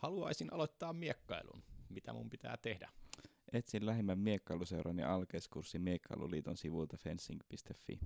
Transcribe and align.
Haluaisin 0.00 0.52
aloittaa 0.52 0.92
miekkailun. 0.92 1.62
Mitä 1.88 2.12
mun 2.12 2.30
pitää 2.30 2.56
tehdä? 2.62 2.90
Etsin 3.52 3.86
lähimmän 3.86 4.18
miekkailuseuran 4.18 4.98
ja 4.98 5.14
alkeiskurssin 5.14 5.82
Miekkailuliiton 5.82 6.56
sivulta 6.56 6.96
fencing.fi. 6.96 8.00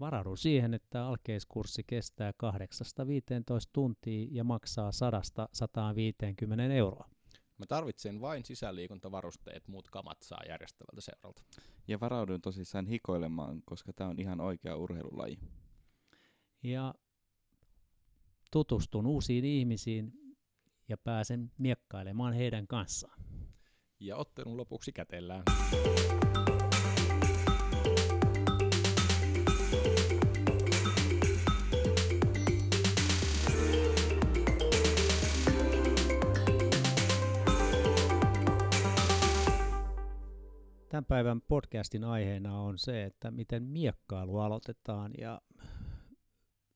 Varaudu 0.00 0.36
siihen, 0.36 0.74
että 0.74 1.06
alkeiskurssi 1.06 1.84
kestää 1.86 2.30
8-15 2.30 2.34
tuntia 3.72 4.28
ja 4.30 4.44
maksaa 4.44 4.90
100-150 4.90 6.60
euroa. 6.60 7.08
Mä 7.58 7.66
tarvitsen 7.66 8.20
vain 8.20 8.44
sisäliikuntavarusteet, 8.44 9.68
muut 9.68 9.90
kamat 9.90 10.22
saa 10.22 10.40
järjestävältä 10.48 11.00
seuralta. 11.00 11.42
Ja 11.88 12.00
varaudun 12.00 12.40
tosissaan 12.40 12.86
hikoilemaan, 12.86 13.62
koska 13.64 13.92
tämä 13.92 14.10
on 14.10 14.20
ihan 14.20 14.40
oikea 14.40 14.76
urheilulaji. 14.76 15.38
Ja 16.62 16.94
tutustun 18.50 19.06
uusiin 19.06 19.44
ihmisiin 19.44 20.19
ja 20.90 20.96
pääsen 20.98 21.52
miekkailemaan 21.58 22.32
heidän 22.32 22.66
kanssaan. 22.66 23.20
Ja 24.00 24.16
ottelun 24.16 24.56
lopuksi 24.56 24.92
kätellään. 24.92 25.42
Tämän 40.88 41.04
päivän 41.04 41.40
podcastin 41.40 42.04
aiheena 42.04 42.60
on 42.60 42.78
se, 42.78 43.04
että 43.04 43.30
miten 43.30 43.62
miekkailu 43.62 44.38
aloitetaan 44.38 45.12
ja 45.18 45.40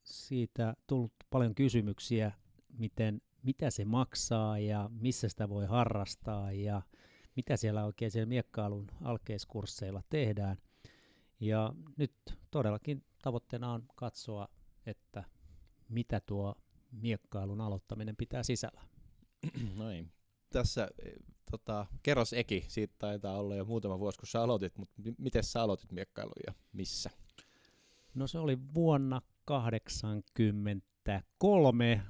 siitä 0.02 0.74
tullut 0.86 1.12
paljon 1.30 1.54
kysymyksiä, 1.54 2.32
miten, 2.78 3.20
mitä 3.44 3.70
se 3.70 3.84
maksaa 3.84 4.58
ja 4.58 4.90
missä 5.00 5.28
sitä 5.28 5.48
voi 5.48 5.66
harrastaa 5.66 6.52
ja 6.52 6.82
mitä 7.36 7.56
siellä 7.56 7.84
oikein 7.84 8.10
siellä 8.10 8.28
miekkailun 8.28 8.86
alkeiskursseilla 9.02 10.02
tehdään. 10.10 10.56
Ja 11.40 11.74
nyt 11.96 12.12
todellakin 12.50 13.04
tavoitteena 13.22 13.72
on 13.72 13.84
katsoa, 13.94 14.48
että 14.86 15.24
mitä 15.88 16.20
tuo 16.20 16.54
miekkailun 16.92 17.60
aloittaminen 17.60 18.16
pitää 18.16 18.42
sisällä. 18.42 18.82
Noin. 19.76 20.12
Tässä 20.50 20.88
e, 21.04 21.10
tota, 21.50 21.86
kerros 22.02 22.32
Eki, 22.32 22.64
siitä 22.68 22.94
taitaa 22.98 23.38
olla 23.38 23.56
jo 23.56 23.64
muutama 23.64 23.98
vuosi, 23.98 24.18
kun 24.18 24.28
sä 24.28 24.42
aloitit, 24.42 24.78
mutta 24.78 24.94
m- 25.02 25.14
miten 25.18 25.44
sä 25.44 25.62
aloitit 25.62 25.92
miekkailun 25.92 26.32
ja 26.46 26.54
missä? 26.72 27.10
No 28.14 28.26
se 28.26 28.38
oli 28.38 28.58
vuonna 28.74 29.22
1983 29.46 32.02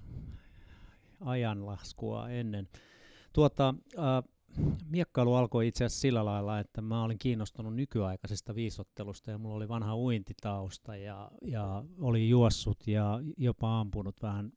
ajanlaskua 1.25 2.29
ennen. 2.29 2.69
Tuota, 3.33 3.75
äh, 3.99 4.25
miekkailu 4.87 5.35
alkoi 5.35 5.69
itse 5.69 5.85
asiassa 5.85 6.01
sillä 6.01 6.25
lailla, 6.25 6.59
että 6.59 6.81
mä 6.81 7.05
olin 7.05 7.19
kiinnostunut 7.19 7.75
nykyaikaisesta 7.75 8.55
viisottelusta 8.55 9.31
ja 9.31 9.39
mulla 9.39 9.55
oli 9.55 9.69
vanha 9.69 9.97
uintitausta 9.97 10.97
ja, 10.97 11.31
ja 11.43 11.85
oli 12.01 12.29
juossut 12.29 12.87
ja 12.87 13.21
jopa 13.37 13.81
ampunut 13.81 14.23
vähän 14.23 14.53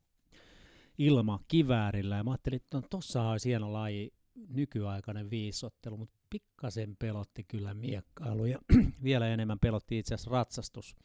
ilma 0.98 1.40
kiväärillä 1.48 2.16
ja 2.16 2.23
mä 2.23 2.32
ajattelin, 2.32 2.56
että 2.56 2.78
no, 2.78 2.84
tossa 2.90 3.30
olisi 3.30 3.50
hieno 3.50 3.73
laji 3.73 4.14
nykyaikainen 4.50 5.30
viisottelu, 5.30 5.98
mutta 5.98 6.18
pikkasen 6.30 6.95
pelotti 7.00 7.44
kyllä 7.44 7.73
miekkailu 7.73 8.45
ja 8.45 8.60
vielä 9.04 9.28
enemmän 9.28 9.60
pelotti 9.60 10.00
itse 10.00 10.16
asiassa 10.16 10.32
ratsastus. 10.32 10.95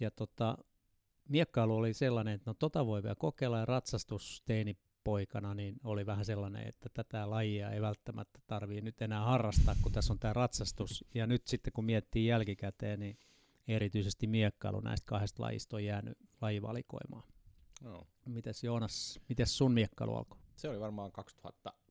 Ja 0.00 0.10
tota, 0.10 0.58
miekkailu 1.28 1.76
oli 1.76 1.94
sellainen, 1.94 2.34
että 2.34 2.50
no 2.50 2.54
tota 2.54 2.86
voi 2.86 3.02
vielä 3.02 3.14
kokeilla 3.14 3.58
ja 3.58 3.64
ratsastus 3.64 4.42
teini 4.46 4.76
poikana 5.04 5.54
niin 5.54 5.76
oli 5.84 6.06
vähän 6.06 6.24
sellainen, 6.24 6.68
että 6.68 6.88
tätä 6.94 7.30
lajia 7.30 7.70
ei 7.70 7.80
välttämättä 7.80 8.40
tarvii 8.46 8.80
nyt 8.80 9.02
enää 9.02 9.24
harrastaa, 9.24 9.74
kun 9.82 9.92
tässä 9.92 10.12
on 10.12 10.18
tämä 10.18 10.32
ratsastus. 10.32 11.04
Ja 11.14 11.26
nyt 11.26 11.46
sitten 11.46 11.72
kun 11.72 11.84
miettii 11.84 12.26
jälkikäteen, 12.26 13.00
niin 13.00 13.18
erityisesti 13.68 14.26
miekkailu 14.26 14.80
näistä 14.80 15.06
kahdesta 15.06 15.42
lajista 15.42 15.76
on 15.76 15.84
jäänyt 15.84 16.18
lajivalikoimaan. 16.40 17.22
No. 17.82 18.06
Mites 18.26 18.64
Joonas, 18.64 19.20
mites 19.28 19.58
sun 19.58 19.72
miekkailu 19.72 20.14
alkoi? 20.14 20.38
Se 20.56 20.68
oli 20.68 20.80
varmaan 20.80 21.12
2003 21.12 21.87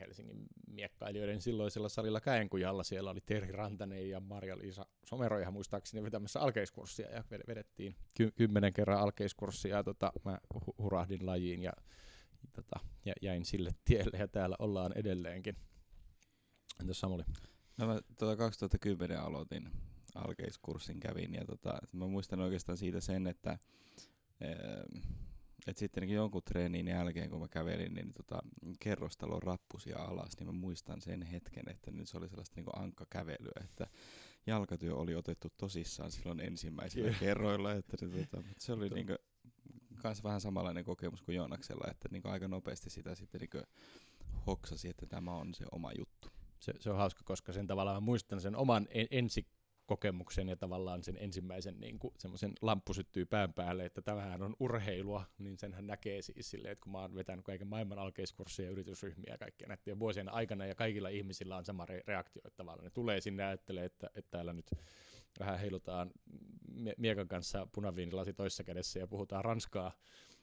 Helsingin 0.00 0.46
miekkailijoiden 0.66 1.40
silloisella 1.40 1.88
salilla 1.88 2.20
Käenkujalla. 2.20 2.82
Siellä 2.82 3.10
oli 3.10 3.20
Terhi 3.20 3.52
Rantanen 3.52 4.10
ja 4.10 4.20
Marja-Liisa 4.20 4.86
Somero 5.04 5.38
ihan 5.38 5.52
muistaakseni 5.52 6.02
vetämässä 6.02 6.40
alkeiskurssia 6.40 7.10
ja 7.10 7.24
vedettiin 7.48 7.96
ky- 8.16 8.30
kymmenen 8.30 8.72
kerran 8.72 9.00
alkeiskurssia 9.00 9.76
ja 9.76 9.84
tota, 9.84 10.12
mä 10.24 10.38
hu- 10.54 10.74
hurahdin 10.78 11.26
lajiin 11.26 11.62
ja, 11.62 11.72
tota, 12.52 12.80
ja 13.04 13.12
jäin 13.22 13.44
sille 13.44 13.70
tielle 13.84 14.18
ja 14.18 14.28
täällä 14.28 14.56
ollaan 14.58 14.92
edelleenkin. 14.96 15.56
Entäs 16.80 17.00
Samuli? 17.00 17.22
No 17.76 17.86
mä 17.86 18.00
tota 18.18 18.36
2010 18.36 19.20
aloitin 19.20 19.70
alkeiskurssin 20.14 21.00
kävin 21.00 21.34
ja 21.34 21.44
tota, 21.44 21.78
mä 21.92 22.06
muistan 22.06 22.40
oikeastaan 22.40 22.78
siitä 22.78 23.00
sen, 23.00 23.26
että 23.26 23.58
et 25.66 25.76
sitten 25.76 26.10
jonkun 26.10 26.42
treenin 26.42 26.88
jälkeen, 26.88 27.30
kun 27.30 27.40
mä 27.40 27.48
kävelin, 27.48 27.94
niin 27.94 28.12
tota, 28.12 28.42
kerrostalon 28.80 29.42
rappusia 29.42 29.98
alas, 29.98 30.38
niin 30.38 30.46
mä 30.46 30.52
muistan 30.52 31.00
sen 31.00 31.22
hetken, 31.22 31.70
että 31.70 31.90
nyt 31.90 32.08
se 32.08 32.18
oli 32.18 32.28
sellaista 32.28 32.56
niin 32.56 32.82
ankkakävelyä, 32.82 33.60
että 33.64 33.86
jalkatyö 34.46 34.94
oli 34.94 35.14
otettu 35.14 35.48
tosissaan 35.56 36.10
silloin 36.10 36.40
ensimmäisillä 36.40 37.08
yeah. 37.08 37.20
kerroilla, 37.20 37.72
että 37.72 38.06
niin, 38.06 38.28
tota, 38.28 38.48
se 38.58 38.72
oli 38.72 38.88
niin 38.88 39.06
kuin, 39.06 39.18
kans 39.96 40.24
vähän 40.24 40.40
samanlainen 40.40 40.84
kokemus 40.84 41.22
kuin 41.22 41.36
Joonaksella, 41.36 41.90
että 41.90 42.08
niin 42.12 42.26
aika 42.26 42.48
nopeasti 42.48 42.90
sitä 42.90 43.14
sitten 43.14 43.40
niin 43.40 43.64
hoksasi, 44.46 44.88
että 44.88 45.06
tämä 45.06 45.34
on 45.34 45.54
se 45.54 45.64
oma 45.72 45.92
juttu. 45.98 46.28
Se, 46.60 46.72
se 46.80 46.90
on 46.90 46.96
hauska, 46.96 47.22
koska 47.24 47.52
sen 47.52 47.66
tavallaan 47.66 47.96
mä 47.96 48.00
muistan 48.00 48.40
sen 48.40 48.56
oman 48.56 48.88
en, 48.90 49.06
ensi 49.10 49.46
kokemuksen 49.88 50.48
ja 50.48 50.56
tavallaan 50.56 51.02
sen 51.02 51.16
ensimmäisen 51.20 51.80
niin 51.80 51.98
kuin, 51.98 52.14
semmoisen 52.18 52.52
lamppu 52.62 52.94
syttyy 52.94 53.26
pään 53.26 53.52
päälle, 53.52 53.84
että 53.84 54.02
tämähän 54.02 54.42
on 54.42 54.56
urheilua, 54.60 55.24
niin 55.38 55.58
senhän 55.58 55.86
näkee 55.86 56.22
siis 56.22 56.50
silleen, 56.50 56.72
että 56.72 56.82
kun 56.82 56.92
mä 56.92 56.98
oon 56.98 57.14
vetänyt 57.14 57.44
kaiken 57.44 57.66
maailman 57.66 57.98
alkeiskurssia 57.98 58.64
ja 58.64 58.70
yritysryhmiä 58.70 59.32
ja 59.32 59.38
kaikkia 59.38 59.68
näiden 59.68 59.98
vuosien 59.98 60.28
aikana 60.28 60.66
ja 60.66 60.74
kaikilla 60.74 61.08
ihmisillä 61.08 61.56
on 61.56 61.64
sama 61.64 61.84
re- 61.84 62.02
reaktio, 62.06 62.42
että 62.44 62.56
tavallaan 62.56 62.84
ne 62.84 62.90
tulee 62.90 63.20
sinne 63.20 63.42
ja 63.42 63.48
ajattelee, 63.48 63.84
että, 63.84 64.10
että 64.14 64.30
täällä 64.30 64.52
nyt 64.52 64.70
vähän 65.40 65.58
heilutaan 65.58 66.10
miekan 66.96 67.28
kanssa 67.28 67.66
punaviinilasi 67.72 68.32
toisessa 68.32 68.64
kädessä 68.64 68.98
ja 68.98 69.06
puhutaan 69.06 69.44
ranskaa, 69.44 69.92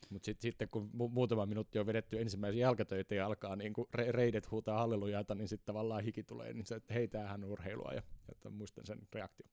mutta 0.10 0.26
sit, 0.26 0.42
sitten 0.42 0.70
kun 0.70 0.90
mu- 0.94 1.10
muutama 1.10 1.46
minuutti 1.46 1.80
on 1.80 1.86
vedetty 1.86 2.22
ensimmäisiä 2.22 2.62
jalkatöitä 2.62 3.16
ja 3.16 3.26
alkaa 3.26 3.58
kuin 3.74 3.88
re- 3.98 4.12
reidet 4.12 4.52
huutaa 4.52 4.78
hallelujaata, 4.78 5.36
niin 5.36 5.48
sitten 5.48 5.66
tavallaan 5.66 6.04
hiki 6.04 6.24
tulee, 6.24 6.54
niin 6.54 6.66
se, 6.66 6.76
että 6.76 6.94
hei, 6.94 7.08
tämähän 7.08 7.44
on 7.44 7.50
urheilua, 7.52 7.92
ja, 7.94 8.02
ja 8.44 8.50
muistan 8.50 8.86
sen 8.86 9.00
reaktio. 9.14 9.48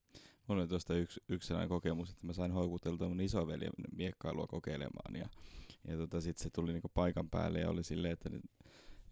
Mulla 0.47 0.63
oli 0.63 0.69
tuosta 0.69 0.95
yksi, 0.95 1.21
yksi 1.29 1.47
sellainen 1.47 1.69
kokemus, 1.69 2.11
että 2.11 2.27
mä 2.27 2.33
sain 2.33 2.53
houkuteltua 2.53 3.09
mun 3.09 3.21
isoveljen 3.21 3.73
miekkailua 3.97 4.47
kokeilemaan, 4.47 5.17
ja, 5.17 5.29
ja 5.89 5.97
tota, 5.97 6.21
sitten 6.21 6.43
se 6.43 6.51
tuli 6.51 6.73
niinku 6.73 6.91
paikan 6.95 7.31
päälle, 7.31 7.61
ja 7.61 7.71
oli 7.71 7.85
silleen, 7.85 8.13
että 8.13 8.31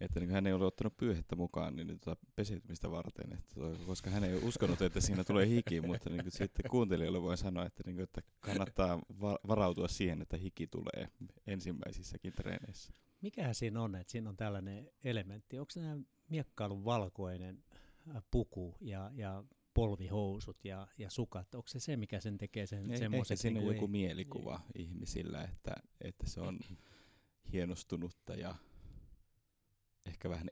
että 0.01 0.19
niin 0.19 0.29
hän 0.29 0.47
ei 0.47 0.53
ole 0.53 0.65
ottanut 0.65 0.97
pyyhettä 0.97 1.35
mukaan 1.35 1.75
niin, 1.75 1.99
tota, 1.99 2.15
peseytymistä 2.35 2.91
varten, 2.91 3.33
että, 3.33 3.55
koska 3.85 4.09
hän 4.09 4.23
ei 4.23 4.35
uskonut, 4.43 4.81
että 4.81 5.01
siinä 5.01 5.23
tulee 5.23 5.47
hiki, 5.47 5.81
mutta 5.81 6.09
niin 6.09 6.21
kuin, 6.21 6.31
sitten 6.31 6.71
kuuntelijoille 6.71 7.21
voi 7.21 7.37
sanoa, 7.37 7.65
että, 7.65 7.83
niin 7.85 7.95
kuin, 7.95 8.03
että 8.03 8.21
kannattaa 8.39 8.99
va- 9.21 9.39
varautua 9.47 9.87
siihen, 9.87 10.21
että 10.21 10.37
hiki 10.37 10.67
tulee 10.67 11.09
ensimmäisissäkin 11.47 12.33
treeneissä. 12.33 12.93
Mikähän 13.21 13.55
siinä 13.55 13.81
on, 13.81 13.95
että 13.95 14.11
siinä 14.11 14.29
on 14.29 14.37
tällainen 14.37 14.91
elementti? 15.03 15.59
Onko 15.59 15.69
se 15.69 15.81
miekkailun 16.29 16.85
valkoinen 16.85 17.63
äh, 18.15 18.23
puku 18.31 18.77
ja, 18.81 19.11
ja 19.13 19.43
polvihousut 19.73 20.65
ja, 20.65 20.87
ja 20.97 21.09
sukat, 21.09 21.55
onko 21.55 21.67
se 21.67 21.79
se, 21.79 21.97
mikä 21.97 22.19
sen 22.19 22.37
tekee 22.37 22.65
sen 22.65 22.97
semmoisen? 22.97 23.33
Ehkä 23.33 23.41
siinä 23.41 23.59
niin 23.59 23.69
on 23.69 23.75
joku 23.75 23.85
ei, 23.85 23.91
mielikuva 23.91 24.61
ei. 24.75 24.83
ihmisillä, 24.83 25.43
että, 25.43 25.75
että 26.01 26.29
se 26.29 26.41
on 26.41 26.59
hienostunutta 27.53 28.35
ja 28.35 28.55
ehkä 30.05 30.29
vähän 30.29 30.47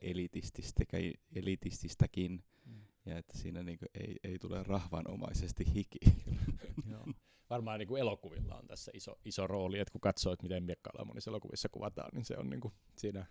elitististäkin, 1.34 2.44
mm. 2.66 2.80
ja 3.06 3.18
että 3.18 3.38
siinä 3.38 3.62
niin 3.62 3.78
ei, 3.94 4.16
ei 4.24 4.38
tule 4.38 4.62
rahvanomaisesti 4.62 5.74
hiki. 5.74 5.98
Joo. 6.90 7.06
Varmaan 7.50 7.78
niin 7.78 7.88
kuin 7.88 8.00
elokuvilla 8.00 8.56
on 8.56 8.66
tässä 8.66 8.90
iso, 8.94 9.18
iso 9.24 9.46
rooli, 9.46 9.78
että 9.78 9.92
kun 9.92 10.00
katsoo, 10.00 10.32
että 10.32 10.42
miten 10.42 10.62
miekkailla 10.62 11.04
monissa 11.04 11.30
elokuvissa 11.30 11.68
kuvataan, 11.68 12.10
niin 12.14 12.24
se 12.24 12.36
on 12.36 12.50
niin 12.50 12.60
kuin 12.60 12.74
siinä 12.96 13.26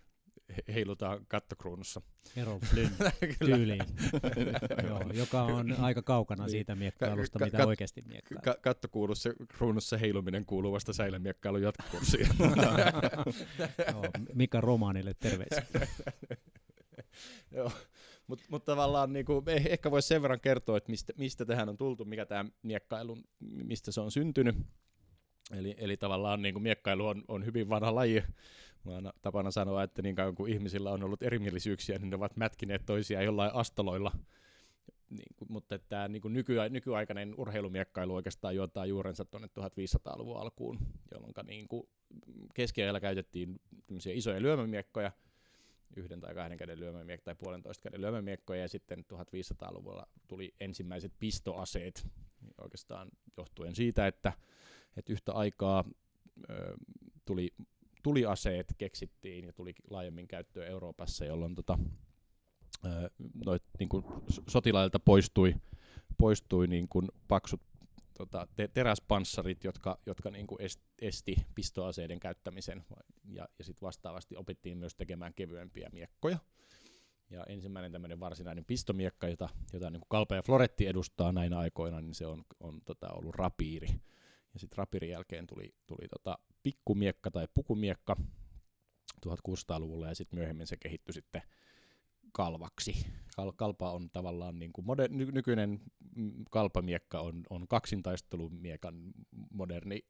heilutaan 0.74 1.26
kattokruunussa. 1.28 2.02
Errol 2.36 2.58
Flynn 2.58 2.90
tyyliin, 3.46 3.82
Joo, 4.88 5.10
joka 5.12 5.42
on 5.42 5.76
aika 5.80 6.02
kaukana 6.02 6.44
niin. 6.44 6.50
siitä 6.50 6.74
miekkailusta, 6.74 7.38
ka- 7.38 7.44
mitä 7.44 7.58
kat- 7.58 7.66
oikeasti 7.66 8.02
miekkailuu. 8.06 8.42
Ka- 8.42 8.56
kattokruunussa 8.62 9.30
kruunussa 9.48 9.98
heiluminen 9.98 10.46
kuuluu 10.46 10.72
vasta 10.72 10.92
säilämiekkailun 10.92 11.62
jatkokurssiin. 11.62 12.28
Joo, 13.92 14.04
Mika 14.34 14.60
Romaanille 14.60 15.14
terveisiä. 15.14 15.66
Joo, 17.50 17.72
mutta 18.26 18.44
mut 18.48 18.64
tavallaan 18.64 19.12
niinku, 19.12 19.42
eh, 19.46 19.66
ehkä 19.66 19.90
voisi 19.90 20.08
sen 20.08 20.22
verran 20.22 20.40
kertoa, 20.40 20.76
että 20.76 20.90
mistä, 20.90 21.12
mistä 21.16 21.44
tähän 21.44 21.68
on 21.68 21.76
tultu, 21.76 22.04
mikä 22.04 22.26
tämä 22.26 22.44
miekkailu, 22.62 23.18
mistä 23.40 23.92
se 23.92 24.00
on 24.00 24.10
syntynyt. 24.10 24.56
Eli, 25.58 25.74
eli 25.78 25.96
tavallaan 25.96 26.42
niin 26.42 26.54
kuin 26.54 26.62
miekkailu 26.62 27.06
on, 27.06 27.24
on 27.28 27.44
hyvin 27.44 27.68
vanha 27.68 27.94
laji, 27.94 28.22
Mä 28.84 28.94
aina 28.94 29.12
tapana 29.22 29.50
sanoa, 29.50 29.82
että 29.82 30.02
niin 30.02 30.14
kauan 30.14 30.34
kuin 30.34 30.52
ihmisillä 30.52 30.90
on 30.90 31.02
ollut 31.02 31.22
erimielisyyksiä, 31.22 31.98
niin 31.98 32.10
ne 32.10 32.16
ovat 32.16 32.36
mätkineet 32.36 32.86
toisiaan 32.86 33.24
jollain 33.24 33.54
astoloilla. 33.54 34.12
Niin 35.10 35.36
mutta 35.48 35.78
tämä 35.78 36.08
niin 36.08 36.22
kuin 36.22 36.34
nyky, 36.34 36.54
nykyaikainen 36.70 37.34
urheilumiekkailu 37.36 38.14
oikeastaan 38.14 38.56
juontaa 38.56 38.86
juurensa 38.86 39.24
tuonne 39.24 39.48
1500-luvun 39.48 40.40
alkuun, 40.40 40.78
jolloin 41.12 41.34
niin 41.46 41.68
keskiajalla 42.54 43.00
käytettiin 43.00 43.60
isoja 44.14 44.42
lyömämiekkoja, 44.42 45.12
yhden 45.96 46.20
tai 46.20 46.34
kahden 46.34 46.58
käden 46.58 46.80
lyömämiekkoja 46.80 47.34
tai 47.34 47.44
puolentoista 47.44 47.82
käden 47.82 48.00
lyömämiekkoja, 48.00 48.60
ja 48.60 48.68
sitten 48.68 49.04
1500-luvulla 49.12 50.06
tuli 50.28 50.54
ensimmäiset 50.60 51.12
pistoaseet, 51.18 52.06
oikeastaan 52.60 53.08
johtuen 53.36 53.74
siitä, 53.74 54.06
että, 54.06 54.32
että 54.96 55.12
yhtä 55.12 55.32
aikaa 55.32 55.84
ö, 56.50 56.76
tuli 57.24 57.54
tuliaseet 58.02 58.74
keksittiin 58.78 59.44
ja 59.44 59.52
tuli 59.52 59.74
laajemmin 59.90 60.28
käyttöön 60.28 60.68
Euroopassa, 60.68 61.24
jolloin 61.24 61.54
tota, 61.54 61.78
noit, 63.44 63.62
niin 63.78 63.88
kuin 63.88 64.04
sotilailta 64.48 65.00
poistui, 65.00 65.54
poistui 66.18 66.66
niin 66.66 66.88
kuin 66.88 67.08
paksut 67.28 67.60
tota, 68.18 68.48
te- 68.56 68.68
teräspanssarit, 68.68 69.64
jotka, 69.64 69.98
jotka 70.06 70.30
niin 70.30 70.46
kuin 70.46 70.58
esti 71.02 71.36
pistoaseiden 71.54 72.20
käyttämisen, 72.20 72.84
ja, 73.24 73.48
ja 73.58 73.64
sitten 73.64 73.86
vastaavasti 73.86 74.36
opittiin 74.36 74.78
myös 74.78 74.94
tekemään 74.94 75.34
kevyempiä 75.34 75.88
miekkoja. 75.92 76.38
Ja 77.30 77.44
ensimmäinen 77.44 77.92
tämmöinen 77.92 78.20
varsinainen 78.20 78.64
pistomiekka, 78.64 79.28
jota, 79.28 79.48
jota 79.72 79.90
niin 79.90 80.00
kuin 80.00 80.08
Kalpe 80.08 80.34
ja 80.36 80.42
Floretti 80.42 80.86
edustaa 80.86 81.32
näinä 81.32 81.58
aikoina, 81.58 82.00
niin 82.00 82.14
se 82.14 82.26
on, 82.26 82.44
on 82.60 82.80
tota, 82.84 83.08
ollut 83.12 83.34
rapiiri. 83.34 83.88
Ja 84.54 84.58
sitten 84.60 84.78
rapiirin 84.78 85.10
jälkeen 85.10 85.46
tuli, 85.46 85.74
tuli 85.86 86.08
tota, 86.08 86.38
pikkumiekka 86.62 87.30
tai 87.30 87.48
pukumiekka 87.54 88.16
1600-luvulla, 89.26 90.08
ja 90.08 90.14
sitten 90.14 90.38
myöhemmin 90.38 90.66
se 90.66 90.76
kehittyi 90.76 91.12
sitten 91.12 91.42
kalvaksi. 92.32 93.06
Kal- 93.36 93.52
kalpa 93.56 93.92
on 93.92 94.10
tavallaan 94.10 94.58
niin 94.58 94.72
kuin 94.72 94.84
moder- 94.84 95.12
ny- 95.12 95.32
nykyinen 95.32 95.80
kalpamiekka 96.50 97.20
on, 97.20 97.42
on 97.50 97.68
kaksintaistelumiekan 97.68 98.94
moderni 99.50 100.00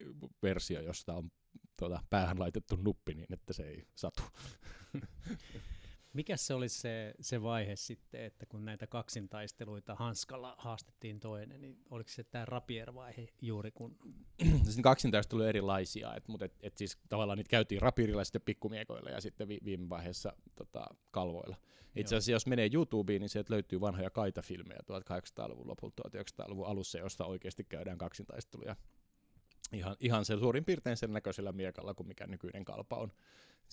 versio, 0.43 0.81
josta 0.81 1.15
on 1.15 1.31
tuota, 1.79 2.03
päähän 2.11 2.39
laitettu 2.39 2.77
nuppi 2.77 3.15
niin, 3.15 3.33
että 3.33 3.53
se 3.53 3.63
ei 3.63 3.87
satu. 3.95 4.23
Mikä 6.13 6.37
se 6.37 6.55
oli 6.55 6.69
se, 6.69 7.15
se 7.21 7.43
vaihe 7.43 7.77
sitten, 7.77 8.25
että 8.25 8.47
kun 8.47 8.65
näitä 8.65 8.87
kaksintaisteluita 8.87 9.95
hanskalla 9.95 10.55
haastettiin 10.59 11.21
toinen, 11.21 11.61
niin 11.61 11.79
oliko 11.91 12.11
se 12.11 12.25
tämä 12.25 12.45
rapier-vaihe 12.45 13.29
juuri 13.43 13.71
kun... 13.71 13.99
siis 14.65 14.79
kaksintaistelu 14.83 15.43
erilaisia, 15.43 16.15
et, 16.15 16.29
mutta 16.29 16.45
et, 16.45 16.55
et 16.63 16.77
siis 16.77 16.99
tavallaan 17.09 17.39
niitä 17.39 17.51
käytiin 17.51 17.83
rapirilla 17.83 18.25
sitten 18.25 18.43
pikkumiekoilla 18.43 19.11
ja 19.11 19.21
sitten 19.21 19.49
vi, 19.49 19.59
viime 19.65 19.89
vaiheessa 19.89 20.33
tota, 20.55 20.87
kalvoilla. 21.11 21.57
Itse 21.97 22.17
asiassa 22.17 22.33
jos 22.33 22.47
menee 22.47 22.71
YouTubeen, 22.73 23.21
niin 23.21 23.29
sieltä 23.29 23.55
löytyy 23.55 23.81
vanhoja 23.81 24.11
kaitafilmejä 24.11 24.81
1800-luvun 24.93 25.69
lopulta 25.69 26.03
1900-luvun 26.09 26.67
alussa, 26.67 26.99
josta 26.99 27.25
oikeasti 27.25 27.65
käydään 27.65 27.99
kaksintaisteluja. 27.99 28.77
Ihan, 29.73 29.97
ihan 30.01 30.25
se 30.25 30.37
suurin 30.39 30.65
piirtein 30.65 30.97
sen 30.97 31.13
näköisellä 31.13 31.53
miekalla 31.53 31.95
kuin 31.95 32.07
mikä 32.07 32.27
nykyinen 32.27 32.65
kalpa 32.65 32.97
on 32.97 33.13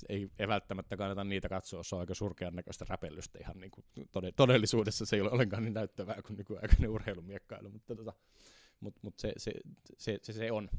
ei, 0.09 0.29
ei 0.39 0.47
välttämättä 0.47 0.97
kannata 0.97 1.23
niitä 1.23 1.49
katsoa, 1.49 1.83
se 1.83 1.95
on 1.95 1.99
aika 1.99 2.13
surkean 2.13 2.55
näköistä 2.55 2.85
räpellystä 2.89 3.39
ihan 3.41 3.59
niin 3.59 3.71
kuin 3.71 3.85
todellisuudessa 4.35 5.05
se 5.05 5.15
ei 5.15 5.21
ole 5.21 5.31
ollenkaan 5.31 5.63
niin 5.63 5.73
näyttävää 5.73 6.21
kuin 6.21 6.37
nykyaikainen 6.37 6.89
urheilumiekkailu, 6.89 7.69
mutta 7.69 7.95
tota, 7.95 8.13
mut, 8.79 8.95
mut 9.01 9.19
se, 9.19 9.33
se, 9.37 9.51
se, 9.97 10.19
se, 10.21 10.33
se, 10.33 10.51
on. 10.51 10.69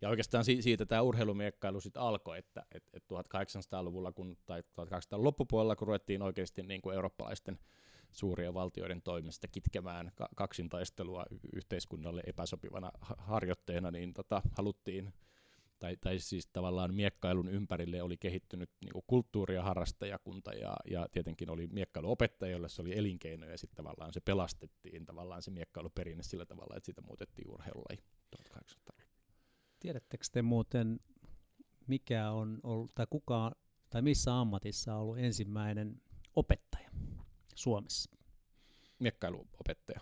Ja 0.00 0.08
oikeastaan 0.08 0.44
siitä 0.44 0.86
tämä 0.86 1.02
urheilumiekkailu 1.02 1.80
sitten 1.80 2.02
alkoi, 2.02 2.38
että 2.38 2.66
et, 2.72 2.84
et 2.92 3.04
1800-luvulla 3.04 4.12
kun, 4.12 4.36
tai 4.46 4.60
1800-luvun 4.60 5.24
loppupuolella, 5.24 5.76
kun 5.76 5.88
ruvettiin 5.88 6.22
oikeasti 6.22 6.62
niin 6.62 6.82
kuin 6.82 6.94
eurooppalaisten 6.94 7.58
suurien 8.14 8.54
valtioiden 8.54 9.02
toimesta 9.02 9.48
kitkemään 9.48 10.12
kaksintaistelua 10.34 11.24
yhteiskunnalle 11.52 12.22
epäsopivana 12.26 12.90
harjoitteena, 13.00 13.90
niin 13.90 14.14
tota, 14.14 14.42
haluttiin 14.56 15.12
tai, 15.78 15.96
tai 15.96 16.18
siis 16.18 16.46
tavallaan 16.46 16.94
miekkailun 16.94 17.48
ympärille 17.48 18.02
oli 18.02 18.16
kehittynyt 18.16 18.70
niin 18.80 19.04
kulttuuri- 19.06 19.54
ja 19.54 19.62
harrastajakunta 19.62 20.52
ja, 20.52 20.76
ja 20.90 21.08
tietenkin 21.12 21.50
oli 21.50 21.66
miekkailuopettaja, 21.66 22.52
jolle 22.52 22.68
se 22.68 22.82
oli 22.82 22.98
elinkeino 22.98 23.46
ja 23.46 23.58
sitten 23.58 23.76
tavallaan 23.76 24.12
se 24.12 24.20
pelastettiin 24.20 25.06
tavallaan 25.06 25.42
se 25.42 25.50
miekkailuperinne 25.50 26.22
sillä 26.22 26.46
tavalla, 26.46 26.76
että 26.76 26.86
siitä 26.86 27.00
muutettiin 27.00 27.50
urheilulaji 27.50 28.04
1800 28.30 28.96
Tiedättekö 29.80 30.24
te 30.32 30.42
muuten, 30.42 31.00
mikä 31.86 32.30
on 32.30 32.60
ollut, 32.62 32.94
tai 32.94 33.06
kuka, 33.10 33.52
tai 33.90 34.02
missä 34.02 34.40
ammatissa 34.40 34.94
on 34.94 35.00
ollut 35.00 35.18
ensimmäinen 35.18 36.02
opettaja 36.36 36.90
Suomessa? 37.54 38.10
Miekkailuopettaja 38.98 40.00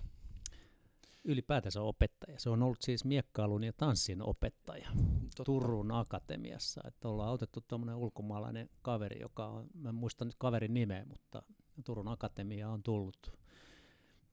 ylipäätänsä 1.25 1.83
opettaja. 1.83 2.39
Se 2.39 2.51
on 2.51 2.63
ollut 2.63 2.83
siis 2.83 3.05
miekkailun 3.05 3.65
ja 3.65 3.73
tanssin 3.73 4.23
opettaja 4.23 4.89
Totta. 5.37 5.45
Turun 5.45 5.93
Akatemiassa. 5.93 6.81
Että 6.89 7.09
ollaan 7.09 7.33
otettu 7.33 7.61
tuommoinen 7.69 7.97
ulkomaalainen 7.97 8.71
kaveri, 8.83 9.21
joka 9.21 9.47
on, 9.47 9.67
mä 9.75 9.89
en 9.89 9.95
muista 9.95 10.25
nyt 10.25 10.35
kaverin 10.39 10.75
nimeä, 10.75 11.05
mutta 11.05 11.43
Turun 11.85 12.09
Akatemia 12.09 12.69
on 12.69 12.83
tullut, 12.83 13.33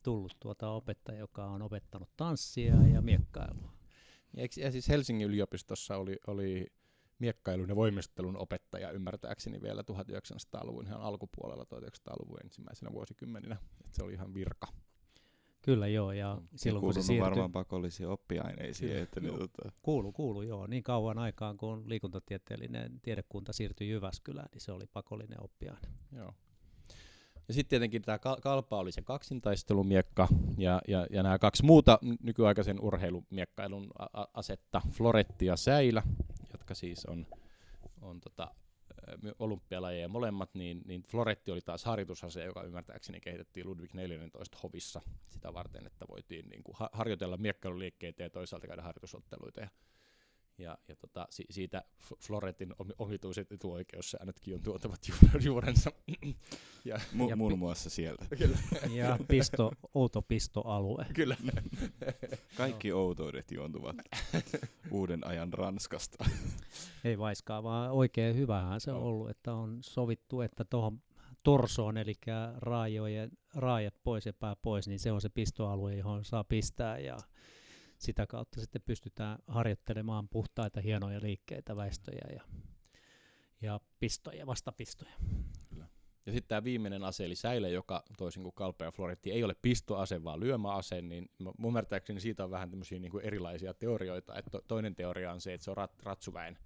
tullut 0.04 0.38
tuota 0.39 0.69
opettaja, 0.69 1.19
joka 1.19 1.45
on 1.45 1.62
opettanut 1.62 2.10
tanssia 2.18 2.75
ja 2.94 3.01
miekkailua. 3.01 3.74
Ja, 4.38 4.48
ja 4.57 4.71
siis 4.71 4.89
Helsingin 4.89 5.27
yliopistossa 5.27 5.98
oli, 5.98 6.18
oli 6.27 6.68
miekkailun 7.19 7.69
ja 7.69 7.75
voimistelun 7.75 8.38
opettaja 8.38 8.92
ymmärtääkseni 8.92 9.62
vielä 9.62 9.81
1900-luvun 9.81 10.86
ihan 10.86 11.01
alkupuolella 11.01 11.63
1900-luvun 11.63 12.38
ensimmäisenä 12.44 12.92
vuosikymmeninä. 12.94 13.57
Että 13.86 13.95
se 13.95 14.04
oli 14.04 14.13
ihan 14.13 14.33
virka. 14.33 14.68
Kyllä 15.62 15.88
joo, 15.88 16.12
ja 16.12 16.38
mm. 16.42 16.48
silloin 16.56 16.81
kun 16.81 16.94
se 16.94 17.01
siirtyi... 17.01 17.30
varmaan 17.30 17.51
pakollisia 17.51 18.10
oppiaineisiin. 18.10 18.89
Kyllä, 18.89 19.04
että 19.04 19.19
joo. 19.19 19.38
Niin, 19.38 19.50
tota... 19.50 19.71
Kuulu, 19.81 20.12
kuulu, 20.12 20.42
joo. 20.42 20.68
Niin 20.68 20.83
kauan 20.83 21.18
aikaan, 21.18 21.57
kun 21.57 21.89
liikuntatieteellinen 21.89 23.00
tiedekunta 23.01 23.54
siirtyi 23.54 23.89
Jyväskylään, 23.89 24.50
niin 24.51 24.62
se 24.62 24.71
oli 24.71 24.86
pakollinen 24.94 25.44
oppiaine. 25.44 25.88
Joo. 26.12 26.33
Ja 27.48 27.54
sitten 27.54 27.69
tietenkin 27.69 28.01
tämä 28.01 28.19
kalpa 28.42 28.77
oli 28.77 28.92
se 28.92 29.01
kaksintaistelumiekka, 29.01 30.27
ja, 30.57 30.81
ja, 30.88 31.07
ja 31.10 31.24
nämä 31.24 31.39
kaksi 31.39 31.66
muuta 31.66 32.00
nykyaikaisen 32.24 32.81
urheilumiekkailun 32.81 33.92
asetta, 34.33 34.81
Floretti 34.92 35.45
ja 35.45 35.57
Säilä, 35.57 36.04
jotka 36.69 36.80
siis 36.80 37.06
on, 37.06 37.25
on 38.01 38.19
tota, 38.19 38.48
olympialajeja 39.39 40.07
molemmat, 40.10 40.50
niin, 40.54 40.81
niin 40.86 41.04
Floretti 41.04 41.51
oli 41.51 41.62
taas 41.62 41.85
harjoitusase, 41.85 42.44
joka 42.44 42.64
ymmärtääkseni 42.64 43.19
kehitettiin 43.19 43.68
Ludwig 43.68 43.94
14 43.94 44.57
hovissa 44.64 45.02
sitä 45.28 45.54
varten, 45.54 45.88
että 45.88 46.06
voitiin 46.09 46.49
niin 46.49 46.64
kuin 46.64 46.76
harjoitella 46.92 47.38
miekkailuliikkeitä 47.38 48.23
ja 48.23 48.30
toisaalta 48.30 48.68
käydä 48.68 48.81
harjoitusotteluita. 48.81 49.61
Ja, 49.61 49.69
ja, 50.59 50.78
ja 50.87 50.95
tota, 50.95 51.28
si, 51.30 51.45
siitä 51.49 51.83
Floretin 52.19 52.73
omituiset 52.97 53.51
etuoikeussäännötkin 53.51 54.56
on 54.56 54.63
tuotavat 54.63 54.99
juurensa. 55.45 55.92
ja, 56.85 56.99
M- 57.13 57.30
ja 57.30 57.35
muun 57.35 57.59
muassa 57.59 57.89
sieltä. 57.89 58.25
Kyllä. 58.37 58.57
ja 58.92 59.19
pisto, 59.28 59.71
outo 59.94 60.21
pistoalue. 60.21 61.06
Kyllä. 61.13 61.37
Kaikki 62.57 62.89
no. 62.89 62.97
outoudet 62.97 63.51
juontuvat 63.51 63.95
uuden 64.92 65.28
ajan 65.28 65.54
Ranskasta. 65.54 66.25
Ei 67.04 67.18
vaiskaa, 67.18 67.63
vaan 67.63 67.92
oikein 67.92 68.35
hyvähän 68.35 68.81
se 68.81 68.92
on 68.92 69.01
ollut, 69.01 69.30
että 69.30 69.54
on 69.54 69.78
sovittu, 69.81 70.42
että 70.42 70.66
tuohon 70.66 71.01
torsoon, 71.44 71.97
eli 71.97 72.16
raajojen, 72.57 73.31
raajat 73.56 73.95
pois 74.04 74.25
ja 74.25 74.33
pää 74.33 74.56
pois, 74.56 74.87
niin 74.87 74.99
se 74.99 75.11
on 75.11 75.21
se 75.21 75.30
pistoalue, 75.30 75.95
johon 75.95 76.25
saa 76.25 76.44
pistää 76.44 76.99
ja 76.99 77.18
sitä 78.00 78.28
kautta 78.28 78.62
sitten 78.62 78.82
pystytään 78.86 79.40
harjoittelemaan 79.48 80.30
puhtaita, 80.30 80.82
hienoja 80.82 81.20
liikkeitä, 81.22 81.76
väistöjä 81.76 82.28
ja, 82.34 82.42
ja 83.62 83.80
pistoja, 84.00 84.48
vastapistoja. 84.48 85.12
Kyllä. 85.70 85.88
Ja 86.26 86.32
sitten 86.32 86.50
tämä 86.50 86.64
viimeinen 86.64 87.04
ase, 87.04 87.26
eli 87.26 87.36
säile, 87.36 87.70
joka 87.70 88.04
toisin 88.18 88.44
kuin 88.44 88.56
kalpea 88.56 88.88
ja 88.88 88.92
floretti 88.92 89.32
ei 89.32 89.44
ole 89.44 89.56
pistoase, 89.62 90.24
vaan 90.24 90.40
lyömäase, 90.40 91.02
niin 91.02 91.32
mun 91.38 91.70
ymmärtääkseni 91.70 92.20
siitä 92.20 92.44
on 92.44 92.52
vähän 92.52 92.70
tämmöisiä 92.70 93.00
niin 93.00 93.22
erilaisia 93.24 93.74
teorioita. 93.74 94.36
Että 94.36 94.50
to, 94.52 94.62
toinen 94.68 94.96
teoria 94.96 95.32
on 95.32 95.42
se, 95.42 95.54
että 95.54 95.66
se 95.66 95.72
on 95.72 95.78
rat, 95.78 96.04
ratsuväen 96.04 96.58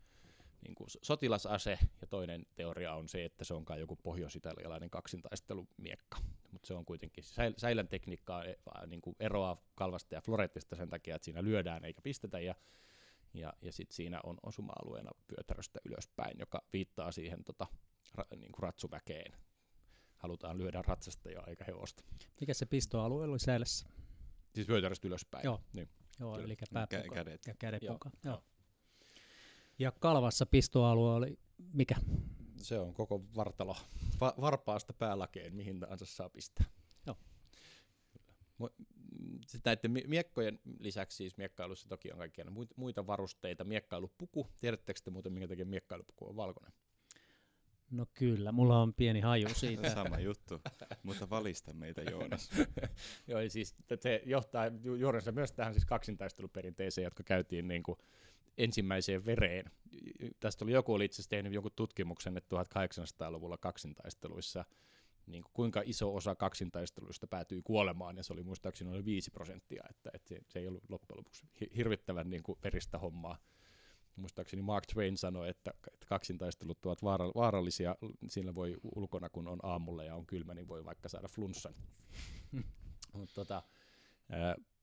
niin 0.64 0.76
kuin 0.76 0.88
sotilasase, 1.02 1.80
ja 2.02 2.08
toinen 2.08 2.46
teoria 2.56 2.94
on 2.94 3.08
se, 3.08 3.26
että 3.26 3.44
se 3.44 3.54
onkaan 3.54 3.80
joku 3.80 3.96
pohjois-italialainen 3.96 4.90
kaksintaistelumiekka. 4.90 6.18
Mutta 6.52 6.68
se 6.68 6.74
on 6.74 6.86
kuitenkin, 6.86 7.24
säil- 7.24 7.54
säilän 7.58 7.88
tekniikkaa 7.88 8.46
e, 8.46 8.56
niin 8.88 9.02
kuin 9.02 9.16
eroaa 9.20 9.62
kalvasta 9.76 10.16
ja 10.16 10.22
florettista 10.22 10.76
sen 10.76 10.90
takia, 10.90 11.16
että 11.16 11.26
siinä 11.26 11.44
lyödään 11.44 11.86
eikä 11.86 12.02
pistetä, 12.02 12.40
ja, 12.40 12.56
ja, 13.34 13.54
ja 13.62 13.72
sitten 13.72 13.96
siinä 13.96 14.20
on 14.24 14.38
osuma-alueena 14.44 15.12
pyötäröstä 15.28 15.80
ylöspäin, 15.86 16.40
joka 16.40 16.64
viittaa 16.74 17.12
siihen 17.12 17.44
tota, 17.44 17.68
ra, 18.16 18.26
niin 18.36 18.52
kuin 18.52 18.64
ratsuväkeen. 18.64 19.34
Halutaan 20.18 20.58
lyödä 20.58 20.82
ratsastajaa 20.88 21.48
eikä 21.48 21.64
hevosta. 21.68 22.04
Mikä 22.40 22.54
se 22.54 22.66
pistoalue 22.66 23.24
oli 23.24 23.40
säilässä? 23.40 23.88
Siis 24.56 24.68
vyötäröstä 24.68 25.08
ylöspäin. 25.08 25.46
Joo, 25.46 25.62
niin. 25.74 25.90
Joo 26.20 26.40
eli 26.40 26.56
kädet. 27.14 27.48
ja 27.48 27.56
kädet 27.60 27.84
Joo. 27.84 28.00
Joo. 28.24 28.44
Ja 29.80 29.92
kalvassa 29.92 30.46
pistoalue 30.46 31.14
oli 31.14 31.40
mikä? 31.74 31.96
se 32.64 32.80
on 32.80 32.94
koko 32.94 33.26
vartalo 33.36 33.76
Va- 34.22 34.34
varpaasta 34.42 34.94
päälakeen, 34.94 35.56
mihin 35.56 35.80
tahansa 35.80 36.06
saa 36.06 36.30
pistää. 36.30 36.66
Joo. 37.08 37.18
Näiden 39.66 39.92
miekkojen 40.08 40.60
lisäksi 40.80 41.18
siis 41.18 41.38
miekkailussa 41.38 41.90
toki 41.90 42.12
on 42.12 42.18
kaikkia 42.18 42.46
muita 42.76 43.08
varusteita. 43.08 43.64
Miekkailupuku, 43.64 44.48
tiedättekö 44.62 45.00
te 45.04 45.12
muuten 45.12 45.34
minkä 45.34 45.48
takia 45.48 45.66
miekkailupuku 45.66 46.30
on 46.30 46.36
valkoinen? 46.36 46.74
No 47.92 48.06
kyllä, 48.14 48.52
mulla 48.52 48.82
on 48.82 48.94
pieni 48.94 49.20
haju 49.20 49.48
siitä. 49.56 49.90
Sama 49.96 50.20
juttu, 50.20 50.62
mutta 51.04 51.30
valista 51.30 51.74
meitä 51.74 52.02
Joonas. 52.02 52.50
Joo, 53.28 53.40
eli 53.40 53.50
siis 53.50 53.76
se 54.00 54.22
johtaa 54.26 54.66
juurensa 55.00 55.32
myös 55.32 55.52
tähän 55.52 55.74
siis 55.74 55.86
kaksintaisteluperinteeseen, 55.86 57.04
jotka 57.04 57.24
käytiin 57.24 57.68
niin 57.68 57.84
kuin 57.84 57.98
ensimmäiseen 58.58 59.26
vereen. 59.26 59.66
Tästä 60.40 60.66
oli 60.66 60.72
joku 60.72 60.94
oli 60.94 61.06
itse 61.06 61.16
asiassa 61.16 61.30
tehnyt 61.30 61.54
jonkun 61.54 61.72
tutkimuksen, 61.76 62.38
että 62.38 62.56
1800-luvulla 62.56 63.58
kaksintaisteluissa 63.58 64.66
niin 65.28 65.44
kuin 65.44 65.54
kuinka 65.54 65.82
iso 65.86 66.16
osa 66.16 66.36
kaksintaisteluista 66.36 67.28
päätyi 67.28 67.62
kuolemaan, 67.64 68.18
ja 68.18 68.24
se 68.24 68.34
oli 68.34 68.44
muistaakseni 68.44 68.92
noin 68.92 69.06
5 69.06 69.32
prosenttia, 69.32 69.84
että, 69.90 70.10
että 70.14 70.30
se, 70.30 70.42
se 70.48 70.60
ei 70.60 70.68
ollut 70.68 70.84
loppujen 70.90 71.18
lopuksi 71.18 71.48
hirvittävän 71.76 72.30
niin 72.30 72.44
kuin 72.44 72.60
veristä 72.64 72.98
hommaa. 72.98 73.38
Muistaakseni 74.16 74.62
Mark 74.62 74.86
Twain 74.86 75.18
sanoi, 75.18 75.50
että, 75.50 75.74
että 75.94 76.06
kaksintaistelut 76.08 76.86
ovat 76.86 77.04
vaara, 77.04 77.26
vaarallisia, 77.36 77.96
sillä 78.28 78.56
voi 78.56 78.78
ulkona 78.96 79.30
kun 79.30 79.48
on 79.48 79.60
aamulla 79.64 80.04
ja 80.04 80.16
on 80.16 80.26
kylmä, 80.26 80.54
niin 80.54 80.68
voi 80.68 80.86
vaikka 80.86 81.10
saada 81.10 81.28
flunssan. 81.28 81.74
Mutta 83.14 83.36
tota, 83.36 83.64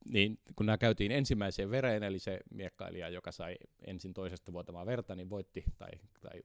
niin 0.09 0.38
kun 0.57 0.66
nämä 0.66 0.78
käytiin 0.78 1.12
ensimmäiseen 1.12 1.71
vereen, 1.71 2.02
eli 2.02 2.19
se 2.19 2.40
miekkailija, 2.50 3.09
joka 3.09 3.33
sai 3.33 3.57
ensin 3.87 4.14
toisesta 4.14 4.52
vuotamaa 4.52 4.87
verta, 4.87 5.14
niin 5.14 5.30
voitti 5.30 5.64
tai, 5.78 5.90
tai 6.21 6.40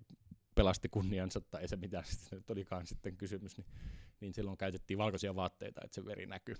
pelasti 0.55 0.89
kunniansa, 0.89 1.41
tai 1.41 1.67
se 1.67 1.75
mitä 1.75 2.03
sitten 2.05 2.43
olikaan 2.49 2.87
sitten 2.87 3.17
kysymys, 3.17 3.57
niin, 3.57 3.67
niin 4.19 4.33
silloin 4.33 4.57
käytettiin 4.57 4.97
valkoisia 4.97 5.35
vaatteita, 5.35 5.81
että 5.83 5.95
se 5.95 6.05
veri 6.05 6.25
näkyy. 6.25 6.55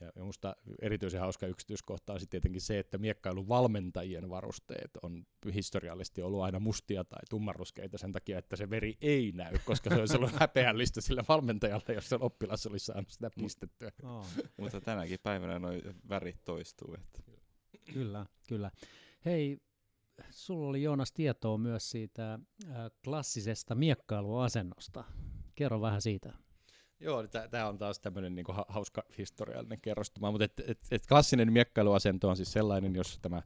Ja 0.00 0.12
minusta 0.14 0.56
erityisen 0.82 1.20
hauska 1.20 1.46
yksityiskohta 1.46 2.12
on 2.12 2.20
sitten 2.20 2.40
tietenkin 2.40 2.60
se, 2.60 2.78
että 2.78 2.98
miekkailun 2.98 3.48
valmentajien 3.48 4.30
varusteet 4.30 4.90
on 5.02 5.26
historiallisesti 5.54 6.22
ollut 6.22 6.42
aina 6.42 6.58
mustia 6.58 7.04
tai 7.04 7.20
tummaruskeita 7.30 7.98
sen 7.98 8.12
takia, 8.12 8.38
että 8.38 8.56
se 8.56 8.70
veri 8.70 8.96
ei 9.00 9.32
näy, 9.32 9.54
koska 9.64 9.90
se 9.90 10.00
olisi 10.00 10.16
ollut 10.16 10.32
häpeällistä 10.40 11.00
sille 11.00 11.24
valmentajalle, 11.28 11.94
jos 11.94 12.08
se 12.08 12.16
oppilas 12.20 12.66
olisi 12.66 12.86
saanut 12.86 13.10
sitä 13.10 13.30
pistettyä. 13.30 13.90
Oh. 14.02 14.26
Mutta 14.60 14.80
tänäkin 14.80 15.18
päivänä 15.22 15.58
nuo 15.58 15.70
värit 16.08 16.44
toistuu. 16.44 16.94
Että. 16.94 17.22
Kyllä, 17.92 18.26
kyllä. 18.48 18.70
Hei, 19.24 19.58
sulla 20.30 20.68
oli 20.68 20.82
Joonas 20.82 21.12
tietoa 21.12 21.58
myös 21.58 21.90
siitä 21.90 22.34
äh, 22.34 22.40
klassisesta 23.04 23.74
miekkailuasennosta. 23.74 25.04
Kerro 25.54 25.80
vähän 25.80 26.02
siitä. 26.02 26.32
Joo, 27.00 27.26
tämä 27.50 27.68
on 27.68 27.78
taas 27.78 27.98
tämmöinen 28.00 28.34
niinku 28.34 28.54
hauska 28.68 29.02
historiallinen 29.18 29.80
kerrostuma, 29.80 30.30
mutta 30.30 30.44
et, 30.44 30.60
et, 30.66 30.78
et 30.90 31.06
klassinen 31.06 31.52
miekkailuasento 31.52 32.28
on 32.28 32.36
siis 32.36 32.52
sellainen, 32.52 32.94
jossa 32.94 33.20
tämä 33.22 33.42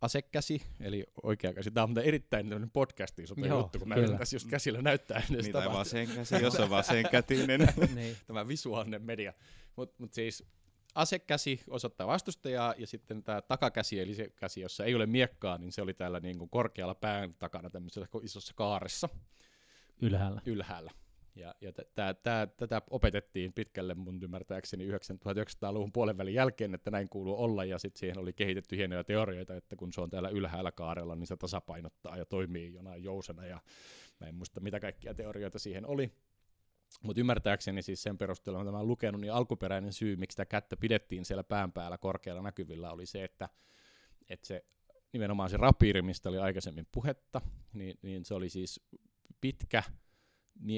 asekäsi, 0.00 0.62
eli 0.80 1.04
oikea 1.22 1.52
käsi, 1.52 1.70
tämä 1.70 1.84
on 1.84 1.98
erittäin 1.98 2.48
tämmöinen 2.48 2.70
podcastiin 2.70 3.28
sopiva 3.28 3.46
juttu, 3.46 3.78
kun 3.78 3.88
mä 3.88 3.94
yritän 3.94 4.18
tässä 4.18 4.36
just 4.36 4.48
käsillä 4.48 4.82
näyttää 4.82 5.18
ennen 5.18 5.44
Niin, 5.44 5.52
tai 5.52 5.72
vasen 5.72 6.08
käsi, 6.08 6.42
jos 6.42 6.60
on 6.60 6.70
vasenkätinen. 6.70 7.60
niin. 7.94 8.16
Tämä 8.26 8.48
visuaalinen 8.48 9.02
media. 9.02 9.32
Mutta 9.76 9.94
mut 9.98 10.12
siis 10.12 10.44
asekäsi 10.94 11.60
osoittaa 11.68 12.06
vastustajaa, 12.06 12.74
ja 12.78 12.86
sitten 12.86 13.22
tämä 13.22 13.42
takakäsi, 13.42 14.00
eli 14.00 14.14
se 14.14 14.30
käsi, 14.36 14.60
jossa 14.60 14.84
ei 14.84 14.94
ole 14.94 15.06
miekkaa, 15.06 15.58
niin 15.58 15.72
se 15.72 15.82
oli 15.82 15.94
täällä 15.94 16.20
niin 16.20 16.38
kuin 16.38 16.50
korkealla 16.50 16.94
pään 16.94 17.34
takana 17.34 17.70
tämmöisessä 17.70 18.08
isossa 18.22 18.54
kaaressa. 18.56 19.08
Ylhäällä. 20.02 20.42
Ylhäällä. 20.46 20.90
Ja, 21.34 21.54
ja 21.60 21.72
tää, 21.94 22.14
tää, 22.14 22.46
tätä 22.46 22.82
opetettiin 22.90 23.52
pitkälle 23.52 23.94
mun 23.94 24.22
ymmärtääkseni 24.22 24.88
1900-luvun 24.88 25.92
puolen 25.92 26.18
välin 26.18 26.34
jälkeen, 26.34 26.74
että 26.74 26.90
näin 26.90 27.08
kuuluu 27.08 27.42
olla, 27.42 27.64
ja 27.64 27.78
sitten 27.78 28.00
siihen 28.00 28.18
oli 28.18 28.32
kehitetty 28.32 28.76
hienoja 28.76 29.04
teorioita, 29.04 29.56
että 29.56 29.76
kun 29.76 29.92
se 29.92 30.00
on 30.00 30.10
täällä 30.10 30.28
ylhäällä 30.28 30.72
kaarella, 30.72 31.16
niin 31.16 31.26
se 31.26 31.36
tasapainottaa 31.36 32.16
ja 32.16 32.24
toimii 32.24 32.72
jonain 32.72 33.02
jousena, 33.02 33.46
ja 33.46 33.60
mä 34.20 34.26
en 34.26 34.34
muista 34.34 34.60
mitä 34.60 34.80
kaikkia 34.80 35.14
teorioita 35.14 35.58
siihen 35.58 35.86
oli. 35.86 36.12
Mutta 37.02 37.20
ymmärtääkseni 37.20 37.82
siis 37.82 38.02
sen 38.02 38.18
perusteella, 38.18 38.58
mitä 38.58 38.70
mä 38.70 38.78
olen 38.78 38.88
lukenut, 38.88 39.20
niin 39.20 39.32
alkuperäinen 39.32 39.92
syy, 39.92 40.16
miksi 40.16 40.34
sitä 40.34 40.46
kättä 40.46 40.76
pidettiin 40.76 41.24
siellä 41.24 41.44
pään 41.44 41.72
päällä 41.72 41.98
korkealla 41.98 42.42
näkyvillä, 42.42 42.92
oli 42.92 43.06
se, 43.06 43.24
että, 43.24 43.48
että 44.28 44.46
se 44.46 44.64
nimenomaan 45.12 45.50
se 45.50 45.56
rapiiri, 45.56 46.02
mistä 46.02 46.28
oli 46.28 46.38
aikaisemmin 46.38 46.86
puhetta, 46.92 47.40
niin, 47.72 47.98
niin 48.02 48.24
se 48.24 48.34
oli 48.34 48.48
siis 48.48 48.80
pitkä, 49.40 49.82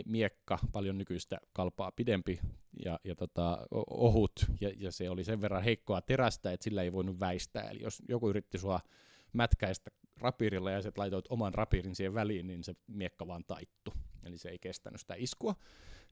miekka, 0.07 0.59
paljon 0.73 0.99
nykyistä 0.99 1.39
kalpaa 1.53 1.93
pidempi 1.93 2.41
ja, 2.85 3.01
ja 3.05 3.15
tota, 3.15 3.67
ohut, 3.91 4.33
ja, 4.61 4.73
ja 4.77 4.93
se 4.93 5.11
oli 5.11 5.25
sen 5.25 5.41
verran 5.41 5.63
heikkoa 5.63 6.01
terästä, 6.01 6.53
että 6.53 6.65
sillä 6.65 6.83
ei 6.83 6.93
voinut 6.93 7.21
väistää. 7.21 7.71
Eli 7.71 7.83
jos 7.83 8.03
joku 8.09 8.29
yritti 8.29 8.59
sua 8.59 8.81
mätkäistä 9.33 9.91
rapirilla 10.21 10.71
ja 10.71 10.83
sä 10.83 10.93
laitoit 10.97 11.25
oman 11.29 11.55
rapirin 11.55 11.95
siihen 11.95 12.15
väliin, 12.15 12.47
niin 12.47 12.65
se 12.65 12.75
miekka 12.87 13.27
vaan 13.27 13.45
taittu. 13.47 13.93
Eli 14.25 14.39
se 14.39 14.49
ei 14.49 14.59
kestänyt 14.59 15.01
sitä 15.01 15.15
iskua. 15.15 15.55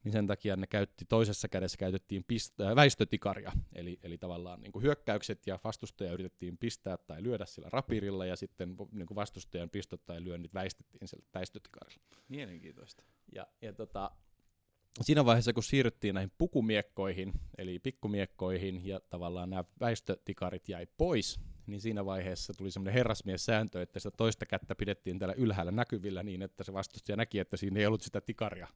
Niin 0.04 0.12
sen 0.12 0.26
takia 0.26 0.56
ne 0.56 0.66
käytti, 0.66 1.04
toisessa 1.04 1.48
kädessä 1.48 1.78
käytettiin 1.78 2.24
pist- 2.32 2.64
äh, 2.64 2.76
väistötikaria, 2.76 3.52
eli, 3.72 3.98
eli 4.02 4.18
tavallaan 4.18 4.60
niin 4.60 4.72
kuin 4.72 4.82
hyökkäykset 4.82 5.46
ja 5.46 5.58
vastustaja 5.64 6.12
yritettiin 6.12 6.58
pistää 6.58 6.96
tai 6.96 7.22
lyödä 7.22 7.46
sillä 7.46 7.68
rapirilla, 7.72 8.26
ja 8.26 8.36
sitten 8.36 8.76
niin 8.92 9.06
kuin 9.06 9.16
vastustajan 9.16 9.70
pistot 9.70 10.06
tai 10.06 10.24
lyönnit 10.24 10.54
väistettiin 10.54 11.08
sillä 11.08 11.26
väistötikarilla. 11.34 12.02
Mielenkiintoista. 12.28 13.02
Ja, 13.34 13.46
ja 13.62 13.72
tota, 13.72 14.10
siinä 15.02 15.24
vaiheessa, 15.24 15.52
kun 15.52 15.62
siirryttiin 15.62 16.14
näihin 16.14 16.32
pukumiekkoihin, 16.38 17.32
eli 17.58 17.78
pikkumiekkoihin, 17.78 18.86
ja 18.86 19.00
tavallaan 19.10 19.50
nämä 19.50 19.64
väistötikarit 19.80 20.68
jäi 20.68 20.86
pois, 20.96 21.40
niin 21.66 21.80
siinä 21.80 22.04
vaiheessa 22.04 22.52
tuli 22.54 22.70
semmoinen 22.70 22.94
herrasmies-sääntö, 22.94 23.82
että 23.82 24.00
sitä 24.00 24.16
toista 24.16 24.46
kättä 24.46 24.74
pidettiin 24.74 25.18
täällä 25.18 25.34
ylhäällä 25.38 25.72
näkyvillä 25.72 26.22
niin, 26.22 26.42
että 26.42 26.64
se 26.64 26.72
vastustaja 26.72 27.16
näki, 27.16 27.38
että 27.38 27.56
siinä 27.56 27.80
ei 27.80 27.86
ollut 27.86 28.02
sitä 28.02 28.20
tikaria. 28.20 28.68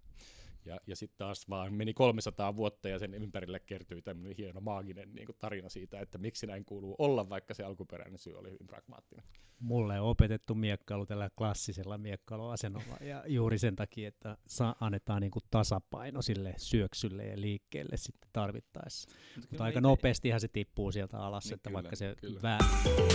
Ja, 0.65 0.81
ja 0.87 0.97
sitten 0.97 1.19
taas 1.19 1.49
vaan 1.49 1.75
meni 1.75 1.95
300 1.95 2.57
vuotta 2.57 2.89
ja 2.89 2.99
sen 2.99 3.15
ympärille 3.15 3.61
kertyi 3.61 4.03
tämmöinen 4.03 4.37
hieno 4.39 4.61
maaginen 4.61 5.15
niin 5.15 5.29
tarina 5.39 5.69
siitä, 5.69 6.01
että 6.01 6.19
miksi 6.19 6.47
näin 6.47 6.65
kuuluu 6.65 6.97
olla, 6.99 7.29
vaikka 7.29 7.55
se 7.55 7.63
alkuperäinen 7.63 8.19
syy 8.19 8.35
oli 8.39 8.51
hyvin 8.51 8.67
pragmaattinen. 8.67 9.25
Mulle 9.61 10.01
on 10.01 10.09
opetettu 10.09 10.55
miekkailu 10.55 11.07
tällä 11.07 11.31
klassisella 11.39 11.99
miekkailuasennolla 11.99 12.97
ja 13.01 13.25
juuri 13.27 13.59
sen 13.59 13.77
takia, 13.77 14.09
että 14.09 14.37
saa, 14.47 14.77
annetaan 14.81 15.21
niin 15.21 15.31
kuin 15.31 15.43
tasapaino 15.51 16.23
sille 16.23 16.55
syöksylle 16.57 17.25
ja 17.27 17.41
liikkeelle 17.41 17.97
sitten 17.97 18.31
tarvittaessa. 18.33 19.09
Mutta, 19.37 19.49
Mutta 19.51 19.65
aika 19.65 19.81
nopeastihan 19.81 20.41
se 20.41 20.49
tippuu 20.49 20.93
sieltä 20.93 21.19
alas, 21.19 21.45
niin 21.45 21.55
että 21.55 21.71
kyllä, 21.71 21.83
vaikka 21.83 21.97
se 21.97 22.17
vää, 22.43 22.59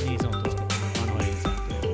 niin 0.07 0.19
sanotusti 0.19 0.61
vanhoihin 1.01 1.35
sääntöjen 1.43 1.93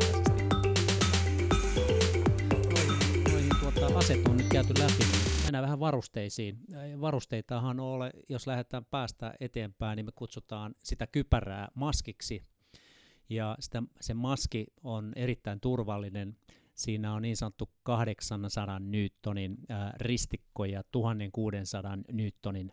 tuota, 3.72 4.00
aset 4.00 4.27
on 4.27 4.38
nyt 4.38 4.48
käyty 4.51 4.74
läpi, 4.79 4.94
niin 5.00 5.19
mennään 5.50 5.63
vähän 5.63 5.79
varusteisiin. 5.79 6.60
Varusteitahan 7.01 7.79
ole, 7.79 8.12
jos 8.29 8.48
lähdetään 8.48 8.86
päästä 8.86 9.34
eteenpäin, 9.39 9.96
niin 9.96 10.06
me 10.06 10.12
kutsutaan 10.15 10.75
sitä 10.84 11.08
kypärää 11.08 11.68
maskiksi. 11.74 12.44
Ja 13.29 13.56
sitä, 13.60 13.84
se 14.01 14.13
maski 14.13 14.65
on 14.84 15.13
erittäin 15.15 15.60
turvallinen. 15.60 16.38
Siinä 16.75 17.13
on 17.13 17.22
niin 17.22 17.38
sanottu 17.38 17.70
800 17.84 18.79
newtonin 18.79 19.58
ää, 19.70 19.94
ristikko 19.98 20.65
ja 20.65 20.84
1600 20.91 21.98
newtonin 22.12 22.72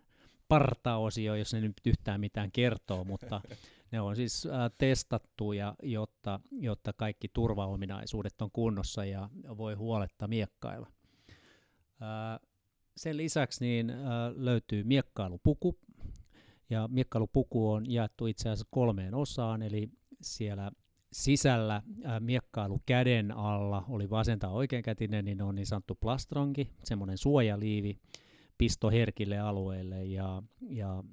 partaosio, 0.49 1.35
jos 1.35 1.52
ne 1.52 1.61
nyt 1.61 1.80
yhtään 1.87 2.21
mitään 2.21 2.52
kertoo, 2.52 3.04
mutta 3.04 3.40
ne 3.92 4.00
on 4.00 4.16
siis 4.16 4.47
ää, 4.47 4.71
testattuja, 4.78 5.75
jotta, 5.83 6.40
jotta 6.50 6.92
kaikki 6.92 7.28
turvaominaisuudet 7.33 8.42
on 8.42 8.50
kunnossa 8.50 9.04
ja 9.04 9.28
voi 9.56 9.75
huoletta 9.75 10.28
miekkailla. 10.28 10.87
Ää, 12.00 12.40
sen 12.97 13.17
lisäksi 13.17 13.65
niin 13.65 13.91
ää, 13.91 14.33
löytyy 14.37 14.85
miekkailupuku, 14.85 15.79
ja 16.71 16.88
miekkailupuku 16.88 17.71
on 17.71 17.91
jaettu 17.91 18.26
itse 18.26 18.49
asiassa 18.49 18.69
kolmeen 18.71 19.15
osaan, 19.15 19.62
eli 19.62 19.91
siellä 20.21 20.71
sisällä 21.12 21.83
ää, 22.05 22.21
miekkailu 22.21 22.83
käden 22.87 23.33
alla 23.33 23.85
oli 23.88 24.11
vasenta 24.11 24.49
oikeankätinen, 24.49 25.25
niin 25.25 25.43
on 25.43 25.55
niin 25.55 25.67
sanottu 25.67 25.95
plastrongi, 25.95 26.71
semmoinen 26.85 27.19
suojaliivi, 27.19 27.99
pisto 28.59 28.91
herkille 28.91 29.38
alueille 29.38 30.05
ja, 30.05 30.43
ja 30.69 31.05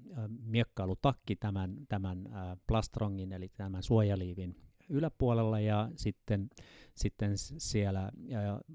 miekkailutakki 0.46 1.36
tämän, 1.36 1.78
tämän 1.90 2.30
plastrongin 2.68 3.32
eli 3.32 3.52
tämän 3.58 3.84
suojaliivin 3.84 4.56
yläpuolella 4.90 5.60
ja 5.60 5.90
sitten, 5.96 6.50
sitten 6.96 7.38
siellä 7.38 8.12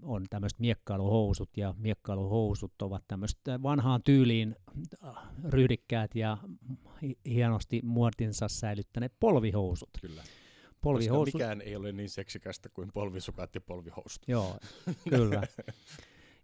on 0.03 0.25
tämmöiset 0.31 0.59
miekkailuhousut 0.59 1.57
ja 1.57 1.75
miekkailuhousut 1.79 2.83
ovat 2.83 3.05
tämmöistä 3.09 3.63
vanhaan 3.63 4.03
tyyliin 4.03 4.57
äh, 5.05 5.15
ryhdikkäät 5.49 6.15
ja 6.15 6.39
hienosti 7.25 7.81
muotinsa 7.85 8.49
säilyttäneet 8.49 9.13
polvihousut. 9.21 9.91
Kyllä. 10.01 10.23
Polvihousut. 10.81 11.33
Koska 11.33 11.39
mikään 11.39 11.61
ei 11.61 11.77
ole 11.77 11.93
niin 11.93 12.09
seksikästä 12.09 12.69
kuin 12.69 12.91
polvisukat 12.95 13.55
ja 13.55 13.61
polvihousut. 13.61 14.23
Joo, 14.29 14.59
kyllä. 15.11 15.43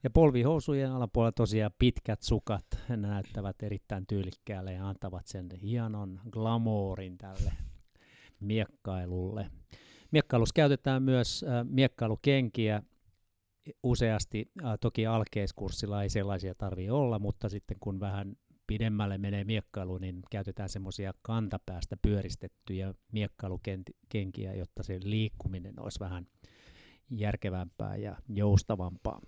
Ja 0.05 0.11
polvihousujen 0.11 0.91
alapuolella 0.91 1.33
tosiaan 1.33 1.71
pitkät 1.79 2.23
sukat 2.23 2.67
näyttävät 2.89 3.63
erittäin 3.63 4.07
tyylikkäälle 4.07 4.73
ja 4.73 4.89
antavat 4.89 5.27
sen 5.27 5.49
hienon 5.63 6.21
glamourin 6.31 7.19
tälle 7.19 7.53
miekkailulle. 8.41 9.51
Miekkailussa 10.11 10.53
käytetään 10.55 11.03
myös 11.03 11.45
äh, 11.49 11.67
miekkailukenkiä 11.69 12.83
useasti, 13.83 14.51
äh, 14.65 14.75
toki 14.81 15.07
alkeiskurssilla 15.07 16.03
ei 16.03 16.09
sellaisia 16.09 16.55
tarvitse 16.55 16.93
olla, 16.93 17.19
mutta 17.19 17.49
sitten 17.49 17.77
kun 17.81 18.01
vähän 18.01 18.37
pidemmälle 18.67 19.19
menee 19.19 19.45
miekkailu, 19.45 19.99
niin 19.99 20.23
käytetään 20.31 20.69
semmoisia 20.69 21.13
kantapäästä 21.23 21.97
pyöristettyjä 22.03 22.95
miekkailukenkiä, 23.13 24.55
jotta 24.55 24.83
se 24.83 24.99
liikkuminen 25.03 25.81
olisi 25.81 26.01
vähän 26.01 26.27
järkevämpää 27.11 27.97
ja 27.97 28.17
joustavampaa. 28.29 29.21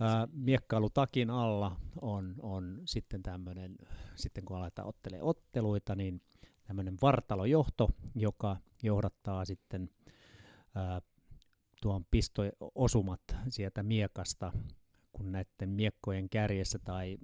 Ää, 0.00 0.28
miekkailutakin 0.32 1.30
alla 1.30 1.76
on, 2.02 2.34
on 2.42 2.82
sitten 2.84 3.22
tämmöinen, 3.22 3.76
sitten 4.14 4.44
kun 4.44 4.56
aletaan 4.56 4.88
ottelee 4.88 5.22
otteluita, 5.22 5.94
niin 5.94 6.22
tämmöinen 6.66 6.96
vartalojohto, 7.02 7.90
joka 8.14 8.56
johdattaa 8.82 9.44
sitten 9.44 9.90
ää, 10.74 11.00
tuon 11.82 12.04
pistoosumat 12.10 13.20
sieltä 13.48 13.82
miekasta, 13.82 14.52
kun 15.12 15.32
näiden 15.32 15.68
miekkojen 15.68 16.28
kärjessä 16.28 16.78
tai 16.78 17.18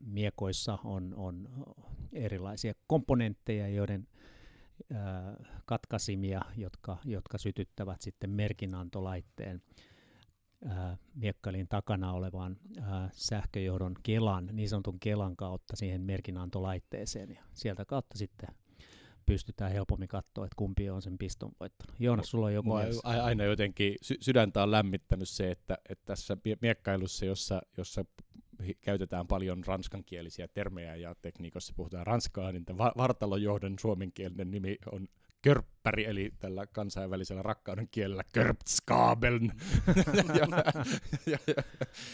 miekoissa 0.00 0.78
on, 0.84 1.14
on 1.16 1.48
erilaisia 2.12 2.74
komponentteja, 2.86 3.68
joiden 3.68 4.06
ää, 4.94 5.36
katkasimia, 5.64 6.40
jotka, 6.56 6.98
jotka 7.04 7.38
sytyttävät 7.38 8.00
sitten 8.00 8.30
merkinantolaitteen 8.30 9.62
miekkailin 11.14 11.68
takana 11.68 12.12
olevan 12.12 12.56
ää, 12.82 13.10
sähköjohdon 13.12 13.94
kelan, 14.02 14.48
niin 14.52 14.68
sanotun 14.68 15.00
kelan 15.00 15.36
kautta 15.36 15.76
siihen 15.76 16.00
merkinantolaitteeseen. 16.00 17.30
Ja 17.30 17.42
sieltä 17.52 17.84
kautta 17.84 18.18
sitten 18.18 18.48
pystytään 19.26 19.72
helpommin 19.72 20.08
katsoa, 20.08 20.44
että 20.44 20.56
kumpi 20.56 20.90
on 20.90 21.02
sen 21.02 21.18
piston 21.18 21.52
voittanut. 21.60 21.96
Joonas, 22.00 22.30
sulla 22.30 22.46
on 22.46 22.54
joku 22.54 22.68
Mua 22.68 22.78
mielessä? 22.78 23.08
aina 23.08 23.44
jotenkin 23.44 23.94
sy- 24.02 24.18
sydäntä 24.20 24.62
on 24.62 24.70
lämmittänyt 24.70 25.28
se, 25.28 25.50
että, 25.50 25.78
että 25.88 26.04
tässä 26.06 26.36
miekkailussa, 26.60 27.24
jossa, 27.26 27.62
jossa 27.76 28.04
käytetään 28.80 29.26
paljon 29.26 29.64
ranskankielisiä 29.66 30.48
termejä 30.48 30.96
ja 30.96 31.14
tekniikossa 31.22 31.72
puhutaan 31.76 32.06
ranskaa, 32.06 32.52
niin 32.52 32.64
va- 32.78 32.92
vartalojohdon 32.96 33.78
suomenkielinen 33.80 34.50
nimi 34.50 34.76
on 34.92 35.08
körppäri, 35.44 36.04
eli 36.04 36.32
tällä 36.38 36.66
kansainvälisellä 36.66 37.42
rakkauden 37.42 37.88
kielellä 37.90 38.24
körptskabeln. 38.32 39.52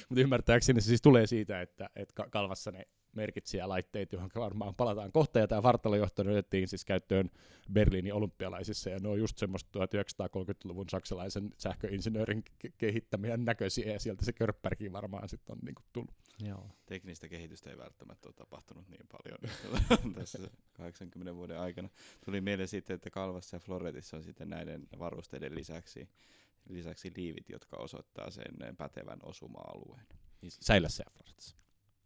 Mutta 0.09 0.21
ymmärtääkseni 0.21 0.81
se 0.81 0.87
siis 0.87 1.03
tulee 1.03 1.27
siitä, 1.27 1.61
että, 1.61 1.91
että 1.97 2.27
kalvassa 2.31 2.71
ne 2.71 2.87
merkitsijälaitteet, 3.13 4.13
johon 4.13 4.31
varmaan 4.35 4.75
palataan 4.75 5.13
kohta, 5.13 5.39
ja 5.39 5.49
tämä 5.49 5.63
vartalojohto 5.63 6.23
otettiin 6.23 6.69
siis 6.69 6.85
käyttöön 6.85 7.31
Berliinin 7.73 8.15
olympialaisissa, 8.15 8.91
ja 8.91 8.99
ne 9.03 9.09
on 9.09 9.19
just 9.19 9.39
semmoista 9.39 9.79
1930-luvun 9.79 10.89
saksalaisen 10.89 11.51
sähköinsinöörin 11.59 12.45
kehittämiä 12.79 13.37
näköisiä, 13.37 13.93
ja 13.93 14.01
sieltä 14.01 14.25
se 14.25 14.33
körppärikin 14.33 14.93
varmaan 14.93 15.29
sitten 15.29 15.53
on 15.53 15.59
niinku 15.65 15.83
tullut. 15.93 16.15
Joo. 16.41 16.71
Teknistä 16.87 17.29
kehitystä 17.29 17.71
ei 17.71 17.79
välttämättä 17.79 18.29
ole 18.29 18.35
tapahtunut 18.35 18.89
niin 18.89 19.07
paljon 19.13 19.39
tässä 20.15 20.39
80 20.73 21.35
vuoden 21.35 21.61
aikana. 21.61 21.89
Tuli 22.25 22.41
mieleen 22.41 22.69
sitten, 22.69 22.95
että 22.95 23.11
Kalvassa 23.11 23.57
ja 23.57 23.61
Floretissa 23.61 24.17
on 24.17 24.23
sitten 24.23 24.51
näiden 24.51 24.87
varusteiden 24.99 25.55
lisäksi, 25.55 26.09
lisäksi 26.69 27.13
liivit, 27.17 27.49
jotka 27.49 27.77
osoittaa 27.77 28.31
sen 28.31 28.77
pätevän 28.79 29.19
osuma-alueen. 29.23 30.07
Niin 30.43 30.53
Säilässä 30.61 31.05
ja 31.07 31.11
Floretissa. 31.11 31.57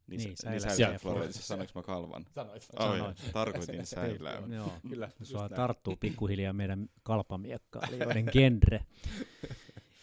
Niin, 0.06 0.18
Niin, 0.18 0.26
niin 0.28 0.36
Säilässä 0.36 0.68
Säilässä 0.68 0.82
ja 0.82 0.92
ja 0.92 0.98
Floretissa, 0.98 1.42
sanoinko 1.42 1.72
mä 1.74 1.82
Kalvan? 1.82 2.26
Sanoit. 2.30 2.68
Oi, 2.76 2.98
Sanoit. 2.98 3.30
tarkoitin 3.32 3.86
Säilää. 3.86 4.42
Joo. 4.48 4.72
Kyllä, 4.88 5.10
Sua 5.22 5.48
tarttuu 5.48 5.96
pikkuhiljaa 5.96 6.52
meidän 6.52 6.88
kalpamiekkailijoiden 7.02 8.28
genre. 8.32 8.80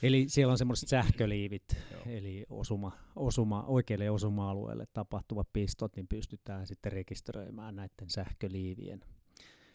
Eli 0.01 0.25
siellä 0.27 0.51
on 0.51 0.57
semmoiset 0.57 0.89
sähköliivit, 0.89 1.63
Joo. 1.91 2.01
eli 2.05 2.45
osuma, 2.49 2.91
osuma, 3.15 3.63
oikealle 3.63 4.09
osuma-alueelle 4.09 4.85
tapahtuvat 4.93 5.47
pistot, 5.53 5.95
niin 5.95 6.07
pystytään 6.07 6.67
sitten 6.67 6.91
rekisteröimään 6.91 7.75
näiden 7.75 8.09
sähköliivien, 8.09 9.01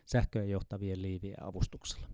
sähköön 0.05 0.51
johtavien 0.51 1.03
liivien 1.03 1.43
avustuksella. 1.43 2.09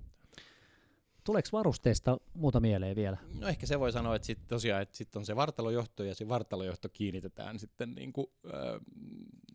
Tuleeko 1.24 1.48
varusteista 1.52 2.18
muuta 2.34 2.60
mieleen 2.60 2.96
vielä? 2.96 3.16
No 3.38 3.48
ehkä 3.48 3.66
se 3.66 3.80
voi 3.80 3.92
sanoa, 3.92 4.16
että 4.16 4.26
sitten 4.26 4.48
tosiaan, 4.48 4.82
että 4.82 4.96
sitten 4.96 5.20
on 5.20 5.26
se 5.26 5.36
vartalojohto 5.36 6.04
ja 6.04 6.14
se 6.14 6.28
vartalojohto 6.28 6.88
kiinnitetään 6.88 7.58
sitten 7.58 7.94
niin 7.94 8.12
kuin, 8.12 8.26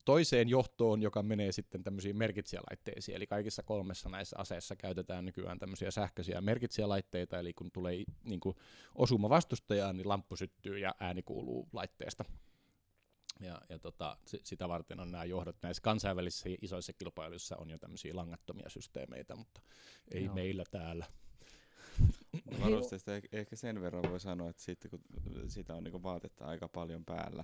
toiseen 0.08 0.50
johtoon, 0.50 1.02
joka 1.02 1.24
menee 1.24 1.52
sitten 1.52 1.84
tämmöisiin 1.84 2.18
merkitsijälaitteisiin. 2.18 3.16
Eli 3.16 3.28
kaikissa 3.28 3.64
kolmessa 3.64 4.10
näissä 4.10 4.36
aseissa 4.40 4.76
käytetään 4.76 5.26
nykyään 5.26 5.60
tämmöisiä 5.60 5.92
sähköisiä 5.92 6.42
merkitsijälaitteita, 6.42 7.40
eli 7.40 7.54
kun 7.54 7.72
tulee 7.72 8.04
niin 8.24 8.40
kuin 8.40 8.56
osuma 8.96 9.30
vastustajaan, 9.30 9.98
niin 9.98 10.10
lamppu 10.10 10.36
syttyy 10.36 10.80
ja 10.80 10.96
ääni 11.00 11.22
kuuluu 11.24 11.70
laitteesta. 11.74 12.26
Ja, 13.40 13.62
ja 13.70 13.80
tota, 13.80 14.18
si- 14.26 14.42
sitä 14.44 14.70
varten 14.70 15.00
on 15.00 15.12
nämä 15.12 15.26
johdot. 15.26 15.56
Näissä 15.62 15.82
kansainvälisissä 15.82 16.50
isoissa 16.62 16.94
kilpailuissa 16.94 17.58
on 17.58 17.70
jo 17.70 17.78
tämmöisiä 17.78 18.16
langattomia 18.16 18.70
systeemeitä, 18.70 19.36
mutta 19.36 19.62
ei 20.12 20.26
Joo. 20.26 20.36
meillä 20.36 20.64
täällä. 20.72 21.06
Varusteista 22.62 23.12
ehkä- 23.32 23.56
sen 23.56 23.82
verran 23.82 24.10
voi 24.10 24.20
sanoa, 24.20 24.50
että 24.50 24.64
sitten 24.64 24.92
kun 24.92 25.02
sitä 25.48 25.76
on 25.76 25.84
niinku 25.84 26.04
vaatetta 26.04 26.46
aika 26.46 26.68
paljon 26.68 27.06
päällä, 27.06 27.44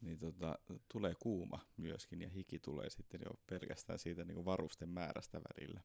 niin 0.00 0.18
tota, 0.18 0.58
tulee 0.92 1.14
kuuma 1.22 1.60
myöskin 1.76 2.22
ja 2.22 2.28
hiki 2.28 2.58
tulee 2.58 2.90
sitten 2.90 3.20
jo 3.24 3.30
pelkästään 3.46 3.98
siitä 3.98 4.24
niinku 4.24 4.44
varusten 4.44 4.88
määrästä 4.88 5.40
välillä. 5.40 5.80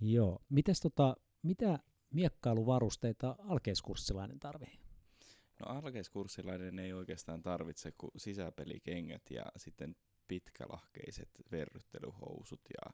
Joo. 0.00 0.42
Mites 0.48 0.80
tota, 0.80 1.16
mitä 1.42 1.78
miekkailuvarusteita 2.10 3.36
alkeiskurssilainen 3.38 4.40
tarvii? 4.40 4.78
No 5.60 5.66
alkeiskurssilainen 5.66 6.78
ei 6.78 6.92
oikeastaan 6.92 7.42
tarvitse 7.42 7.92
kuin 7.98 8.10
sisäpelikengät 8.16 9.30
ja 9.30 9.44
sitten 9.56 9.96
pitkälahkeiset 10.28 11.28
verryttelyhousut 11.52 12.60
ja, 12.68 12.92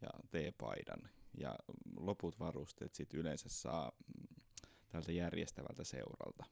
ja 0.00 0.08
T-paidan. 0.30 1.10
Ja 1.38 1.58
loput 1.96 2.40
varusteet 2.40 2.94
sitten 2.94 3.20
yleensä 3.20 3.48
saa 3.48 3.92
mm, 4.06 4.42
tältä 4.88 5.12
järjestävältä 5.12 5.84
seuralta. 5.84 6.44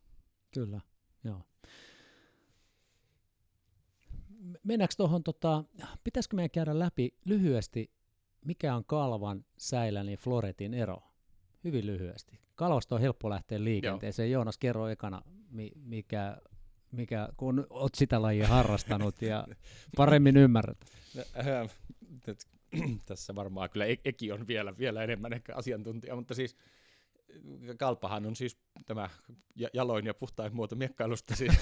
Kyllä, 0.54 0.80
joo. 1.24 1.42
Mennäänkö 4.62 4.94
tuohon, 4.96 5.22
tota, 5.22 5.64
pitäisikö 6.04 6.36
meidän 6.36 6.50
käydä 6.50 6.78
läpi 6.78 7.14
lyhyesti, 7.24 7.90
mikä 8.44 8.76
on 8.76 8.84
kalvan, 8.84 9.44
säilän 9.58 10.08
ja 10.08 10.16
floretin 10.16 10.74
ero? 10.74 11.02
Hyvin 11.64 11.86
lyhyesti. 11.86 12.40
Kalvasta 12.54 12.94
on 12.94 13.00
helppo 13.00 13.30
lähteä 13.30 13.64
liikenteeseen. 13.64 14.30
Joonas, 14.30 14.58
kerro 14.58 14.88
ekana, 14.88 15.22
mi- 15.50 15.72
mikä, 15.84 16.36
mikä, 16.92 17.28
kun 17.36 17.66
olet 17.70 17.94
sitä 17.94 18.22
lajia 18.22 18.48
harrastanut 18.48 19.22
ja 19.22 19.46
paremmin 19.96 20.36
ymmärrät. 20.36 20.78
Äh, 21.18 21.70
nyt 22.26 22.38
tässä 23.06 23.34
varmaan 23.34 23.70
kyllä 23.70 23.86
E- 23.86 23.96
Eki 24.04 24.32
on 24.32 24.46
vielä, 24.46 24.78
vielä 24.78 25.02
enemmän 25.02 25.32
ehkä 25.32 25.54
asiantuntija, 25.54 26.16
mutta 26.16 26.34
siis 26.34 26.56
Kalpahan 27.78 28.26
on 28.26 28.36
siis 28.36 28.58
tämä 28.86 29.08
ja- 29.54 29.68
jaloin 29.72 30.06
ja 30.06 30.14
puhtain 30.14 30.54
muoto 30.56 30.76
miekkailusta 30.76 31.36
siis 31.36 31.52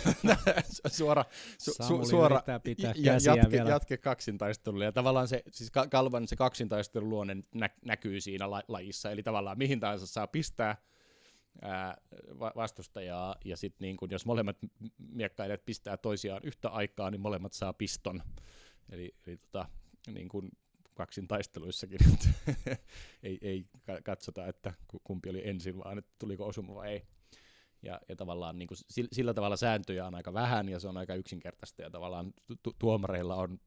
suora, 0.86 1.24
su, 1.58 1.72
Samuli 1.72 2.06
suora 2.06 2.42
pitää 2.62 2.94
ja, 2.96 3.12
jatke, 3.24 3.50
vielä. 3.50 3.70
jatke 3.70 3.96
kaksintaistelulle. 3.96 4.84
Ja 4.84 4.92
tavallaan 4.92 5.28
se, 5.28 5.42
siis 5.50 5.70
Ka- 5.70 5.86
Kalvan 5.88 6.28
se 6.28 6.36
kaksintaistelun 6.36 7.08
luonne 7.08 7.36
nä, 7.54 7.70
näkyy 7.84 8.20
siinä 8.20 8.50
la, 8.50 8.62
lajissa, 8.68 9.10
eli 9.10 9.22
tavallaan 9.22 9.58
mihin 9.58 9.80
tahansa 9.80 10.06
saa 10.06 10.26
pistää 10.26 10.76
ää, 11.62 11.96
va- 12.38 12.52
vastustajaa, 12.56 13.36
ja 13.44 13.56
sitten 13.56 13.84
niin 13.86 13.96
kun, 13.96 14.10
jos 14.10 14.26
molemmat 14.26 14.56
miekkailijat 14.98 15.64
pistää 15.64 15.96
toisiaan 15.96 16.40
yhtä 16.44 16.68
aikaa, 16.68 17.10
niin 17.10 17.20
molemmat 17.20 17.52
saa 17.52 17.72
piston. 17.72 18.22
Eli, 18.92 19.14
eli 19.26 19.36
tota, 19.36 19.68
niin 20.14 20.28
kuin 20.28 20.50
kaksin 20.94 21.28
taisteluissakin 21.28 21.98
ei, 23.22 23.38
ei 23.42 23.66
ka- 23.86 24.02
katsota, 24.04 24.46
että 24.46 24.72
ku- 24.88 25.00
kumpi 25.04 25.30
oli 25.30 25.48
ensin, 25.48 25.78
vaan 25.78 25.98
että 25.98 26.12
tuliko 26.18 26.46
osuma 26.46 26.74
vai 26.74 26.92
ei. 26.92 27.02
Ja, 27.82 28.00
ja 28.08 28.16
tavallaan 28.16 28.58
niin 28.58 28.66
kuin 28.68 28.78
sillä, 29.12 29.34
tavalla 29.34 29.56
sääntöjä 29.56 30.06
on 30.06 30.14
aika 30.14 30.32
vähän 30.32 30.68
ja 30.68 30.80
se 30.80 30.88
on 30.88 30.96
aika 30.96 31.14
yksinkertaista 31.14 31.82
ja 31.82 31.90
tavallaan 31.90 32.32
tu- 32.62 32.76
tuomareilla 32.78 33.36
on 33.36 33.58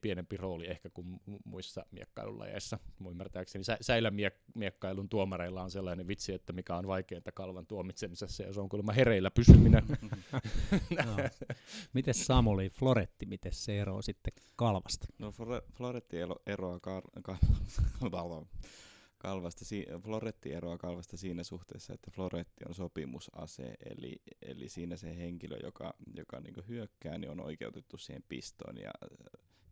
pienempi 0.00 0.36
rooli 0.36 0.66
ehkä 0.66 0.90
kuin 0.90 1.06
mu- 1.30 1.38
muissa 1.44 1.86
miekkailulajeissa. 1.90 2.78
Mun 2.98 3.12
ymmärtääkseni 3.12 3.64
sä- 3.64 3.78
säilän 3.80 4.12
miek- 4.14 4.42
miekkailun 4.54 5.08
tuomareilla 5.08 5.62
on 5.62 5.70
sellainen 5.70 6.08
vitsi, 6.08 6.32
että 6.32 6.52
mikä 6.52 6.76
on 6.76 6.86
vaikeinta 6.86 7.32
kalvan 7.32 7.66
tuomitsemisessa 7.66 8.42
ja 8.42 8.52
se 8.52 8.60
on 8.60 8.68
kuulemma 8.68 8.92
hereillä 8.92 9.30
pysyminen. 9.30 9.82
Joo. 11.06 11.16
Miten 11.92 12.14
Samuli, 12.14 12.70
floretti, 12.70 13.26
miten 13.26 13.52
se 13.52 13.80
eroaa 13.80 14.02
sitten 14.02 14.32
kalvasta? 14.56 15.06
No 15.18 15.30
Flore- 15.30 15.72
Floretti 15.76 16.16
elo- 16.20 16.42
eroaa 16.46 16.78
kar- 16.78 17.22
ka- 17.22 17.38
kalvasta, 19.18 19.64
si- 19.64 19.86
Floretti 20.04 20.52
eroaa 20.52 20.78
kalvasta 20.78 21.16
siinä 21.16 21.42
suhteessa, 21.44 21.94
että 21.94 22.10
Floretti 22.10 22.64
on 22.68 22.74
sopimusase, 22.74 23.74
eli, 23.90 24.22
eli 24.42 24.68
siinä 24.68 24.96
se 24.96 25.16
henkilö, 25.16 25.56
joka, 25.62 25.94
joka 26.16 26.40
niin 26.40 26.54
hyökkää, 26.68 27.18
niin 27.18 27.30
on 27.30 27.40
oikeutettu 27.40 27.98
siihen 27.98 28.22
pistoon, 28.28 28.76
ja 28.78 28.90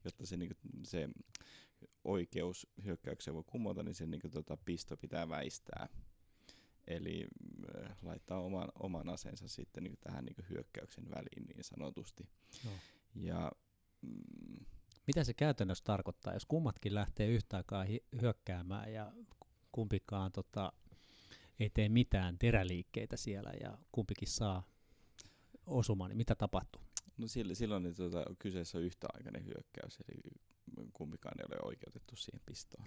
jotta 0.07 0.27
se, 0.27 0.37
niin 0.37 0.49
kuin, 0.49 0.87
se 0.87 1.09
oikeus 2.05 2.67
hyökkäykseen 2.85 3.35
voi 3.35 3.45
kumota, 3.47 3.83
niin 3.83 3.95
se 3.95 4.07
niin 4.07 4.21
kuin, 4.21 4.31
tota, 4.31 4.57
pisto 4.57 4.97
pitää 4.97 5.29
väistää. 5.29 5.89
Eli 6.87 7.27
äh, 7.85 7.97
laittaa 8.03 8.41
oman, 8.41 8.69
oman 8.79 9.09
aseensa 9.09 9.49
sitten 9.49 9.85
niin 9.85 9.99
tähän 10.01 10.25
niin 10.25 10.47
hyökkäyksen 10.51 11.11
väliin 11.11 11.47
niin 11.47 11.65
sanotusti. 11.65 12.29
No. 12.65 12.71
Ja, 13.15 13.53
mm, 14.03 14.67
Mitä 15.07 15.25
se 15.25 15.35
käytännössä 15.35 15.85
tarkoittaa, 15.85 16.33
jos 16.35 16.47
kummatkin 16.47 16.95
lähtee 16.95 17.29
yhtä 17.29 17.57
aikaa 17.57 17.85
hi- 17.85 18.05
hyökkäämään 18.21 18.93
ja 18.93 19.13
kumpikaan 19.73 20.33
tota, 20.33 20.73
ei 21.61 21.71
tee 21.71 21.89
mitään 21.89 22.39
teräliikkeitä 22.39 23.17
siellä 23.17 23.53
ja 23.61 23.79
kumpikin 23.93 24.29
saa 24.29 24.69
osumaan, 25.67 26.09
niin 26.11 26.17
mitä 26.17 26.35
tapahtuu? 26.35 26.86
No 27.19 27.27
silloin, 27.27 27.83
niin 27.83 27.97
tuota, 27.97 28.25
kyseessä 28.39 28.79
on 28.79 28.85
yhtäaikainen 28.85 29.45
hyökkäys, 29.45 29.99
eli 30.09 30.21
kumpikaan 30.93 31.35
ei 31.41 31.47
ole 31.51 31.69
oikeutettu 31.69 32.17
siihen 32.17 32.41
pistoon. 32.47 32.87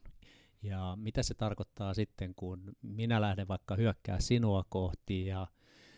Ja 0.61 0.97
mitä 0.99 1.23
se 1.23 1.33
tarkoittaa 1.33 1.93
sitten, 1.93 2.35
kun 2.35 2.75
minä 2.81 3.21
lähden 3.21 3.47
vaikka 3.47 3.75
hyökkää 3.75 4.19
sinua 4.19 4.65
kohti 4.69 5.25
ja 5.25 5.47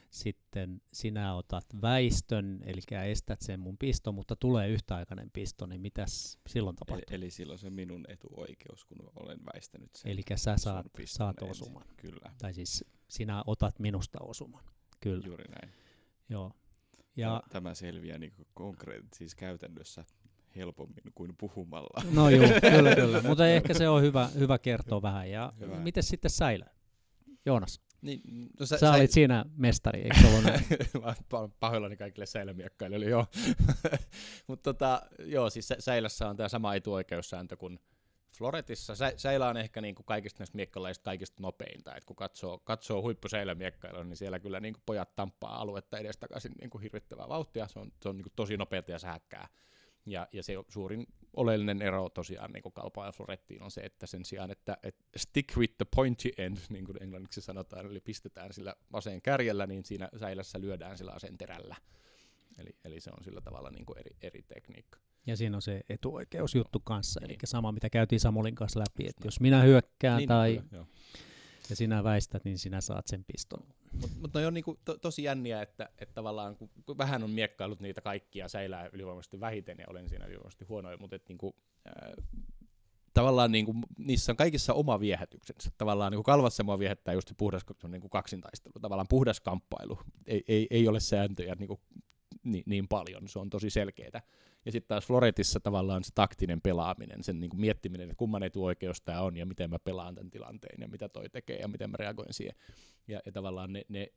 sitten 0.10 0.82
sinä 0.94 1.36
otat 1.36 1.66
väistön, 1.82 2.60
eli 2.66 2.82
estät 3.06 3.42
sen 3.42 3.60
mun 3.60 3.78
pisto, 3.78 4.12
mutta 4.12 4.36
tulee 4.36 4.70
yhtäaikainen 4.70 5.32
pisto, 5.32 5.66
niin 5.66 5.82
mitäs 5.82 6.40
silloin 6.48 6.76
tapahtuu? 6.76 7.04
Eli, 7.08 7.16
eli 7.16 7.32
silloin 7.32 7.60
se 7.60 7.70
minun 7.70 8.06
etuoikeus, 8.08 8.86
kun 8.86 8.98
olen 9.16 9.40
väistänyt 9.54 9.96
sen. 9.96 10.12
Eli 10.12 10.22
sä 10.36 10.58
saat, 10.58 10.86
saat 11.06 11.42
osuman. 11.42 11.84
Ensin. 11.84 11.98
Kyllä. 11.98 12.34
Tai 12.38 12.54
siis 12.54 12.86
sinä 13.10 13.44
otat 13.48 13.80
minusta 13.80 14.20
osuman. 14.22 14.64
Kyllä. 15.00 15.28
Juuri 15.28 15.46
näin. 15.48 15.74
Joo. 16.30 16.52
Ja, 17.16 17.44
tämä 17.50 17.74
selviää 17.74 18.18
niin 18.18 18.34
konkreettisesti, 18.54 19.18
siis 19.18 19.36
käytännössä 19.36 20.06
helpommin 20.56 21.04
kuin 21.16 21.36
puhumalla. 21.38 22.04
No 22.12 22.30
joo, 22.30 22.48
kyllä, 22.76 22.96
kyllä. 22.96 23.22
Mutta 23.22 23.48
ehkä 23.48 23.74
se 23.74 23.90
on 23.90 24.02
hyvä, 24.02 24.30
hyvä 24.40 24.58
kertoa 24.58 25.02
vähän. 25.02 25.30
Ja 25.30 25.54
miten 25.84 26.04
sitten 26.04 26.32
Säilö? 26.32 26.66
Joonas? 27.46 27.82
Niin, 28.02 28.22
no 28.60 28.66
sä, 28.66 28.78
sä 28.78 28.92
olit 28.92 29.12
siinä 29.12 29.46
mestari, 29.58 30.02
eikö 30.02 30.28
ollut 30.28 30.44
näin? 30.44 30.66
pahoillani 31.60 31.98
kaikille 31.98 32.26
säilömiekkailijoille, 32.26 33.10
joo. 33.10 33.26
Mutta 34.48 34.74
tota, 34.74 35.02
joo, 35.20 35.50
siis 35.50 35.70
säilässä 35.80 36.30
on 36.30 36.38
tämä 36.38 36.50
sama 36.50 36.76
etuoikeussääntö 36.76 37.58
kuin 37.58 37.80
Floretissa. 38.38 38.96
Sä, 38.96 39.14
säilä 39.18 39.50
on 39.50 39.58
ehkä 39.58 39.82
niin 39.82 39.96
kuin 39.96 40.06
kaikista 40.06 40.40
näistä 40.40 40.56
miekkalaisista 40.56 41.04
kaikista 41.04 41.44
nopeinta. 41.44 41.96
Et 41.96 42.06
kun 42.06 42.16
katsoo, 42.16 42.58
katsoo 42.58 43.02
huippusäilömiekkailua, 43.02 44.04
niin 44.04 44.18
siellä 44.18 44.40
kyllä 44.40 44.60
niin 44.60 44.74
kuin 44.74 44.84
pojat 44.86 45.16
tamppaa 45.16 45.62
aluetta 45.62 45.98
edestakaisin 45.98 46.52
niin 46.60 46.70
kuin 46.70 46.82
hirvittävää 46.82 47.30
vauhtia. 47.30 47.68
Se 47.68 47.80
on, 47.80 47.92
se 48.02 48.10
on 48.10 48.18
niin 48.18 48.24
kuin 48.24 48.34
tosi 48.36 48.58
nopeata 48.58 48.92
ja 48.92 49.00
sähkää. 49.00 49.48
Ja, 50.06 50.28
ja 50.32 50.44
se 50.44 50.54
suurin 50.68 51.08
oleellinen 51.34 51.82
ero 51.82 52.10
tosiaan 52.10 52.52
niin 52.52 52.74
Kalpaan 52.74 53.08
ja 53.08 53.12
Florettiin 53.12 53.64
on 53.64 53.72
se, 53.72 53.82
että 53.82 54.08
sen 54.08 54.26
sijaan, 54.26 54.52
että, 54.52 54.78
että 54.84 55.04
stick 55.18 55.58
with 55.58 55.74
the 55.78 55.86
pointy 55.96 56.30
end, 56.38 56.58
niin 56.70 56.86
kuin 56.86 57.04
englanniksi 57.04 57.42
sanotaan, 57.42 57.86
eli 57.86 58.00
pistetään 58.00 58.54
sillä 58.54 58.76
aseen 58.94 59.22
kärjellä, 59.22 59.68
niin 59.68 59.86
siinä 59.86 60.10
säilässä 60.20 60.62
lyödään 60.62 60.98
sillä 60.98 61.12
aseen 61.12 61.38
terällä. 61.38 61.76
Eli, 62.58 62.70
eli 62.86 63.00
se 63.00 63.12
on 63.18 63.24
sillä 63.24 63.42
tavalla 63.42 63.70
niin 63.70 63.86
kuin 63.86 64.00
eri, 64.00 64.16
eri 64.22 64.42
tekniikka. 64.42 65.00
Ja 65.28 65.38
siinä 65.38 65.58
on 65.58 65.62
se 65.62 65.82
etuoikeusjuttu 65.90 66.80
kanssa, 66.80 67.20
niin. 67.20 67.30
eli 67.30 67.38
sama 67.46 67.72
mitä 67.72 67.90
käytiin 67.90 68.20
Samulin 68.20 68.56
kanssa 68.56 68.80
läpi, 68.80 69.10
että 69.10 69.28
jos 69.28 69.40
minä 69.40 69.62
hyökkään 69.62 70.18
niin, 70.18 70.28
tai 70.28 70.62
kyllä, 70.70 70.86
ja 71.70 71.76
sinä 71.76 72.04
väistät, 72.04 72.46
niin 72.46 72.58
sinä 72.58 72.82
saat 72.82 73.08
sen 73.08 73.24
piston. 73.24 73.64
Mutta 74.02 74.18
mut 74.20 74.34
ne 74.34 74.48
on 74.48 74.54
niinku 74.54 74.80
to, 74.86 74.98
tosi 74.98 75.24
jänniä, 75.24 75.62
että, 75.62 75.90
että 76.00 76.14
tavallaan 76.14 76.56
kun, 76.56 76.70
kun 76.86 76.98
vähän 76.98 77.24
on 77.24 77.30
miekkailut 77.30 77.80
niitä 77.80 78.02
kaikkia 78.02 78.48
säilää 78.48 78.90
ylivoimaisesti 78.94 79.40
vähiten 79.40 79.78
ja 79.80 79.86
olen 79.90 80.10
siinä 80.10 80.26
ylivoimaisesti 80.26 80.66
huonoja, 80.66 80.98
mutta 80.98 81.16
et 81.16 81.28
niinku, 81.30 81.56
äh, 81.88 82.26
tavallaan 83.14 83.52
niinku, 83.52 83.76
niissä 83.98 84.32
on 84.32 84.36
kaikissa 84.36 84.74
oma 84.74 85.00
viehätyksensä. 85.00 85.70
Tavallaan 85.78 86.12
niinku 86.12 86.24
kalvassa 86.24 86.64
mua 86.64 86.80
viehättää 86.80 87.14
just 87.14 87.34
puhdas 87.38 87.66
niinku 87.88 88.10
kaksintaistelu, 88.10 88.74
tavallaan 88.82 89.08
puhdas 89.10 89.40
kamppailu. 89.40 90.00
Ei, 90.26 90.44
ei, 90.48 90.68
ei 90.70 90.88
ole 90.88 91.00
sääntöjä 91.00 91.56
niinku, 91.56 91.80
niin, 92.44 92.64
niin 92.66 92.88
paljon, 92.88 93.28
se 93.28 93.40
on 93.40 93.50
tosi 93.50 93.70
selkeää. 93.70 94.22
Ja 94.66 94.72
sitten 94.72 94.88
taas 94.88 95.08
Floretissa 95.08 95.60
tavallaan 95.60 96.04
se 96.04 96.12
taktinen 96.16 96.62
pelaaminen, 96.62 97.24
sen 97.24 97.40
niin 97.40 97.50
kuin 97.50 97.62
miettiminen, 97.62 98.10
että 98.10 98.18
kumman 98.18 98.44
etuoikeus 98.44 99.02
tämä 99.02 99.22
on 99.22 99.38
ja 99.38 99.46
miten 99.46 99.70
mä 99.70 99.80
pelaan 99.80 100.16
tämän 100.16 100.32
tilanteen 100.32 100.82
ja 100.82 100.88
mitä 100.88 101.10
toi 101.10 101.30
tekee 101.30 101.60
ja 101.60 101.68
miten 101.68 101.90
mä 101.90 101.98
reagoin 101.98 102.34
siihen. 102.34 102.56
Ja, 103.08 103.22
ja 103.26 103.32
tavallaan 103.32 103.74
ne, 103.74 103.86
ne 103.90 104.08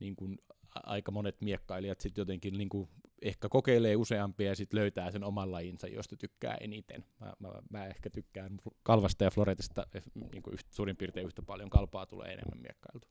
niin 0.00 0.16
kuin 0.16 0.38
aika 0.74 1.12
monet 1.12 1.40
miekkailijat 1.40 2.00
sitten 2.00 2.22
jotenkin 2.22 2.58
niin 2.58 2.68
kuin 2.68 2.88
ehkä 3.22 3.48
kokeilee 3.48 3.96
useampia 3.96 4.48
ja 4.48 4.56
sitten 4.56 4.80
löytää 4.80 5.10
sen 5.10 5.24
oman 5.24 5.52
lajinsa, 5.52 5.88
josta 5.88 6.16
tykkää 6.16 6.54
eniten. 6.60 7.04
Mä, 7.20 7.32
mä, 7.38 7.48
mä 7.70 7.86
ehkä 7.86 8.10
tykkään 8.10 8.58
kalvasta 8.82 9.24
ja 9.24 9.30
floretista 9.30 9.86
niin 10.32 10.42
kuin 10.42 10.54
yht, 10.54 10.66
suurin 10.70 10.96
piirtein 10.96 11.26
yhtä 11.26 11.42
paljon, 11.42 11.70
kalpaa 11.70 12.06
tulee 12.06 12.32
enemmän 12.32 12.62
miekkailtu. 12.62 13.08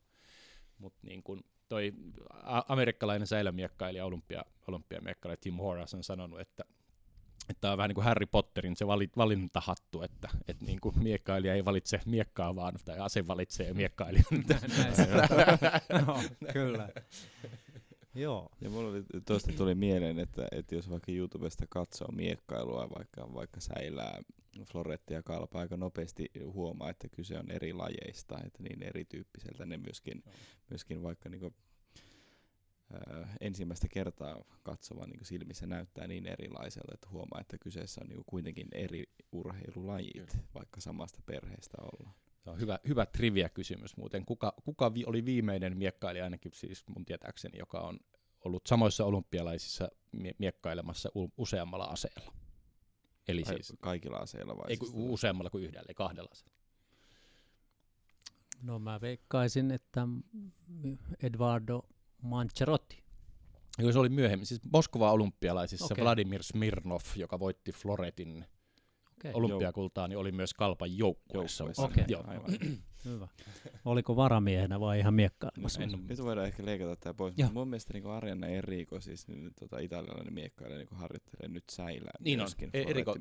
Mutta 0.77 0.99
niin 1.07 1.23
kuin 1.23 1.45
toi 1.69 1.93
amerikkalainen 2.67 3.27
säilömiekkailija, 3.27 4.05
olympia, 4.05 4.45
olympiamiekkailija 4.67 5.37
Tim 5.41 5.57
Horace 5.57 5.97
on 5.97 6.03
sanonut, 6.03 6.39
että 6.39 6.63
että 7.49 7.71
on 7.71 7.77
vähän 7.77 7.89
niin 7.89 7.95
kuin 7.95 8.05
Harry 8.05 8.25
Potterin 8.25 8.75
se 8.75 8.87
vali, 8.87 9.09
valintahattu, 9.17 10.01
että, 10.01 10.29
että 10.47 10.65
niin 10.65 10.79
kuin 10.81 11.03
miekkailija 11.03 11.53
ei 11.53 11.65
valitse 11.65 11.99
miekkaa 12.05 12.55
vaan, 12.55 12.73
tai 12.85 12.99
ase 12.99 13.27
valitsee 13.27 13.73
miekkailijan. 13.73 14.25
no, 16.07 16.23
kyllä. 16.53 16.89
Joo. 18.15 18.49
Ja 18.61 18.69
mulla 18.69 18.89
oli, 18.89 19.03
tuosta 19.25 19.51
tuli 19.57 19.75
mieleen, 19.75 20.19
että, 20.19 20.47
että 20.51 20.75
jos 20.75 20.89
vaikka 20.89 21.11
YouTubesta 21.11 21.65
katsoo 21.69 22.07
miekkailua, 22.11 22.89
vaikka, 22.97 23.33
vaikka 23.33 23.59
säilää 23.59 24.21
florettia 24.65 25.17
ja 25.17 25.23
kalpa 25.23 25.59
aika 25.59 25.77
nopeasti 25.77 26.31
huomaa, 26.45 26.89
että 26.89 27.09
kyse 27.09 27.37
on 27.37 27.51
eri 27.51 27.73
lajeista, 27.73 28.39
että 28.45 28.63
niin 28.63 28.83
erityyppiseltä 28.83 29.65
ne 29.65 29.77
myöskin, 29.77 30.23
myöskin 30.69 31.03
vaikka 31.03 31.29
niin 31.29 31.55
ensimmäistä 33.41 33.87
kertaa 33.87 34.43
katsovan 34.63 35.09
niin 35.09 35.25
silmissä 35.25 35.67
näyttää 35.67 36.07
niin 36.07 36.27
erilaiselta, 36.27 36.93
että 36.93 37.09
huomaa, 37.09 37.41
että 37.41 37.57
kyseessä 37.57 38.01
on 38.01 38.07
niin 38.07 38.23
kuitenkin 38.25 38.67
eri 38.71 39.03
urheilulajit, 39.31 40.13
Kyllä. 40.13 40.43
vaikka 40.55 40.81
samasta 40.81 41.21
perheestä 41.25 41.77
ollaan. 41.81 42.15
Se 42.43 42.49
on 42.49 42.59
hyvä, 42.59 42.79
hyvä 42.87 43.05
trivia-kysymys 43.05 43.97
muuten. 43.97 44.25
Kuka, 44.25 44.53
kuka 44.65 44.93
vi, 44.93 45.05
oli 45.05 45.25
viimeinen 45.25 45.77
miekkailija 45.77 46.23
ainakin 46.23 46.51
siis 46.53 46.83
mun 46.87 47.05
tietääkseni, 47.05 47.57
joka 47.59 47.79
on 47.79 47.99
ollut 48.45 48.67
samoissa 48.67 49.05
olympialaisissa 49.05 49.89
mie- 50.11 50.35
miekkailemassa 50.39 51.09
useammalla 51.37 51.85
aseella? 51.85 52.42
Eli 53.27 53.43
Ai, 53.47 53.53
siis, 53.53 53.73
kaikilla 53.81 54.17
aseilla 54.17 54.57
vai? 54.57 54.65
Ei, 54.69 54.75
siis 54.75 54.91
useammalla 54.93 55.49
kuin 55.49 55.63
yhdellä, 55.63 55.85
eli 55.87 55.93
kahdella 55.93 56.29
aseella. 56.31 56.53
No 58.61 58.79
mä 58.79 59.01
veikkaisin, 59.01 59.71
että 59.71 60.07
Eduardo 61.23 61.81
Mancherotti. 62.21 63.03
Joo, 63.79 63.91
se 63.91 63.99
oli 63.99 64.09
myöhemmin. 64.09 64.45
Siis 64.45 64.61
Moskova 64.73 65.11
olympialaisissa 65.11 65.93
okay. 65.93 66.03
Vladimir 66.03 66.43
Smirnov, 66.43 67.01
joka 67.15 67.39
voitti 67.39 67.71
Floretin 67.71 68.45
okay. 69.29 69.31
olympiakultaa, 69.33 70.07
niin 70.07 70.17
oli 70.17 70.31
myös 70.31 70.53
Kalpan 70.53 70.97
joukkueessa. 70.97 71.63
Okay. 71.63 72.03
Joo. 72.07 72.23
Aivan. 72.27 72.51
Hyvä. 73.05 73.27
Oliko 73.85 74.15
varamiehenä 74.15 74.79
vai 74.79 74.99
ihan 74.99 75.13
miekkailemassa? 75.13 75.79
No, 75.79 75.93
en, 75.93 76.07
nyt 76.07 76.23
voidaan 76.23 76.47
ehkä 76.47 76.65
leikata 76.65 76.95
tämä 76.95 77.13
pois. 77.13 77.33
Ja. 77.37 77.49
Mun 77.53 77.67
mielestä 77.67 77.93
niin 77.93 78.05
Arianna 78.05 78.47
Enrico, 78.47 78.99
siis 78.99 79.27
niin, 79.27 79.51
tota, 79.59 79.79
italialainen 79.79 80.33
miekkailija, 80.33 80.77
niin 80.77 80.87
harjoittelee 80.91 81.47
nyt 81.47 81.63
säilää 81.71 82.13
niin 82.19 82.39
myöskin. 82.39 82.69
On. 82.73 82.81
Enrico 82.89 83.15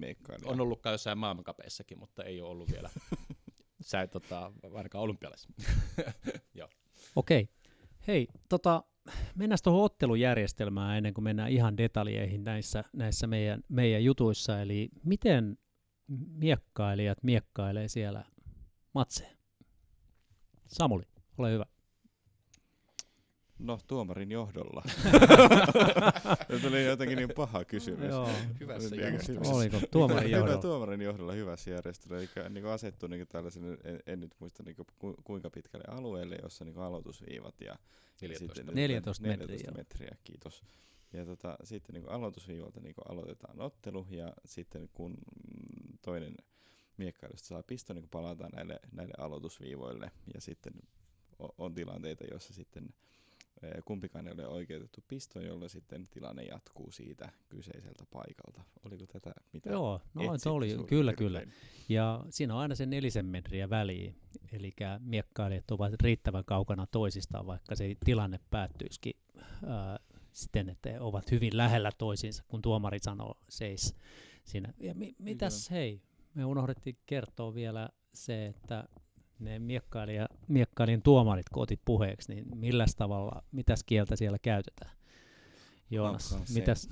on 0.44 0.60
ollut 0.60 0.80
jossain 0.84 1.18
maailmankapeissakin, 1.18 1.98
mutta 1.98 2.24
ei 2.24 2.40
ole 2.40 2.50
ollut 2.50 2.72
vielä 2.72 2.90
sä, 3.80 4.06
tota, 4.06 4.52
ainakaan 4.74 5.04
olympialaisissa. 5.04 5.52
Okei. 7.16 7.42
Okay. 7.42 7.46
Hei, 8.06 8.28
tota, 8.48 8.84
mennään 9.34 9.58
tuohon 9.64 9.84
ottelujärjestelmään 9.84 10.96
ennen 10.96 11.14
kuin 11.14 11.24
mennään 11.24 11.50
ihan 11.50 11.76
detaljeihin 11.76 12.44
näissä, 12.44 12.84
näissä 12.92 13.26
meidän, 13.26 13.60
meidän 13.68 14.04
jutuissa. 14.04 14.60
Eli 14.60 14.88
miten 15.04 15.58
miekkailijat 16.34 17.22
miekkailee 17.22 17.88
siellä 17.88 18.24
matseja? 18.94 19.36
Samuli, 20.66 21.04
ole 21.38 21.52
hyvä. 21.52 21.64
No, 23.62 23.78
tuomarin 23.86 24.32
johdolla. 24.32 24.82
Se 26.50 26.58
tuli 26.62 26.84
jotenkin 26.86 27.16
niin 27.16 27.30
paha 27.36 27.64
kysymys. 27.64 28.08
Joo, 28.08 28.28
hyvässä 28.60 28.96
järjestelyssä. 28.96 29.54
Oliko 29.54 29.80
tuomarin 29.90 30.30
johdolla? 30.30 30.50
Hyvä, 30.50 30.62
tuomarin 30.62 31.00
johdolla 31.02 31.32
hyvässä 31.32 31.70
järjestelyssä. 31.70 32.40
Eli 32.40 32.50
niin 32.50 32.66
asettu 32.66 33.06
niin 33.06 33.26
tällaisen, 33.28 33.78
en, 33.84 34.00
en, 34.06 34.20
nyt 34.20 34.34
muista 34.38 34.62
niin 34.62 34.76
kuin, 34.76 35.16
kuinka 35.24 35.50
pitkälle 35.50 35.84
alueelle, 35.88 36.38
jossa 36.42 36.64
niin 36.64 36.78
aloitusviivat 36.78 37.60
ja 37.60 37.76
14, 38.22 38.54
sitten, 38.54 38.74
14 38.74 39.22
metriä. 39.22 39.46
14 39.46 39.72
metriä, 39.76 40.16
kiitos. 40.24 40.64
Ja 41.12 41.26
tota, 41.26 41.56
sitten 41.64 41.94
niin 41.94 42.08
aloitusviivalta 42.08 42.80
niin 42.80 42.94
aloitetaan 43.08 43.60
ottelu 43.60 44.06
ja 44.10 44.32
sitten 44.44 44.88
kun 44.94 45.18
toinen 46.02 46.34
miekkailusta 46.96 47.48
saa 47.48 47.62
piston, 47.62 47.96
niin 47.96 48.08
palataan 48.08 48.50
näille, 48.54 48.80
näille 48.92 49.14
aloitusviivoille 49.18 50.10
ja 50.34 50.40
sitten 50.40 50.72
on, 51.58 51.74
tilanteita, 51.74 52.24
joissa 52.24 52.54
sitten 52.54 52.88
kumpikaan 53.84 54.26
ei 54.26 54.32
ole 54.32 54.46
oikeutettu 54.46 55.04
pistoon, 55.08 55.46
jolla 55.46 55.68
sitten 55.68 56.08
tilanne 56.08 56.42
jatkuu 56.42 56.90
siitä 56.90 57.32
kyseiseltä 57.48 58.04
paikalta. 58.12 58.62
Oliko 58.84 59.06
tätä 59.06 59.32
mitä 59.52 59.70
Joo, 59.70 60.00
no 60.14 60.38
se 60.38 60.48
oli, 60.48 60.76
kyllä, 60.88 61.12
kyllä. 61.12 61.42
Ja 61.88 62.24
siinä 62.30 62.54
on 62.54 62.60
aina 62.60 62.74
se 62.74 62.86
nelisen 62.86 63.26
metriä 63.26 63.70
väliin, 63.70 64.16
eli 64.52 64.72
miekkailijat 64.98 65.70
ovat 65.70 66.02
riittävän 66.02 66.44
kaukana 66.44 66.86
toisistaan, 66.86 67.46
vaikka 67.46 67.74
se 67.74 67.96
tilanne 68.04 68.40
päättyisikin 68.50 69.14
ää, 69.66 69.98
siten, 70.32 70.68
että 70.68 70.90
he 70.90 71.00
ovat 71.00 71.30
hyvin 71.30 71.56
lähellä 71.56 71.92
toisiinsa, 71.98 72.44
kun 72.48 72.62
tuomari 72.62 72.98
sanoo 72.98 73.38
seis 73.48 73.96
siinä. 74.44 74.74
Ja 74.78 74.94
mi- 74.94 75.14
mitäs 75.18 75.70
hei, 75.70 76.02
me 76.34 76.44
unohdettiin 76.44 76.98
kertoa 77.06 77.54
vielä 77.54 77.88
se, 78.14 78.46
että 78.46 78.88
ne 79.38 79.58
miekkailija, 79.58 80.28
miekkailijan 80.48 81.02
tuomarit, 81.02 81.48
kun 81.48 81.62
otit 81.62 81.80
puheeksi, 81.84 82.34
niin 82.34 82.44
millä 82.58 82.86
tavalla, 82.96 83.42
mitäs 83.52 83.84
kieltä 83.84 84.16
siellä 84.16 84.38
käytetään? 84.38 84.90
Joonas, 85.90 86.36
mitäs, 86.54 86.88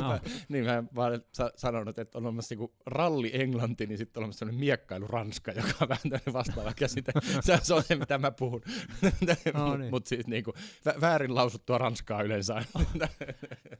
no. 0.00 0.18
niin 0.48 0.64
mä 0.64 0.84
vaan 0.94 1.22
sa- 1.32 1.52
sanonut, 1.56 1.98
että 1.98 2.18
on 2.18 2.26
olemassa 2.26 2.54
niinku 2.54 2.74
ralli 2.86 3.30
englanti, 3.34 3.86
niin 3.86 3.98
sitten 3.98 4.20
on 4.20 4.22
olemassa 4.22 4.38
sellainen 4.38 4.60
miekkailu 4.60 5.06
ranska, 5.06 5.52
joka 5.52 5.68
on 5.80 5.88
vähän 5.88 6.02
tämmöinen 6.02 6.32
vastaava 6.32 6.72
käsite. 6.74 7.12
se, 7.62 7.74
on 7.74 7.82
se, 7.82 7.94
mitä 7.94 8.18
mä 8.18 8.30
puhun. 8.30 8.60
no, 9.54 9.76
niin. 9.76 9.90
Mutta 9.90 10.08
siis 10.08 10.26
niinku, 10.26 10.52
vä- 10.88 11.00
väärin 11.00 11.34
lausuttua 11.34 11.78
ranskaa 11.78 12.22
yleensä. 12.22 12.64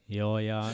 Joo, 0.09 0.39
ja 0.39 0.65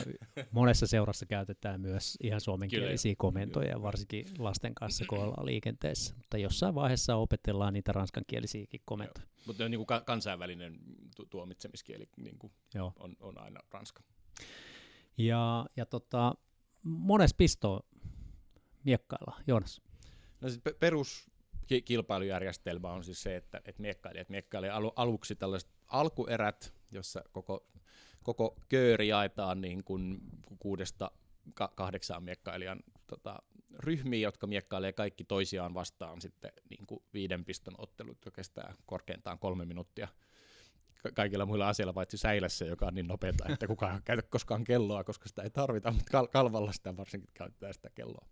monessa 0.51 0.87
seurassa 0.87 1.25
käytetään 1.25 1.81
myös 1.81 2.17
ihan 2.23 2.41
suomenkielisiä 2.41 3.15
komentoja, 3.17 3.81
varsinkin 3.81 4.25
lasten 4.37 4.75
kanssa, 4.75 5.05
kun 5.09 5.19
ollaan 5.19 5.45
liikenteessä. 5.45 6.15
Mutta 6.15 6.37
jossain 6.37 6.75
vaiheessa 6.75 7.15
opetellaan 7.15 7.73
niitä 7.73 7.91
ranskankielisiäkin 7.91 8.81
komentoja. 8.85 9.27
Mutta 9.47 9.65
on 9.65 9.71
niinku 9.71 9.85
ka- 9.85 10.01
kansainvälinen 10.01 10.79
tu- 11.15 11.25
tuomitsemiskieli 11.25 12.09
niinku. 12.17 12.51
On, 12.99 13.15
on 13.19 13.37
aina 13.37 13.59
ranska. 13.71 14.03
Ja, 15.17 15.65
ja 15.77 15.85
tota, 15.85 16.35
mones 16.83 17.33
pisto 17.33 17.85
miekkailla, 18.83 19.41
Joonas? 19.47 19.81
No 20.41 20.49
siis 20.49 20.61
perus 20.79 21.31
kilpailujärjestelmä 21.85 22.91
on 22.91 23.03
siis 23.03 23.23
se, 23.23 23.35
että, 23.35 23.61
että 23.65 23.81
miekkailijat 23.81 24.29
miekkailee 24.29 24.69
alu, 24.69 24.93
aluksi 24.95 25.35
tällaiset 25.35 25.69
alkuerät, 25.87 26.73
jossa 26.91 27.23
koko, 27.31 27.67
koko 28.23 28.55
kööri 28.69 29.07
jaetaan 29.07 29.61
niin 29.61 29.83
kuin 29.83 30.19
kuudesta 30.59 31.11
kahdeksaan 31.75 32.23
miekkailijan 32.23 32.79
tota, 33.07 33.39
ryhmiin, 33.79 34.21
jotka 34.21 34.47
miekkailee 34.47 34.93
kaikki 34.93 35.23
toisiaan 35.23 35.73
vastaan 35.73 36.21
sitten 36.21 36.51
niin 36.69 36.87
kuin 36.87 37.03
viiden 37.13 37.45
piston 37.45 37.75
ottelut, 37.77 38.17
joka 38.25 38.35
kestää 38.35 38.75
korkeintaan 38.85 39.39
kolme 39.39 39.65
minuuttia– 39.65 40.07
kaikilla 41.13 41.45
muilla 41.45 41.69
asioilla 41.69 41.93
paitsi 41.93 42.17
säilässä, 42.17 42.65
joka 42.65 42.85
on 42.85 42.95
niin 42.95 43.07
nopeata, 43.07 43.45
että 43.53 43.67
kukaan 43.67 43.95
ei 43.95 44.01
käytä 44.05 44.21
koskaan 44.21 44.63
kelloa, 44.63 45.03
koska 45.03 45.29
sitä 45.29 45.41
ei 45.41 45.49
tarvita, 45.49 45.91
mutta 45.91 46.11
kal- 46.11 46.27
kalvalla 46.27 46.71
sitä 46.71 46.97
varsinkin 46.97 47.29
käytetään 47.33 47.73
sitä 47.73 47.89
kelloa. 47.95 48.27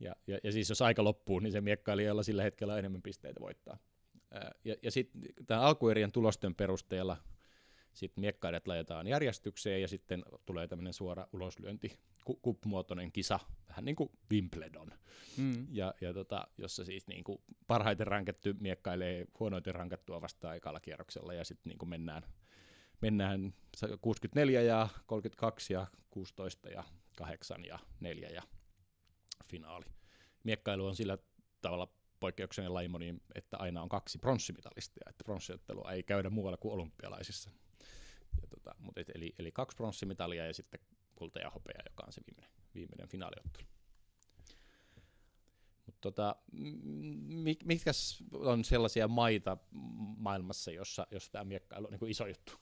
Ja, 0.00 0.16
ja, 0.26 0.38
ja 0.44 0.52
siis 0.52 0.68
jos 0.68 0.82
aika 0.82 1.04
loppuu, 1.04 1.38
niin 1.38 1.52
se 1.52 1.60
miekkailija, 1.60 2.22
sillä 2.22 2.42
hetkellä 2.42 2.78
enemmän 2.78 3.02
pisteitä 3.02 3.40
voittaa. 3.40 3.78
Ja 4.64 4.76
ja 4.82 4.90
sitten 4.90 5.22
tämän 5.46 5.62
alkuerien 5.64 6.12
tulosten 6.12 6.54
perusteella 6.54 7.16
sitten 7.96 8.20
miekkailijat 8.20 8.66
laitetaan 8.66 9.06
järjestykseen 9.06 9.82
ja 9.82 9.88
sitten 9.88 10.24
tulee 10.46 10.68
tämmöinen 10.68 10.92
suora 10.92 11.26
uloslyönti, 11.32 11.98
kup-muotoinen 12.42 13.12
kisa, 13.12 13.40
vähän 13.68 13.84
niin 13.84 13.96
kuin 13.96 14.10
Wimbledon, 14.32 14.90
mm. 15.36 15.66
ja, 15.72 15.94
ja 16.00 16.12
tota, 16.12 16.48
jossa 16.58 16.84
siis 16.84 17.06
niin 17.06 17.24
kuin 17.24 17.38
parhaiten 17.66 18.06
rankettu 18.06 18.48
miekkailee 18.60 19.26
huonoiten 19.40 19.74
rankattua 19.74 20.20
vastaan 20.20 20.56
ekalla 20.56 20.80
kierroksella 20.80 21.34
ja 21.34 21.44
sitten 21.44 21.70
niin 21.70 21.78
kuin 21.78 21.88
mennään, 21.88 22.22
mennään 23.00 23.54
64 24.00 24.62
ja 24.62 24.88
32 25.06 25.72
ja 25.72 25.86
16 26.10 26.68
ja 26.68 26.84
8 27.16 27.64
ja 27.64 27.78
4 28.00 28.28
ja 28.28 28.42
finaali. 29.50 29.84
Miekkailu 30.44 30.86
on 30.86 30.96
sillä 30.96 31.18
tavalla 31.62 31.88
poikkeuksellinen 32.20 32.74
laji 32.74 33.14
että 33.34 33.56
aina 33.56 33.82
on 33.82 33.88
kaksi 33.88 34.18
pronssimitalistia, 34.18 35.06
että 35.08 35.24
pronssiottelua 35.24 35.92
ei 35.92 36.02
käydä 36.02 36.30
muualla 36.30 36.56
kuin 36.56 36.74
olympialaisissa. 36.74 37.50
Ja 38.46 38.50
tota, 38.50 38.74
mutta 38.78 39.00
et, 39.00 39.10
eli, 39.14 39.34
eli 39.38 39.52
kaksi 39.52 39.76
pronssimitalia 39.76 40.46
ja 40.46 40.54
sitten 40.54 40.80
kulta 41.14 41.38
ja 41.38 41.50
hopea, 41.50 41.80
joka 41.90 42.02
on 42.06 42.12
se 42.12 42.20
viimeinen, 42.26 42.56
viimeinen 42.74 43.08
finaaliottelu. 43.08 43.66
Mutta 45.86 46.00
tota, 46.00 46.36
mitkä 47.64 47.90
on 48.32 48.64
sellaisia 48.64 49.08
maita 49.08 49.56
maailmassa, 50.16 50.70
jossa, 50.70 51.06
jossa 51.10 51.32
tämä 51.32 51.44
miekkailu 51.44 51.86
on 51.86 51.98
niin 52.00 52.10
iso 52.10 52.26
juttu? 52.26 52.52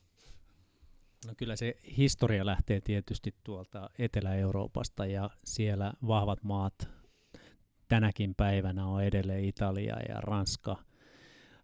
No 1.26 1.34
kyllä 1.36 1.56
se 1.56 1.76
historia 1.96 2.46
lähtee 2.46 2.80
tietysti 2.80 3.34
tuolta 3.44 3.90
Etelä-Euroopasta 3.98 5.06
ja 5.06 5.30
siellä 5.44 5.92
vahvat 6.06 6.42
maat 6.42 6.88
tänäkin 7.88 8.34
päivänä 8.34 8.86
on 8.86 9.04
edelleen 9.04 9.44
Italia 9.44 9.96
ja 10.08 10.20
Ranska– 10.20 10.76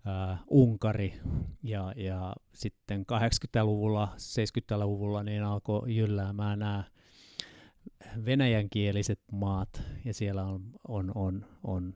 äh, 0.06 0.38
Unkari 0.50 1.14
ja, 1.62 1.92
ja 1.96 2.34
sitten 2.54 3.04
80-luvulla, 3.12 4.08
70-luvulla 4.16 5.22
niin 5.22 5.42
alkoi 5.42 5.96
jylläämään 5.96 6.58
nämä 6.58 6.84
venäjänkieliset 8.24 9.20
maat 9.32 9.82
ja 10.04 10.14
siellä 10.14 10.44
on, 10.44 10.62
on, 10.88 11.12
on, 11.14 11.46
on, 11.64 11.94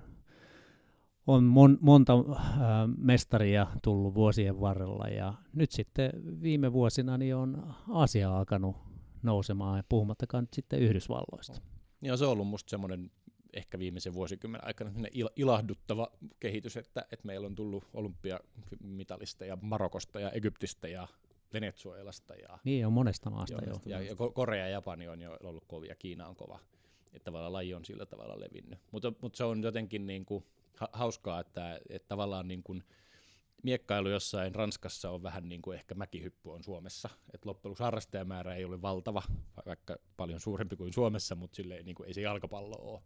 on 1.27 1.45
mon, 1.45 1.79
monta 1.81 2.13
äh, 2.13 2.49
mestaria 2.97 3.67
tullut 3.83 4.15
vuosien 4.15 4.61
varrella 4.61 5.09
ja 5.09 5.35
nyt 5.53 5.71
sitten 5.71 6.11
viime 6.43 6.73
vuosina 6.73 7.19
niin 7.19 7.37
on 7.37 7.75
Asia 7.89 8.37
alkanut 8.37 8.77
nousemaan 9.23 9.85
puhumattakaan 9.89 10.43
nyt 10.43 10.55
sitten 10.55 10.81
Yhdysvalloista. 10.81 11.61
Ja 12.03 12.17
se 12.17 12.25
on 12.25 12.33
ollut 12.33 12.49
musta 12.49 12.71
semmoinen 12.71 13.11
ehkä 13.55 13.79
viimeisen 13.79 14.15
vuosikymmenen 14.15 14.67
aikana 14.67 14.91
il- 14.91 15.33
ilahduttava 15.37 16.11
kehitys, 16.41 16.77
että, 16.77 17.07
että 17.13 17.27
meillä 17.27 17.47
on 17.47 17.55
tullut 17.55 17.85
olympiamitalista 17.95 19.45
ja 19.45 19.59
Marokosta 19.63 20.21
ja 20.21 20.31
Egyptistä 20.31 20.89
ja 20.89 21.09
Venezuelasta. 21.53 22.35
Ja, 22.35 22.59
niin 22.65 22.87
on 22.87 22.93
monesta 22.93 23.31
maasta 23.31 23.65
jo. 23.67 23.75
Ja, 23.87 24.03
ja 24.03 24.15
Korea 24.35 24.67
ja 24.67 24.69
Japani 24.69 25.09
on 25.09 25.21
jo 25.21 25.37
ollut 25.43 25.65
kovia, 25.67 25.95
Kiina 25.95 26.29
on 26.29 26.37
kova. 26.37 26.59
Että 27.13 27.25
tavallaan 27.25 27.53
laji 27.53 27.75
on 27.75 27.85
sillä 27.85 28.07
tavalla 28.07 28.41
levinnyt. 28.41 28.79
Mutta, 28.91 29.13
mutta 29.21 29.37
se 29.37 29.45
on 29.45 29.63
jotenkin 29.63 30.07
niin 30.07 30.25
kuin 30.25 30.45
hauskaa, 30.93 31.41
että, 31.41 31.81
että 31.89 32.09
tavallaan 32.09 32.49
niin 32.49 32.63
kuin 32.63 32.85
miekkailu 33.63 34.09
jossain 34.09 34.55
Ranskassa 34.55 35.11
on 35.11 35.23
vähän 35.23 35.49
niin 35.49 35.63
kuin 35.63 35.75
ehkä 35.75 35.95
mäkihyppy 35.95 36.51
on 36.51 36.65
Suomessa. 36.65 37.09
Että 37.35 37.49
loppujen 37.49 37.77
harrastajamäärä 37.79 38.55
ei 38.55 38.65
ole 38.65 38.83
valtava, 38.83 39.23
vaikka 39.67 39.97
paljon 40.17 40.41
suurempi 40.41 40.77
kuin 40.77 40.93
Suomessa, 40.93 41.35
mutta 41.35 41.57
sille 41.57 41.83
niin 41.83 41.95
kuin 41.95 42.07
ei 42.07 42.15
se 42.15 42.21
jalkapallo 42.21 42.77
ole 42.93 43.03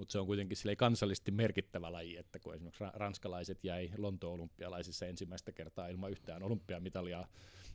mutta 0.00 0.12
se 0.12 0.18
on 0.18 0.26
kuitenkin 0.26 0.56
sille 0.56 0.76
kansallisesti 0.76 1.30
merkittävä 1.30 1.92
laji, 1.92 2.16
että 2.16 2.38
kun 2.38 2.54
esimerkiksi 2.54 2.84
ranskalaiset 2.94 3.64
jäi 3.64 3.90
Lontoon 3.96 4.34
olympialaisissa 4.34 5.06
ensimmäistä 5.06 5.52
kertaa 5.52 5.88
ilman 5.88 6.10
yhtään 6.10 6.42
olympiamitalia 6.42 7.28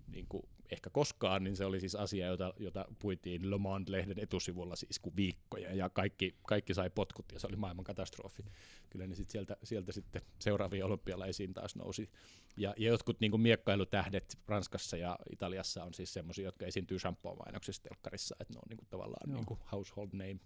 niin 0.08 0.26
kuin 0.30 0.44
ehkä 0.72 0.90
koskaan, 0.90 1.44
niin 1.44 1.56
se 1.56 1.66
oli 1.66 1.80
siis 1.80 1.96
asia, 1.96 2.28
jota, 2.28 2.54
jota 2.60 2.86
puitiin 3.00 3.50
Le 3.50 3.58
Monde-lehden 3.58 4.20
etusivulla 4.20 4.76
siis 4.76 5.00
kuin 5.00 5.16
viikkoja, 5.16 5.74
ja 5.74 5.90
kaikki, 5.90 6.36
kaikki 6.48 6.74
sai 6.74 6.90
potkut, 6.90 7.26
ja 7.34 7.40
se 7.40 7.48
oli 7.48 7.56
maailman 7.56 7.86
katastrofi. 7.86 8.46
Kyllä 8.90 9.08
ne 9.08 9.16
sit 9.16 9.30
sieltä, 9.30 9.58
sieltä 9.64 9.92
sitten 9.92 10.22
seuraaviin 10.40 10.86
olympialaisiin 10.86 11.54
taas 11.54 11.76
nousi. 11.76 12.10
Ja, 12.58 12.74
ja 12.78 12.90
jotkut 12.90 13.20
niin 13.20 13.32
kuin 13.32 13.42
miekkailutähdet 13.42 14.38
Ranskassa 14.48 14.98
ja 14.98 15.20
Italiassa 15.32 15.84
on 15.84 15.94
siis 15.94 16.14
semmoisia, 16.14 16.46
jotka 16.46 16.66
esiintyy 16.66 17.00
shampoo-mainoksissa 17.00 17.84
telkkarissa, 17.84 18.36
että 18.40 18.54
ne 18.54 18.58
on 18.58 18.70
niin 18.70 18.78
kuin 18.78 18.90
tavallaan 18.90 19.34
niin 19.34 19.46
kuin 19.46 19.60
household 19.72 20.10
name. 20.14 20.40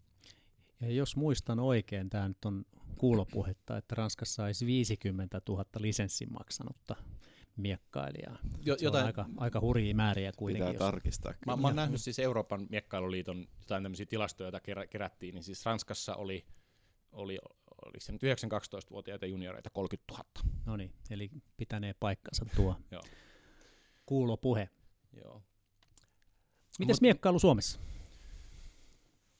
Ja 0.81 0.91
jos 0.91 1.15
muistan 1.15 1.59
oikein, 1.59 2.09
tämä 2.09 2.27
nyt 2.27 2.45
on 2.45 2.65
kuulopuhetta, 2.97 3.77
että 3.77 3.95
Ranskassa 3.95 4.43
olisi 4.43 4.65
50 4.65 5.41
000 5.49 5.65
lisenssin 5.77 6.33
maksanutta 6.33 6.95
miekkailijaa. 7.55 8.37
Jo, 8.61 8.77
se 8.77 8.85
jotain, 8.85 9.03
on 9.03 9.07
aika, 9.07 9.25
aika 9.37 9.59
hurjia 9.59 9.95
määriä 9.95 10.31
kuitenkin. 10.37 10.67
Pitää 10.67 10.85
jos... 10.85 10.91
tarkistaa. 10.91 11.33
Mä, 11.45 11.55
mä 11.55 11.67
oon 11.67 11.75
nähnyt 11.75 12.01
siis 12.01 12.19
Euroopan 12.19 12.67
miekkailuliiton 12.69 13.47
jotain 13.59 13.83
tämmöisiä 13.83 14.05
tilastoja, 14.05 14.45
joita 14.45 14.59
kerä, 14.59 14.87
kerättiin, 14.87 15.35
niin 15.35 15.43
siis 15.43 15.65
Ranskassa 15.65 16.15
oli, 16.15 16.45
oli 17.11 17.39
oliko 17.85 17.99
se 17.99 18.11
nyt 18.11 18.23
9-12-vuotiaita 18.23 19.25
junioreita 19.25 19.69
30 19.69 20.13
000. 20.13 20.25
No 20.65 20.77
niin, 20.77 20.93
eli 21.09 21.29
pitänee 21.57 21.93
paikkansa 21.99 22.45
tuo 22.55 22.75
Joo. 22.91 23.03
kuulopuhe. 24.05 24.69
Joo. 25.23 25.43
Mites 26.79 26.95
Mut, 26.95 27.01
miekkailu 27.01 27.39
Suomessa? 27.39 27.79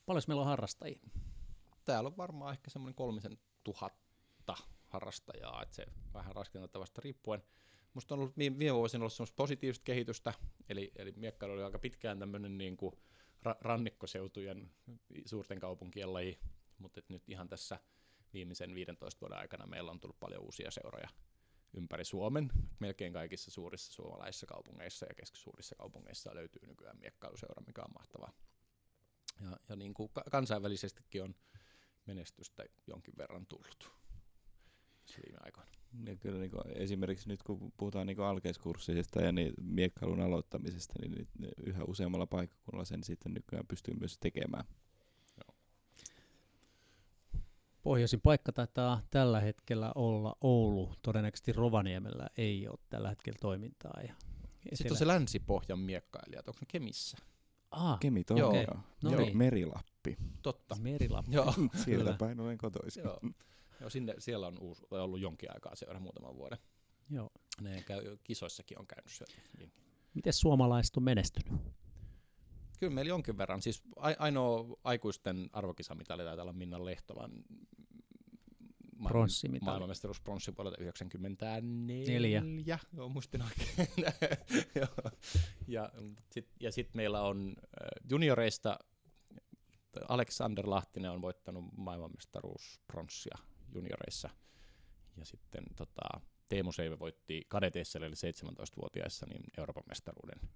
Paljon 0.06 0.24
meillä 0.28 0.42
on 0.42 0.48
harrastajia? 0.48 1.00
Täällä 1.90 2.08
on 2.08 2.18
varmaan 2.18 2.54
ehkä 2.54 2.70
semmoinen 2.70 2.96
kolmisen 2.96 3.38
tuhatta 3.64 4.56
harrastajaa, 4.88 5.64
että 5.64 5.76
se 5.76 5.86
vähän 6.14 6.36
raskentattavasta 6.36 7.02
riippuen. 7.02 7.44
Musta 7.94 8.16
on 8.16 8.20
ollut 8.20 8.38
viime 8.38 8.74
vuosina 8.74 9.02
ollut 9.02 9.14
semmoista 9.14 9.36
positiivista 9.36 9.84
kehitystä, 9.84 10.34
eli, 10.70 10.92
eli 10.96 11.14
miekkailu 11.16 11.54
oli 11.54 11.64
aika 11.64 11.80
pitkään 11.80 12.20
tämmöinen 12.20 12.58
niin 12.58 12.78
kuin 12.78 12.94
ra- 13.46 13.58
rannikkoseutujen 13.62 14.72
suurten 15.26 15.60
kaupunkien 15.60 16.14
laji, 16.14 16.40
mutta 16.78 17.02
nyt 17.10 17.30
ihan 17.30 17.50
tässä 17.50 17.80
viimeisen 18.34 18.76
15 18.76 19.22
vuoden 19.22 19.38
aikana 19.38 19.68
meillä 19.68 19.92
on 19.92 20.00
tullut 20.00 20.20
paljon 20.20 20.44
uusia 20.44 20.72
seuroja 20.72 21.10
ympäri 21.74 22.06
Suomen. 22.06 22.52
Melkein 22.80 23.14
kaikissa 23.14 23.52
suurissa 23.52 23.94
suomalaisissa 23.94 24.46
kaupungeissa 24.46 25.06
ja 25.06 25.16
keskisuurissa 25.16 25.76
kaupungeissa 25.76 26.36
löytyy 26.36 26.68
nykyään 26.68 27.00
miekkailuseura, 27.00 27.64
mikä 27.68 27.82
on 27.82 27.94
mahtavaa. 27.94 28.32
Ja, 29.42 29.58
ja 29.70 29.76
niin 29.76 29.94
kuin 29.94 30.12
kansainvälisestikin 30.32 31.24
on 31.24 31.36
menestystä 32.06 32.64
jonkin 32.88 33.14
verran 33.18 33.46
tullut 33.46 33.92
viime 35.26 35.38
aikoina. 35.42 35.70
Ja 36.06 36.16
kyllä 36.16 36.40
niin 36.40 36.52
esimerkiksi 36.76 37.28
nyt 37.28 37.44
kun 37.44 37.74
puhutaan 37.78 38.08
niin 38.08 38.20
alkeiskursseista 38.20 39.22
ja 39.22 39.32
niin 39.32 39.54
miekkailun 39.62 40.22
aloittamisesta, 40.22 40.94
niin 41.02 41.28
yhä 41.66 41.84
useammalla 41.84 42.28
paikkakunnalla 42.28 42.86
sen 42.86 43.04
sitten 43.04 43.34
nykyään 43.34 43.68
pystyy 43.68 43.94
myös 44.00 44.18
tekemään. 44.20 44.64
Pohjoisin 47.82 48.22
paikka 48.22 48.52
taitaa 48.52 49.02
tällä 49.10 49.40
hetkellä 49.40 49.92
olla 49.96 50.36
Oulu. 50.42 50.94
Todennäköisesti 51.02 51.52
Rovaniemellä 51.54 52.28
ei 52.38 52.68
ole 52.68 52.80
tällä 52.90 53.10
hetkellä 53.10 53.38
toimintaa. 53.42 54.02
Ja 54.08 54.14
Sitten 54.74 54.92
on 54.92 54.98
se 54.98 55.08
Länsi-Pohjan 55.08 55.80
miekkailijat. 55.80 56.48
Onko 56.48 56.58
ne 56.62 56.66
Kemissä? 56.68 57.18
Ah, 57.72 58.00
Kemi 58.00 58.24
joo. 58.30 58.56
joo. 58.56 58.80
No 59.04 59.12
joo. 59.12 59.22
Niin. 59.22 59.38
Merilappi. 59.38 59.99
Totta. 60.42 60.76
Merilappi. 60.76 61.36
joo. 61.36 61.54
Sieltä 61.86 62.16
päin 62.20 62.40
olen 62.40 62.58
kotoisin. 62.58 63.04
joo. 63.04 63.20
joo. 63.82 63.90
sinne, 63.90 64.16
siellä 64.20 64.48
on 64.48 64.58
uusi, 64.60 64.84
ollut 64.92 65.20
jonkin 65.20 65.54
aikaa 65.54 65.76
seura 65.76 66.00
muutaman 66.00 66.36
vuoden. 66.36 66.58
Joo. 67.10 67.30
Ne 67.62 67.84
käy, 67.84 68.18
kisoissakin 68.24 68.80
on 68.80 68.88
käynyt 68.88 69.12
siellä. 69.12 69.34
Niin. 69.58 69.72
Miten 70.14 70.34
suomalaiset 70.34 70.98
on 70.98 71.04
menestynyt? 71.04 71.62
Kyllä 72.80 72.94
meillä 72.94 73.10
jonkin 73.10 73.38
verran. 73.38 73.62
Siis 73.62 73.84
ainoa 73.96 74.80
aikuisten 74.84 75.50
arvokisamitali 75.54 76.24
taitaa 76.24 76.44
olla 76.44 76.54
Minna 76.54 76.86
Lehtolan 76.86 77.32
pronssimitali. 79.08 79.66
Maailmanmestaruus 79.66 80.22
pronssi 80.22 80.58
vuodelta 80.58 80.78
94. 80.82 82.42
Neljä. 82.42 82.80
Joo, 82.94 83.10
muistin 83.10 83.42
oikein. 83.42 83.88
ja 85.68 85.92
sitten 86.32 86.56
ja 86.60 86.72
sit 86.72 86.96
meillä 86.96 87.22
on 87.22 87.56
junioreista 88.10 88.80
Alexander 90.08 90.70
Lahtinen 90.70 91.12
on 91.12 91.22
voittanut 91.22 91.66
maailmanmestaruus 91.78 92.80
pronssia 92.88 93.38
junioreissa. 93.74 94.30
Ja 95.18 95.26
sitten 95.26 95.64
tota, 95.76 96.22
Teemu 96.50 96.72
Seive 96.72 97.00
voitti 97.00 97.46
kadeteissa, 97.48 98.00
eli 98.00 98.16
17-vuotiaissa, 98.16 99.26
niin 99.26 99.44
Euroopan 99.58 99.84
mestaruuden 99.88 100.50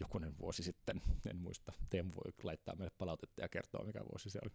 jokunen 0.00 0.38
vuosi 0.38 0.62
sitten, 0.62 1.02
en 1.30 1.36
muista. 1.36 1.72
Teemu 1.90 2.12
voi 2.14 2.32
laittaa 2.42 2.76
meille 2.76 2.94
palautetta 2.98 3.40
ja 3.40 3.48
kertoa, 3.48 3.84
mikä 3.84 4.00
vuosi 4.00 4.30
se 4.30 4.38
oli. 4.42 4.52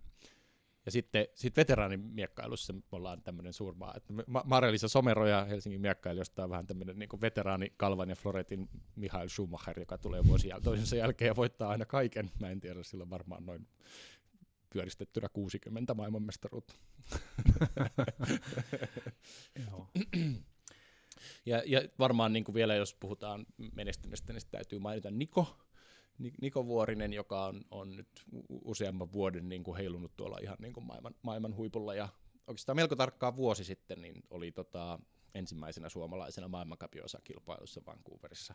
Ja 0.85 0.91
sitten 0.91 1.27
sit 1.35 1.57
veteraanimiekkailussa 1.57 2.73
me 2.73 2.81
ollaan 2.91 3.21
tämmöinen 3.21 3.53
suurmaa, 3.53 3.93
että 3.97 4.13
Marelisa 4.43 4.87
Somero 4.87 5.27
ja 5.27 5.45
Helsingin 5.45 5.81
miekkailijoista 5.81 6.43
on 6.43 6.49
vähän 6.49 6.67
tämmöinen 6.67 6.99
niin 6.99 7.21
veteraani 7.21 7.73
Kalvan 7.77 8.09
ja 8.09 8.15
Floretin 8.15 8.69
Mihail 8.95 9.29
Schumacher, 9.29 9.79
joka 9.79 9.97
tulee 9.97 10.25
vuosi 10.27 10.49
toisensa 10.63 10.95
jälkeen 10.95 11.27
ja 11.27 11.35
voittaa 11.35 11.69
aina 11.69 11.85
kaiken. 11.85 12.31
Mä 12.39 12.49
en 12.49 12.59
tiedä, 12.59 12.83
sillä 12.83 13.01
on 13.01 13.09
varmaan 13.09 13.45
noin 13.45 13.67
pyöristettynä 14.69 15.29
60 15.29 15.93
maailmanmestaruutta. 15.93 16.73
ja, 21.45 21.63
ja 21.65 21.81
varmaan 21.99 22.33
niin 22.33 22.43
kuin 22.43 22.55
vielä, 22.55 22.75
jos 22.75 22.93
puhutaan 22.93 23.45
menestynestä, 23.73 24.33
niin 24.33 24.41
täytyy 24.51 24.79
mainita 24.79 25.11
Niko, 25.11 25.57
Niko 26.41 26.65
Vuorinen, 26.65 27.13
joka 27.13 27.45
on, 27.45 27.61
on 27.71 27.95
nyt 27.95 28.07
useamman 28.49 29.11
vuoden 29.11 29.49
niin 29.49 29.63
kuin 29.63 29.77
heilunut 29.77 30.15
tuolla 30.17 30.37
ihan 30.41 30.57
niin 30.59 30.73
kuin 30.73 30.85
maailman, 30.85 31.15
maailman 31.21 31.55
huipulla. 31.55 31.95
Ja 31.95 32.09
oikeastaan 32.47 32.75
melko 32.75 32.95
tarkkaan 32.95 33.35
vuosi 33.35 33.63
sitten 33.63 34.01
niin 34.01 34.23
oli 34.29 34.51
tota, 34.51 34.99
ensimmäisenä 35.33 35.89
suomalaisena 35.89 36.47
maailmankapiosa-kilpailussa 36.47 37.81
Vancouverissa 37.85 38.53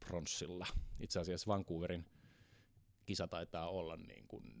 pronssilla. 0.00 0.66
Itse 1.00 1.20
asiassa 1.20 1.46
Vancouverin 1.46 2.04
kisa 3.06 3.28
taitaa 3.28 3.68
olla 3.68 3.96
niin 3.96 4.28
kuin 4.28 4.54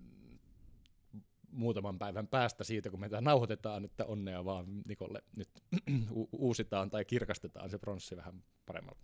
muutaman 1.50 1.98
päivän 1.98 2.26
päästä 2.26 2.64
siitä, 2.64 2.90
kun 2.90 3.00
me 3.00 3.08
tämä 3.08 3.20
nauhoitetaan, 3.20 3.84
että 3.84 4.04
onnea 4.04 4.44
vaan 4.44 4.66
Nikolle 4.88 5.22
nyt 5.36 5.48
uusitaan 6.32 6.90
tai 6.90 7.04
kirkastetaan 7.04 7.70
se 7.70 7.78
pronssi 7.78 8.16
vähän 8.16 8.44
paremmalle 8.66 9.00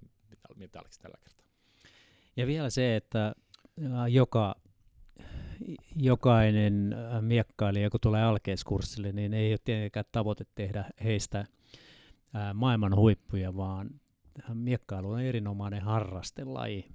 mitalliksi 0.56 1.00
tällä 1.00 1.18
kertaa. 1.24 1.49
Ja 2.36 2.46
vielä 2.46 2.70
se, 2.70 2.96
että 2.96 3.34
joka, 4.08 4.54
jokainen 5.96 6.94
miekkailija, 7.20 7.90
kun 7.90 8.00
tulee 8.00 8.22
alkeiskurssille, 8.22 9.12
niin 9.12 9.34
ei 9.34 9.52
ole 9.52 9.58
tietenkään 9.64 10.04
tavoite 10.12 10.44
tehdä 10.54 10.84
heistä 11.04 11.44
maailman 12.54 12.96
huippuja, 12.96 13.56
vaan 13.56 13.90
miekkailu 14.54 15.10
on 15.10 15.20
erinomainen 15.20 15.82
harrastelaji. 15.82 16.88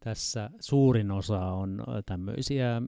Tässä 0.00 0.50
suurin 0.60 1.10
osa 1.10 1.40
on 1.40 1.84
tämmöisiä 2.06 2.82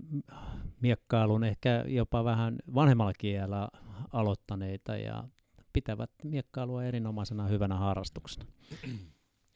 miekkailun 0.81 1.45
ehkä 1.45 1.85
jopa 1.89 2.25
vähän 2.25 2.59
vanhemmalla 2.75 3.13
kielellä 3.19 3.69
aloittaneita 4.13 4.97
ja 4.97 5.25
pitävät 5.73 6.11
miekkailua 6.25 6.85
erinomaisena 6.85 7.47
hyvänä 7.47 7.77
harrastuksena. 7.77 8.47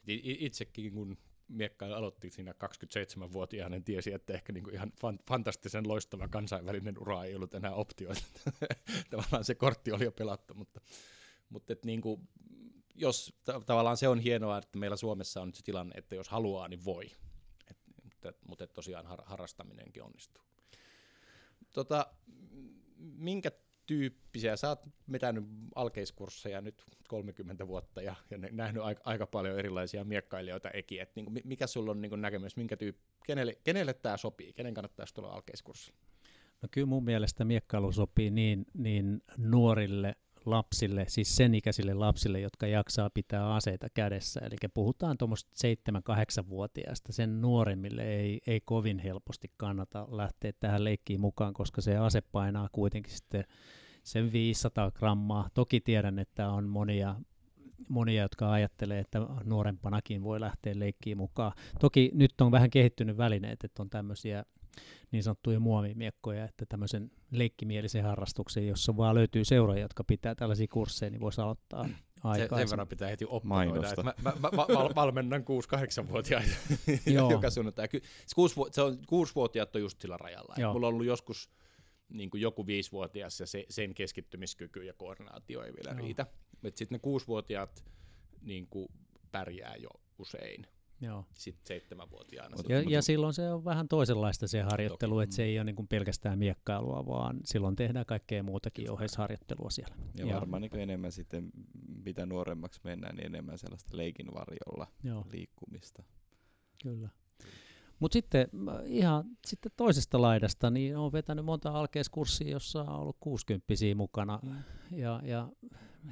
Itsekin 0.07 0.93
kun 0.93 1.17
miekka 1.47 1.85
aloitti 1.85 2.29
siinä 2.29 2.51
27-vuotiaana, 2.51 3.69
niin 3.69 3.83
tiesi, 3.83 4.13
että 4.13 4.33
ehkä 4.33 4.53
niin 4.53 4.73
ihan 4.73 4.91
fan- 5.01 5.19
fantastisen 5.27 5.87
loistava 5.87 6.27
kansainvälinen 6.27 6.99
ura 6.99 7.23
ei 7.23 7.35
ollut 7.35 7.53
enää 7.53 7.73
optio. 7.73 8.09
tavallaan 9.09 9.43
se 9.43 9.55
kortti 9.55 9.91
oli 9.91 10.03
jo 10.03 10.11
pelattu, 10.11 10.53
mutta, 10.53 10.81
mutta 11.49 11.73
et 11.73 11.85
niin 11.85 12.01
kuin, 12.01 12.27
jos 12.95 13.33
t- 13.43 13.65
tavallaan 13.65 13.97
se 13.97 14.07
on 14.07 14.19
hienoa, 14.19 14.57
että 14.57 14.79
meillä 14.79 14.95
Suomessa 14.95 15.41
on 15.41 15.47
nyt 15.47 15.55
se 15.55 15.63
tilanne, 15.63 15.95
että 15.97 16.15
jos 16.15 16.29
haluaa, 16.29 16.67
niin 16.67 16.85
voi. 16.85 17.05
Et, 17.71 17.77
mutta, 18.03 18.33
mutta 18.47 18.67
tosiaan 18.67 19.05
har- 19.05 19.25
harrastaminenkin 19.25 20.03
onnistuu. 20.03 20.43
Tota, 21.73 22.07
minkä 22.97 23.51
tyyppisiä. 23.85 24.55
Sä 24.55 24.69
oot 24.69 24.79
vetänyt 25.11 25.43
alkeiskursseja 25.75 26.61
nyt 26.61 26.83
30 27.07 27.67
vuotta 27.67 28.01
ja, 28.01 28.15
ja 28.29 28.37
nähnyt 28.37 28.83
aika, 28.83 29.01
aika 29.05 29.27
paljon 29.27 29.59
erilaisia 29.59 30.03
miekkailijoita 30.03 30.69
eki. 30.71 30.99
Et 30.99 31.15
niin 31.15 31.41
mikä 31.43 31.67
sulla 31.67 31.91
on 31.91 32.01
niin 32.01 32.21
näkemys, 32.21 32.57
minkä 32.57 32.77
tyyppi, 32.77 33.03
kenelle, 33.25 33.57
kenelle 33.63 33.93
tämä 33.93 34.17
sopii, 34.17 34.53
kenen 34.53 34.73
kannattaisi 34.73 35.13
tulla 35.13 35.29
alkeiskurssille? 35.29 35.99
No 36.61 36.69
kyllä 36.71 36.87
mun 36.87 37.03
mielestä 37.03 37.45
miekkailu 37.45 37.91
sopii 37.91 38.29
niin, 38.29 38.65
niin 38.73 39.21
nuorille 39.37 40.15
lapsille, 40.45 41.05
siis 41.07 41.35
sen 41.35 41.55
ikäisille 41.55 41.93
lapsille, 41.93 42.39
jotka 42.39 42.67
jaksaa 42.67 43.09
pitää 43.09 43.53
aseita 43.53 43.87
kädessä. 43.93 44.39
Eli 44.39 44.55
puhutaan 44.73 45.17
tuommoista 45.17 45.51
7-8-vuotiaasta. 45.89 47.13
Sen 47.13 47.41
nuoremmille 47.41 48.03
ei, 48.03 48.41
ei 48.47 48.61
kovin 48.61 48.99
helposti 48.99 49.51
kannata 49.57 50.07
lähteä 50.11 50.51
tähän 50.59 50.83
leikkiin 50.83 51.21
mukaan, 51.21 51.53
koska 51.53 51.81
se 51.81 51.97
ase 51.97 52.21
painaa 52.21 52.69
kuitenkin 52.71 53.13
sitten 53.13 53.43
sen 54.03 54.31
500 54.31 54.91
grammaa. 54.91 55.49
Toki 55.53 55.81
tiedän, 55.81 56.19
että 56.19 56.49
on 56.49 56.69
monia 56.69 57.15
monia, 57.89 58.21
jotka 58.21 58.51
ajattelee, 58.51 58.99
että 58.99 59.19
nuorempanakin 59.43 60.23
voi 60.23 60.39
lähteä 60.39 60.79
leikkiin 60.79 61.17
mukaan. 61.17 61.51
Toki 61.79 62.11
nyt 62.13 62.41
on 62.41 62.51
vähän 62.51 62.69
kehittynyt 62.69 63.17
välineet, 63.17 63.63
että 63.63 63.81
on 63.81 63.89
tämmöisiä 63.89 64.45
niin 65.11 65.23
sanottuja 65.23 65.59
muovimiekkoja, 65.59 66.45
että 66.45 66.65
tämmöisen 66.69 67.11
leikkimielisen 67.31 68.03
harrastuksen, 68.03 68.67
jossa 68.67 68.97
vaan 68.97 69.15
löytyy 69.15 69.45
seuroja, 69.45 69.81
jotka 69.81 70.03
pitää 70.03 70.35
tällaisia 70.35 70.67
kursseja, 70.71 71.09
niin 71.09 71.21
voisi 71.21 71.41
aloittaa 71.41 71.89
aikaa. 72.23 72.59
Sen 72.59 72.69
verran 72.69 72.87
pitää 72.87 73.09
heti 73.09 73.25
opponoida, 73.29 73.89
että 73.89 74.03
mä, 74.03 74.13
mä, 74.21 74.33
mä, 74.41 74.49
mä 74.51 74.65
valmennan 74.95 75.41
6-8-vuotiaita 75.41 76.55
joka 77.31 77.49
sunnuntai. 77.49 77.87
Se 78.71 78.81
on, 78.81 78.93
6-vuotiaat 78.93 79.75
on 79.75 79.81
just 79.81 80.01
sillä 80.01 80.17
rajalla. 80.17 80.55
Mulla 80.73 80.87
on 80.87 80.93
ollut 80.93 81.05
joskus 81.05 81.49
niin 82.09 82.29
kuin 82.29 82.41
joku 82.41 82.67
viisivuotias 82.67 83.39
ja 83.39 83.47
se, 83.47 83.65
sen 83.69 83.93
keskittymiskyky 83.93 84.83
ja 84.83 84.93
koordinaatio 84.93 85.63
ei 85.63 85.73
vielä 85.73 85.91
Joo. 85.91 86.05
riitä. 86.05 86.25
Sitten 86.63 86.95
ne 86.95 86.99
kuusivuotiaat 86.99 87.85
niin 88.41 88.67
kuin 88.67 88.87
pärjää 89.31 89.75
jo 89.75 89.89
usein. 90.17 90.67
Joo. 91.01 91.25
Sitten 91.33 91.67
seitsemänvuotiaana. 91.67 92.57
Ja, 92.69 92.81
ja 92.81 93.01
silloin 93.01 93.33
se 93.33 93.51
on 93.51 93.65
vähän 93.65 93.87
toisenlaista 93.87 94.47
se 94.47 94.61
harjoittelu, 94.61 95.19
että 95.19 95.35
se 95.35 95.43
ei 95.43 95.57
ole 95.57 95.63
niin 95.63 95.75
kuin 95.75 95.87
pelkästään 95.87 96.39
miekkailua, 96.39 97.05
vaan 97.05 97.39
silloin 97.45 97.75
tehdään 97.75 98.05
kaikkea 98.05 98.43
muutakin 98.43 98.91
ohjeisharjoittelua 98.91 99.69
siellä. 99.69 99.95
Ja, 100.15 100.25
ja 100.25 100.35
varmaan 100.35 100.61
niin 100.61 100.79
enemmän 100.79 101.11
sitten, 101.11 101.51
mitä 102.05 102.25
nuoremmaksi 102.25 102.81
mennään, 102.83 103.15
niin 103.15 103.25
enemmän 103.25 103.57
sellaista 103.57 103.97
leikin 103.97 104.33
varjolla 104.33 104.87
Joo. 105.03 105.25
liikkumista. 105.31 106.03
Kyllä. 106.83 107.09
Mutta 107.99 108.13
sitten 108.13 108.47
ihan 108.85 109.25
sitten 109.47 109.71
toisesta 109.75 110.21
laidasta, 110.21 110.69
niin 110.69 110.97
olen 110.97 111.11
vetänyt 111.11 111.45
monta 111.45 111.71
alkeiskurssia, 111.71 112.51
jossa 112.51 112.81
on 112.81 112.99
ollut 112.99 113.17
60 113.19 113.73
mukana. 113.95 114.39
Mm. 114.43 114.55
Ja, 114.91 115.21
ja 115.23 115.49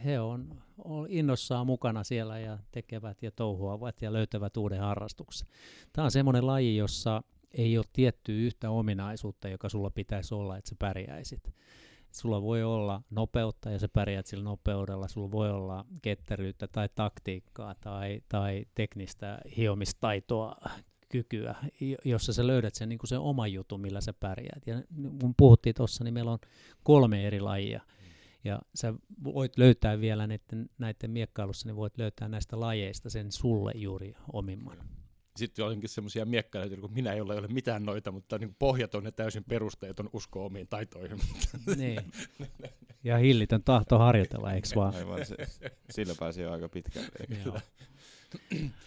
he 0.06 0.20
on, 0.20 0.62
on 0.78 1.08
innossaan 1.10 1.68
mukana 1.68 2.04
siellä 2.04 2.40
ja 2.40 2.58
tekevät 2.72 3.24
ja 3.24 3.32
touhuavat 3.32 4.02
ja 4.02 4.14
löytävät 4.14 4.58
uuden 4.58 4.80
harrastuksen. 4.80 5.48
Tämä 5.94 6.06
on 6.06 6.12
semmoinen 6.12 6.48
laji, 6.48 6.78
jossa 6.78 7.24
ei 7.52 7.78
ole 7.78 7.86
tiettyä 7.94 8.36
yhtä 8.36 8.70
ominaisuutta, 8.70 9.50
joka 9.50 9.70
sulla 9.70 9.90
pitäisi 9.90 10.36
olla, 10.36 10.58
että 10.58 10.70
sä 10.70 10.76
pärjäisit. 10.80 11.54
Sulla 12.12 12.42
voi 12.42 12.64
olla 12.64 13.02
nopeutta 13.10 13.70
ja 13.70 13.80
sä 13.80 13.88
pärjäät 13.88 14.26
sillä 14.26 14.44
nopeudella, 14.44 15.08
sulla 15.08 15.32
voi 15.32 15.52
olla 15.52 15.86
ketteryyttä 16.02 16.68
tai 16.68 16.90
taktiikkaa 16.96 17.76
tai, 17.76 18.22
tai 18.30 18.66
teknistä 18.76 19.40
hiomistaitoa, 19.58 20.56
kykyä, 21.10 21.56
jossa 22.06 22.34
sä 22.34 22.48
löydät 22.48 22.76
sen, 22.76 22.90
niin 22.90 23.00
sen 23.06 23.20
oman 23.20 23.54
jutun, 23.54 23.82
millä 23.82 24.02
sä 24.02 24.14
pärjäät. 24.14 24.68
Ja 24.68 24.82
kun 25.22 25.34
puhuttiin 25.38 25.76
tuossa, 25.76 26.04
niin 26.04 26.14
meillä 26.14 26.32
on 26.32 26.40
kolme 26.84 27.28
eri 27.28 27.40
lajia. 27.40 27.82
Ja 28.44 28.62
sä 28.76 28.94
voit 29.24 29.58
löytää 29.58 30.00
vielä 30.02 30.28
näiden, 30.28 30.70
näiden 30.78 31.12
miekkailussa, 31.12 31.68
niin 31.70 31.76
voit 31.76 31.98
löytää 31.98 32.28
näistä 32.28 32.60
lajeista 32.60 33.10
sen 33.10 33.32
sulle 33.32 33.72
juuri 33.76 34.16
omimman. 34.34 34.78
Sitten 35.36 35.66
onkin 35.66 35.90
semmoisia 35.90 36.26
miekkailijoita, 36.26 36.82
kun 36.82 36.94
minä 36.94 37.14
ei 37.14 37.22
ole, 37.22 37.36
ole 37.36 37.48
mitään 37.48 37.84
noita, 37.84 38.12
mutta 38.12 38.38
niin 38.38 38.56
pohjaton 38.60 39.06
ja 39.06 39.12
täysin 39.12 39.44
perusteeton 39.44 40.10
usko 40.14 40.46
omiin 40.46 40.68
taitoihin. 40.68 41.20
niin. 41.78 42.02
Ja 43.06 43.18
hillitön 43.18 43.64
tahto 43.64 43.98
harjoitella, 43.98 44.54
eikö 44.54 44.68
vaan? 44.76 44.96
Aivan, 44.96 45.26
se, 45.26 45.36
sillä 45.90 46.14
pääsee 46.20 46.48
aika 46.48 46.70
pitkälle. 46.70 47.10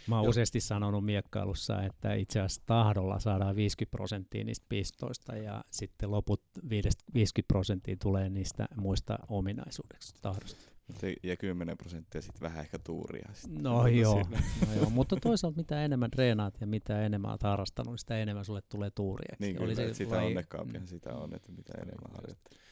Mä 0.06 0.20
oon 0.20 0.28
useasti 0.28 0.60
sanonut 0.60 1.04
miekkailussa, 1.04 1.82
että 1.82 2.14
itse 2.14 2.40
asiassa 2.40 2.62
tahdolla 2.66 3.18
saadaan 3.18 3.56
50 3.56 3.90
prosenttia 3.96 4.44
niistä 4.44 4.66
pistoista 4.68 5.36
ja 5.36 5.64
sitten 5.70 6.10
loput 6.10 6.42
50 6.70 7.42
prosenttia 7.48 7.96
tulee 8.02 8.28
niistä 8.28 8.68
muista 8.76 9.18
ominaisuuksista 9.28 10.18
tahdosta. 10.22 10.76
Ja 11.22 11.36
10 11.36 11.78
prosenttia 11.78 12.22
sitten 12.22 12.40
vähän 12.40 12.60
ehkä 12.60 12.78
tuuria. 12.78 13.28
Sitten 13.32 13.62
no, 13.62 13.86
joo, 13.86 14.28
no 14.66 14.74
joo, 14.76 14.90
mutta 14.90 15.16
toisaalta 15.22 15.56
mitä 15.56 15.84
enemmän 15.84 16.10
treenaat 16.10 16.60
ja 16.60 16.66
mitä 16.66 17.02
enemmän 17.02 17.30
olet 17.30 17.42
harrastanut, 17.42 17.92
niin 17.92 17.98
sitä 17.98 18.18
enemmän 18.18 18.44
sulle 18.44 18.62
tulee 18.68 18.90
tuuria. 18.90 19.36
Niin 19.38 19.56
kyllä, 19.56 19.74
se 19.74 19.94
sitä 19.94 20.16
vai... 20.16 20.26
onnekkaampi 20.26 20.78
mm. 20.78 20.86
sitä 20.86 21.14
on, 21.14 21.34
että 21.34 21.52
mitä 21.52 21.72
enemmän 21.82 22.14
harjoittelee 22.14 22.65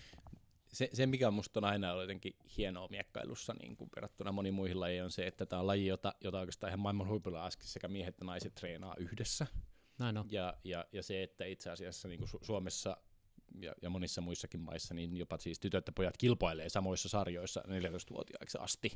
se, 0.75 0.89
se, 0.93 1.07
mikä 1.07 1.31
musta 1.31 1.61
on 1.61 1.65
aina 1.65 1.91
ollut 1.91 2.03
jotenkin 2.03 2.37
hienoa 2.57 2.89
miekkailussa 2.91 3.55
niin 3.55 3.77
kuin 3.77 3.91
verrattuna 3.97 4.33
moniin 4.33 4.55
muihin 4.55 4.81
lajeihin, 4.81 5.05
on 5.05 5.11
se, 5.11 5.27
että 5.27 5.47
tämä 5.47 5.61
on 5.61 5.67
laji, 5.67 5.87
jota, 5.87 6.15
jota 6.21 6.39
oikeastaan 6.39 6.71
ihan 6.71 6.81
maailman 6.81 7.09
huipulla 7.09 7.45
asti 7.45 7.69
sekä 7.69 7.89
miehet 7.89 8.15
että 8.15 8.25
naiset 8.25 8.55
treenaa 8.55 8.95
yhdessä. 8.99 9.47
Näin 9.99 10.17
on. 10.17 10.27
Ja, 10.31 10.55
ja, 10.65 10.85
ja 10.93 11.03
se, 11.03 11.23
että 11.23 11.45
itse 11.45 11.71
asiassa 11.71 12.09
niin 12.09 12.19
kuin 12.19 12.29
Su- 12.29 12.45
Suomessa 12.45 12.97
ja, 13.61 13.75
ja 13.83 13.91
monissa 13.91 14.21
muissakin 14.21 14.61
maissa, 14.61 14.95
niin 14.95 15.17
jopa 15.17 15.39
siis 15.39 15.61
tytöt 15.61 15.87
ja 15.87 15.93
pojat 15.93 16.17
kilpailee 16.17 16.69
samoissa 16.69 17.09
sarjoissa 17.09 17.61
14-vuotiaiksi 17.61 18.59
asti 18.61 18.93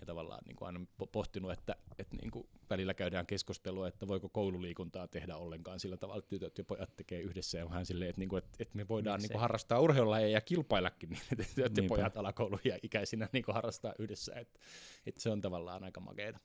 ja 0.00 0.06
tavallaan 0.06 0.40
niin 0.46 0.56
kuin 0.56 0.66
aina 0.66 0.80
pohtinut, 1.12 1.52
että, 1.52 1.76
että 1.98 2.16
niin 2.16 2.30
kuin 2.30 2.48
välillä 2.70 2.94
käydään 2.94 3.26
keskustelua, 3.26 3.88
että 3.88 4.08
voiko 4.08 4.28
koululiikuntaa 4.28 5.08
tehdä 5.08 5.36
ollenkaan 5.36 5.80
sillä 5.80 5.96
tavalla, 5.96 6.18
että 6.18 6.28
tytöt 6.28 6.58
ja 6.58 6.64
pojat 6.64 6.96
tekee 6.96 7.20
yhdessä 7.20 7.58
ja 7.58 7.68
vähän 7.68 7.86
silleen, 7.86 8.08
että, 8.10 8.20
niin 8.20 8.28
kuin, 8.28 8.38
että, 8.38 8.50
että 8.58 8.76
me 8.76 8.88
voidaan 8.88 9.20
niin 9.20 9.30
kuin 9.30 9.40
harrastaa 9.40 9.80
urheilulajeja 9.80 10.32
ja 10.32 10.40
kilpaillakin, 10.40 11.10
niin 11.10 11.22
että 11.32 11.44
tytöt 11.54 11.76
ja 11.76 11.82
pojat 11.88 12.16
alakouluja 12.16 12.78
ikäisinä 12.82 13.28
niin 13.32 13.44
kuin 13.44 13.54
harrastaa 13.54 13.94
yhdessä, 13.98 14.32
että, 14.34 14.60
että 15.06 15.20
se 15.20 15.30
on 15.30 15.40
tavallaan 15.40 15.84
aika 15.84 16.00
makeeta. 16.00 16.38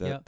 Ja, 0.00 0.08
ja 0.08 0.20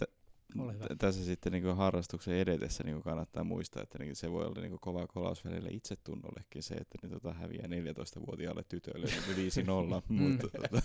tässä 0.98 1.24
sitten 1.24 1.52
niin 1.52 1.76
harrastuksen 1.76 2.34
edetessä 2.34 2.84
niin 2.84 3.02
kannattaa 3.02 3.44
muistaa, 3.44 3.82
että 3.82 3.98
niin 3.98 4.16
se 4.16 4.32
voi 4.32 4.46
olla 4.46 4.60
niin 4.60 4.78
kova 4.80 5.06
kolaus 5.06 5.44
välillä 5.44 5.68
itsetunnollekin 5.72 6.62
se, 6.62 6.74
että 6.74 6.98
niin 7.02 7.10
tota 7.10 7.32
häviää 7.32 7.66
14-vuotiaalle 7.66 8.64
tytölle 8.68 9.06
niin 9.06 9.52
5-0, 9.98 10.02
mm. 10.08 10.22
mutta, 10.22 10.48
tota, 10.52 10.80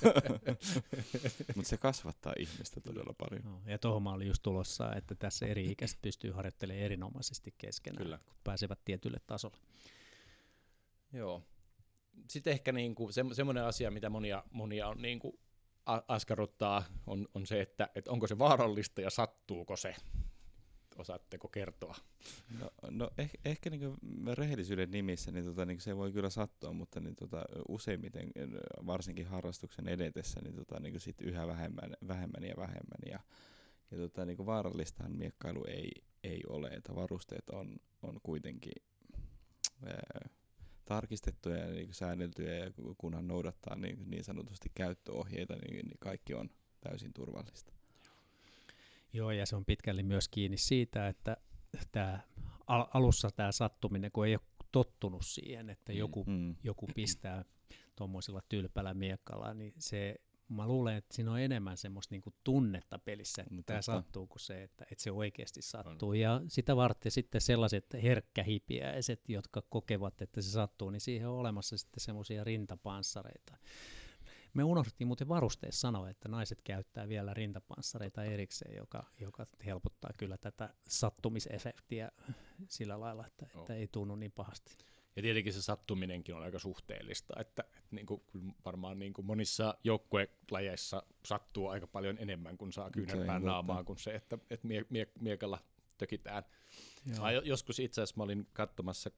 mutta 1.56 1.70
se 1.70 1.78
kasvattaa 1.78 2.34
ihmistä 2.40 2.82
todella 2.82 3.14
paljon. 3.18 3.44
No, 3.44 3.62
ja 3.72 3.78
tuohon 3.78 4.04
mä 4.04 4.12
olin 4.12 4.28
just 4.28 4.44
tulossa, 4.44 4.96
että 4.96 5.16
tässä 5.16 5.46
eri 5.46 5.72
ikäiset 5.72 6.02
pystyy 6.02 6.32
harjoittelemaan 6.32 6.86
erinomaisesti 6.86 7.54
keskenään, 7.58 8.04
Kyllä. 8.04 8.20
kun 8.26 8.36
pääsevät 8.44 8.80
tietylle 8.86 9.18
tasolle. 9.28 9.58
Joo. 11.14 11.44
Sitten 12.30 12.54
ehkä 12.54 12.72
niinku 12.72 13.12
se, 13.12 13.26
semmoinen 13.34 13.64
asia, 13.64 13.92
mitä 13.92 14.10
monia, 14.10 14.44
monia 14.52 14.88
on 14.88 15.02
niinku 15.02 15.40
askarruttaa, 15.86 16.84
on, 17.08 17.28
on 17.34 17.46
se, 17.46 17.62
että, 17.62 17.90
että 17.96 18.12
onko 18.12 18.28
se 18.28 18.38
vaarallista 18.38 19.02
ja 19.02 19.10
sattuuko 19.10 19.76
se. 19.76 19.96
Osaatteko 20.98 21.48
kertoa? 21.48 21.96
No, 22.60 22.70
no 22.90 23.10
eh, 23.18 23.32
ehkä 23.46 23.70
niin 23.70 23.98
rehellisyyden 24.34 24.92
nimissä 24.92 25.32
niin 25.32 25.46
tota, 25.46 25.66
niin 25.66 25.82
se 25.82 25.98
voi 25.98 26.12
kyllä 26.12 26.30
sattua, 26.30 26.74
mutta 26.74 27.00
niin 27.00 27.16
tota, 27.16 27.46
useimmiten, 27.70 28.32
varsinkin 28.86 29.28
harrastuksen 29.28 29.88
edetessä, 29.88 30.42
niin, 30.42 30.56
tota, 30.56 30.80
niin 30.80 31.00
sit 31.00 31.22
yhä 31.22 31.48
vähemmän, 31.48 31.94
vähemmän 32.08 32.44
ja 32.44 32.54
vähemmän. 32.58 33.02
Ja, 33.06 33.20
ja 33.92 33.98
tota, 33.98 34.26
niin 34.26 34.46
vaarallistahan 34.46 35.12
miekkailu 35.12 35.66
ei, 35.68 35.92
ei 36.24 36.42
ole, 36.48 36.68
että 36.68 36.96
varusteet 36.96 37.50
on, 37.50 37.78
on 38.02 38.20
kuitenkin 38.24 38.84
ää, 39.86 40.30
tarkistettuja 40.86 41.58
ja 41.58 41.72
niin 41.72 41.94
säänneltyjä 41.94 42.56
ja 42.56 42.72
kunhan 42.98 43.28
noudattaa 43.28 43.76
niin, 43.76 44.10
niin 44.10 44.24
sanotusti 44.24 44.72
käyttöohjeita, 44.76 45.56
niin, 45.56 45.86
niin 45.86 45.98
kaikki 46.00 46.34
on 46.34 46.50
täysin 46.82 47.14
turvallista. 47.14 47.74
Joo, 49.14 49.32
ja 49.32 49.46
se 49.46 49.56
on 49.56 49.66
pitkälti 49.66 50.04
myös 50.04 50.28
kiinni 50.28 50.58
siitä, 50.58 51.08
että 51.08 51.38
tämä 51.92 52.20
alussa 52.68 53.32
tämä 53.32 53.52
sattuminen, 53.52 54.12
kun 54.12 54.28
ei 54.28 54.36
ole 54.36 54.42
tottunut 54.72 55.26
siihen, 55.26 55.70
että 55.70 55.92
mm, 55.92 55.98
joku, 55.98 56.24
mm. 56.28 56.56
joku 56.64 56.88
pistää 56.96 57.46
tuommoisella 57.96 58.42
tylpällä 58.50 58.94
miekalla, 58.94 59.54
niin 59.54 59.74
se 59.78 60.16
mä 60.50 60.68
luulen, 60.68 60.96
että 60.96 61.16
siinä 61.16 61.32
on 61.32 61.40
enemmän 61.40 61.78
semmoista 61.78 62.14
niinku 62.14 62.34
tunnetta 62.44 63.00
pelissä, 63.00 63.42
että 63.42 63.56
no, 63.56 63.64
tämä 63.66 63.82
sattuu 63.82 64.28
kuin 64.28 64.40
se, 64.40 64.64
että, 64.64 64.86
että 64.92 65.04
se 65.04 65.12
oikeasti 65.12 65.62
sattuu. 65.62 66.10
On. 66.10 66.20
Ja 66.20 66.42
sitä 66.48 66.76
varten 66.76 67.12
sitten 67.12 67.42
sellaiset 67.42 67.86
herkkähipiäiset, 67.94 69.30
jotka 69.30 69.64
kokevat, 69.70 70.22
että 70.22 70.42
se 70.42 70.52
sattuu, 70.52 70.90
niin 70.90 71.02
siihen 71.02 71.28
on 71.28 71.38
olemassa 71.38 71.78
sitten 71.78 72.02
semmoisia 72.02 72.44
rintapanssareita. 72.44 73.58
Me 74.54 74.64
unohdettiin 74.64 75.08
muuten 75.08 75.28
varusteessa 75.28 75.82
sanoa, 75.82 76.10
että 76.10 76.30
naiset 76.30 76.62
käyttää 76.62 77.10
vielä 77.10 77.34
rintapanssareita 77.34 78.24
erikseen, 78.24 78.76
joka, 78.78 79.04
joka 79.20 79.48
helpottaa 79.66 80.12
kyllä 80.18 80.38
tätä 80.38 80.74
sattumisefektiä 80.88 82.12
sillä 82.68 83.00
lailla, 83.00 83.28
että, 83.28 83.46
että 83.60 83.76
ei 83.76 83.88
tunnu 83.88 84.16
niin 84.16 84.32
pahasti. 84.32 84.78
Ja 85.16 85.22
tietenkin 85.22 85.54
se 85.54 85.62
sattuminenkin 85.62 86.36
on 86.36 86.42
aika 86.42 86.60
suhteellista, 86.60 87.34
että 87.40 87.64
niin 87.96 88.06
kuin, 88.06 88.22
varmaan 88.66 89.00
niin 89.00 89.14
kuin 89.14 89.26
monissa 89.26 89.78
joukkuelajeissa 89.84 91.04
sattuu 91.26 91.68
aika 91.68 91.88
paljon 91.88 92.18
enemmän, 92.20 92.58
kun 92.58 92.74
saa 92.74 92.92
kyynärpään 92.92 93.44
naamaa, 93.44 93.84
kuin 93.84 94.00
se, 94.00 94.16
että, 94.16 94.38
että 94.50 94.68
mie, 94.68 94.86
mie, 94.90 95.08
miekalla 95.20 95.60
tökitään. 95.98 96.44
Joo. 97.18 97.30
Joskus 97.30 97.80
itse 97.80 98.02
asiassa 98.02 98.18
mä 98.18 98.24
olin 98.24 98.48
katsomassa 98.54 99.12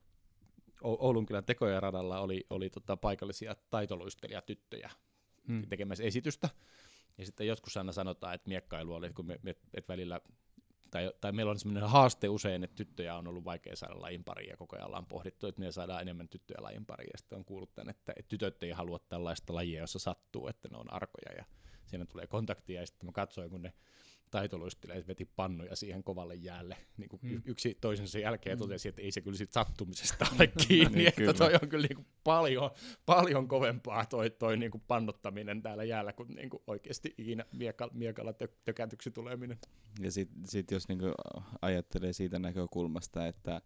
Oulunkylän 0.82 1.46
tekoja 1.46 1.80
radalla 1.80 2.20
oli, 2.20 2.46
oli 2.50 2.70
tota 2.70 2.98
paikallisia 2.98 3.56
taitoluistelijatyttöjä 3.70 4.90
hmm. 5.48 5.68
tekemässä 5.68 6.04
esitystä. 6.04 6.50
Ja 7.18 7.26
sitten 7.26 7.48
joskus 7.48 7.78
aina 7.78 7.92
sanotaan, 7.92 8.36
että 8.36 8.50
miekkailu 8.50 8.94
oli, 8.94 9.06
että 9.06 9.16
kun 9.16 9.26
me, 9.26 9.40
me 9.42 9.56
et 9.74 9.88
välillä 9.88 10.22
tai, 10.96 11.12
tai 11.22 11.32
meillä 11.32 11.50
on 11.50 11.60
sellainen 11.60 11.90
haaste 11.90 12.30
usein, 12.30 12.64
että 12.64 12.76
tyttöjä 12.76 13.16
on 13.16 13.28
ollut 13.28 13.46
vaikea 13.46 13.76
saada 13.76 14.02
lajin 14.02 14.24
pariin 14.24 14.50
ja 14.50 14.58
koko 14.58 14.76
ajan 14.76 14.88
ollaan 14.88 15.06
pohdittu, 15.06 15.48
että 15.48 15.60
me 15.62 15.72
saadaan 15.72 16.02
enemmän 16.02 16.30
tyttöjä 16.30 16.58
lajin 16.62 16.86
pariin. 16.86 17.10
Ja 17.14 17.18
sitten 17.18 17.38
on 17.38 17.46
kuullut 17.46 17.76
tämän, 17.76 17.90
että, 17.90 18.14
että 18.16 18.30
tytöt 18.30 18.64
ei 18.64 18.72
halua 18.72 19.00
tällaista 19.00 19.56
lajia, 19.56 19.80
jossa 19.80 20.00
sattuu, 20.00 20.48
että 20.48 20.70
ne 20.70 20.78
on 20.78 20.94
arkoja 20.94 21.36
ja 21.38 21.46
siinä 21.86 22.06
tulee 22.06 22.28
kontaktia. 22.28 22.82
Ja 22.82 22.88
sitten 22.88 23.06
mä 23.06 23.12
katsoin, 23.12 23.50
kun 23.50 23.62
ne 23.62 23.74
taitoluistelijat 24.36 25.08
veti 25.08 25.26
pannuja 25.26 25.76
siihen 25.76 26.04
kovalle 26.04 26.36
jäälle 26.36 26.78
niin 26.98 27.10
kuin 27.10 27.20
mm. 27.24 27.42
yksi 27.46 27.78
toisensa 27.82 28.20
jälkeen 28.20 28.58
mm. 28.58 28.60
totesi, 28.60 28.90
että 28.90 29.02
ei 29.02 29.12
se 29.12 29.22
kyllä 29.22 29.38
siitä 29.38 29.54
sattumisesta 29.54 30.26
ole 30.36 30.48
kiinni, 30.68 30.98
niin, 30.98 31.08
että 31.08 31.34
toi 31.34 31.54
on 31.62 31.70
kyllä 31.70 31.88
niin 31.88 31.96
kuin 31.96 32.08
paljon, 32.24 32.72
paljon 33.06 33.48
kovempaa 33.48 34.06
toi, 34.06 34.30
toi 34.30 34.58
niin 34.58 34.72
kuin 34.72 34.84
pannottaminen 34.88 35.62
täällä 35.62 35.84
jäällä 35.84 36.14
kuin, 36.14 36.30
niin 36.30 36.50
kuin 36.50 36.64
oikeasti 36.68 37.14
ikinä 37.18 37.46
miekalla, 37.52 37.94
miekalla 37.94 38.34
tö, 38.34 38.48
tökätyksi 38.66 39.12
tuleminen. 39.12 39.58
Ja 40.00 40.12
sitten 40.12 40.48
sit 40.48 40.72
jos 40.72 40.88
niin 40.88 41.00
kuin 41.00 41.14
ajattelee 41.62 42.14
siitä 42.14 42.40
näkökulmasta, 42.40 43.28
että 43.28 43.62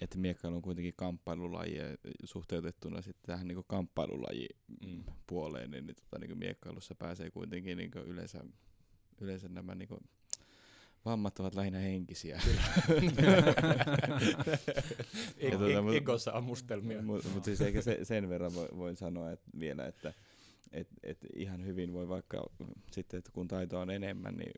että 0.00 0.18
miekkailu 0.18 0.56
on 0.56 0.62
kuitenkin 0.62 0.94
kamppailulaji 0.96 1.76
ja 1.76 1.84
suhteutettuna 2.24 3.02
sitten 3.02 3.26
tähän 3.26 3.48
niin 3.48 3.64
kamppailulaji 3.66 4.48
mm. 4.86 5.04
puoleen, 5.26 5.70
niin, 5.70 5.86
niin, 5.86 5.96
tota, 5.96 6.18
niin 6.18 6.38
miekkailussa 6.38 6.94
pääsee 6.94 7.30
kuitenkin 7.30 7.78
niin 7.78 7.90
yleensä 8.06 8.44
yleensä 9.20 9.48
nämä 9.48 9.74
niin 9.74 9.88
kuin, 9.88 10.00
vammat 11.04 11.40
ovat 11.40 11.54
lähinnä 11.54 11.78
henkisiä. 11.78 12.40
ja 15.42 15.58
tuota, 15.58 15.82
mut, 15.82 15.94
Egossa 15.94 16.30
ammustelmia. 16.34 17.02
Mutta 17.02 17.28
mut 17.28 17.44
siis 17.44 17.60
ehkä 17.60 17.82
se, 17.82 17.98
sen 18.02 18.28
verran 18.28 18.52
voin 18.54 18.96
sanoa 18.96 19.30
että 19.30 19.50
vielä, 19.60 19.86
että 19.86 20.14
et, 20.72 20.88
et 21.02 21.18
ihan 21.34 21.66
hyvin 21.66 21.92
voi 21.92 22.08
vaikka 22.08 22.50
sitten, 22.90 23.18
että 23.18 23.30
kun 23.32 23.48
taitoa 23.48 23.80
on 23.80 23.90
enemmän, 23.90 24.36
niin 24.36 24.52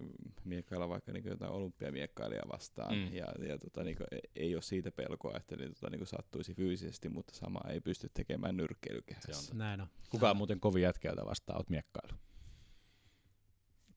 miekkailla 0.44 0.88
vaikka 0.88 1.12
niin 1.12 1.24
jotain 1.24 1.52
olympiamiekkailijaa 1.52 2.48
vastaan. 2.52 2.94
Mm. 2.94 3.14
Ja, 3.14 3.26
ja 3.48 3.58
tota, 3.58 3.84
niin 3.84 3.96
kuin, 3.96 4.06
ei 4.36 4.54
ole 4.54 4.62
siitä 4.62 4.92
pelkoa, 4.92 5.36
että 5.36 5.56
niin, 5.56 5.74
tota, 5.74 5.90
niin 5.90 6.06
sattuisi 6.06 6.54
fyysisesti, 6.54 7.08
mutta 7.08 7.34
sama 7.34 7.60
ei 7.68 7.80
pysty 7.80 8.10
tekemään 8.14 8.56
nyrkkeilykehässä. 8.56 9.54
Näin 9.54 9.80
on. 9.80 9.86
Kuka 10.10 10.30
on 10.30 10.36
muuten 10.36 10.60
kovin 10.60 10.82
jätkältä 10.82 11.24
vastaan 11.24 11.58
olet 11.58 11.70
miekkailu? 11.70 12.14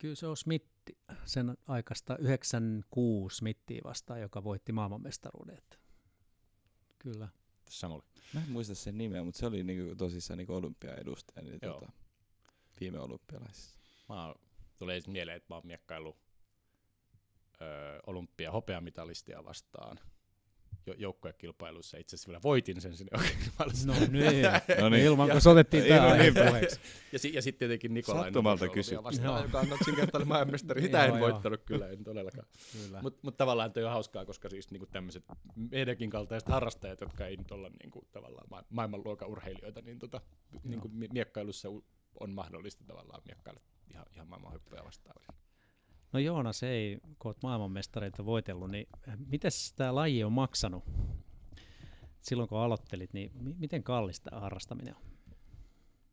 Kyllä 0.06 0.16
se 0.16 0.26
on 0.26 0.36
Smitti, 0.36 0.98
sen 1.24 1.56
aikaista 1.66 2.16
96 2.16 3.36
Smittiä 3.36 3.80
vastaan, 3.84 4.20
joka 4.20 4.44
voitti 4.44 4.72
maailmanmestaruuden. 4.72 5.62
Kyllä. 6.98 7.28
Samuli. 7.70 8.02
Mä 8.34 8.40
en 8.40 8.50
muista 8.50 8.74
sen 8.74 8.98
nimeä, 8.98 9.24
mutta 9.24 9.38
se 9.38 9.46
oli 9.46 9.62
niinku 9.62 9.96
tosissaan 9.96 10.38
niinku 10.38 10.54
olympiaedustaja 10.54 11.44
niin 11.44 11.60
tota, 11.60 11.92
viime 12.80 13.00
olympialaisissa. 13.00 13.78
Mä 14.08 14.34
tulee 14.78 15.00
mieleen, 15.06 15.36
että 15.36 15.46
mä 15.52 15.54
oon 15.54 15.66
miekkaillut 15.66 16.16
öö, 17.60 18.00
olympia 18.06 18.52
hopeamitalistia 18.52 19.44
vastaan 19.44 20.00
joukkuekilpailuissa. 20.98 21.98
Itse 21.98 22.16
asiassa 22.16 22.28
vielä 22.28 22.40
voitin 22.42 22.80
sen 22.80 22.96
sinne 22.96 23.10
No 23.86 23.94
niin, 24.10 24.44
no 24.80 24.88
niin. 24.88 25.04
ilman 25.04 25.30
kun 25.30 25.40
sotettiin 25.40 25.84
tämä 25.84 26.06
aihe 26.06 26.32
puheeksi. 26.32 26.80
Ja, 27.12 27.18
si- 27.18 27.34
ja 27.34 27.42
sitten 27.42 27.58
tietenkin 27.58 27.94
Nikolai 27.94 28.24
Sattumalta 28.24 28.68
kysy. 28.68 29.02
vastaan, 29.02 29.42
joka 29.42 29.60
on 29.60 29.68
kaksinkertainen 29.68 30.28
maailmanmestari. 30.28 30.82
Sitä 30.82 31.04
en 31.04 31.20
voittanut 31.20 31.62
kyllä, 31.64 31.88
en 31.88 32.04
todellakaan. 32.04 32.46
Mutta 33.02 33.20
mut 33.22 33.36
tavallaan 33.36 33.72
toi 33.72 33.84
on 33.84 33.90
hauskaa, 33.90 34.24
koska 34.24 34.48
siis 34.48 34.70
niinku 34.70 34.86
tämmöiset 34.86 35.24
meidänkin 35.70 36.10
kaltaiset 36.10 36.48
harrastajat, 36.48 37.00
jotka 37.00 37.26
ei 37.26 37.36
nyt 37.36 37.50
olla 37.50 37.70
niinku, 37.82 38.08
tavallaan 38.12 38.46
ma- 38.50 38.64
maailmanluokan 38.70 39.28
urheilijoita, 39.28 39.82
niin 39.82 39.98
tota, 39.98 40.20
niinku 40.64 40.90
miekkailussa 41.12 41.68
on 42.20 42.30
mahdollista 42.30 42.84
tavallaan 42.84 43.22
miekkailla 43.26 43.60
ihan, 43.90 44.06
ihan 44.14 44.28
maailman 44.28 44.52
hyppyjä 44.52 44.84
vastaan. 44.84 45.22
No 46.16 46.20
Joonas 46.20 46.62
ei, 46.62 46.98
kun 47.18 47.28
olet 47.28 47.42
maailmanmestareita 47.42 48.24
voitellut, 48.24 48.70
niin 48.70 48.88
miten 49.26 49.50
tämä 49.76 49.94
laji 49.94 50.24
on 50.24 50.32
maksanut? 50.32 50.84
Silloin 52.20 52.48
kun 52.48 52.58
aloittelit, 52.58 53.12
niin 53.12 53.30
miten 53.58 53.82
kallista 53.82 54.40
harrastaminen 54.40 54.96
on? 54.96 55.02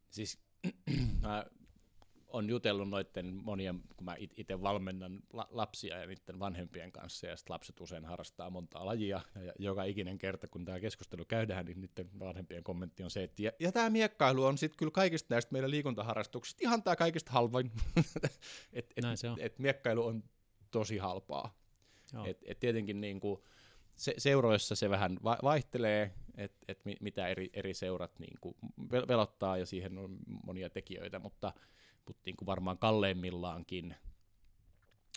Siis 0.09 0.39
mä 1.21 1.45
on 2.34 2.49
jutellut 2.49 2.89
noiden 2.89 3.34
monien, 3.43 3.81
kun 3.97 4.05
mä 4.05 4.15
itse 4.38 4.61
valmennan 4.61 5.19
la- 5.34 5.47
lapsia 5.51 5.97
ja 5.97 6.07
niiden 6.07 6.39
vanhempien 6.39 6.91
kanssa, 6.91 7.27
ja 7.27 7.38
sitten 7.38 7.53
lapset 7.53 7.81
usein 7.81 8.05
harrastaa 8.05 8.49
montaa 8.49 8.86
lajia, 8.86 9.21
ja 9.45 9.53
joka 9.59 9.84
ikinen 9.84 10.17
kerta, 10.17 10.47
kun 10.47 10.65
tämä 10.65 10.79
keskustelu 10.79 11.25
käydään, 11.25 11.65
niin 11.65 11.81
niiden 11.81 12.19
vanhempien 12.19 12.63
kommentti 12.63 13.03
on 13.03 13.11
se, 13.11 13.23
että 13.23 13.41
ja, 13.41 13.51
ja 13.59 13.71
tämä 13.71 13.89
miekkailu 13.89 14.45
on 14.45 14.57
sitten 14.57 14.77
kyllä 14.77 14.91
kaikista 14.91 15.34
näistä 15.34 15.53
meidän 15.53 15.71
liikuntaharrastuksista 15.71 16.59
ihan 16.63 16.84
tämä 16.84 16.95
kaikista 16.95 17.31
halvoin. 17.31 17.71
että 17.97 18.19
et, 18.73 18.95
on. 19.31 19.38
et 19.39 19.59
miekkailu 19.59 20.05
on 20.05 20.23
tosi 20.71 20.97
halpaa. 20.97 21.57
Et, 22.25 22.43
et 22.45 22.59
tietenkin 22.59 23.01
niin 23.01 23.19
kuin, 23.19 23.41
se, 23.95 24.13
seuroissa 24.17 24.75
se 24.75 24.89
vähän 24.89 25.17
va- 25.23 25.39
vaihtelee, 25.43 26.13
että 26.38 26.65
et 26.67 26.81
mitä 26.99 27.27
eri, 27.27 27.49
eri 27.53 27.73
seurat 27.73 28.19
niin 28.19 28.38
kuin 28.41 28.55
velottaa, 29.07 29.57
ja 29.57 29.65
siihen 29.65 29.97
on 29.97 30.17
monia 30.45 30.69
tekijöitä, 30.69 31.19
mutta 31.19 31.53
mutta 32.07 32.21
niin 32.25 32.37
kuin 32.37 32.45
varmaan 32.45 32.77
kalleimmillaankin 32.77 33.95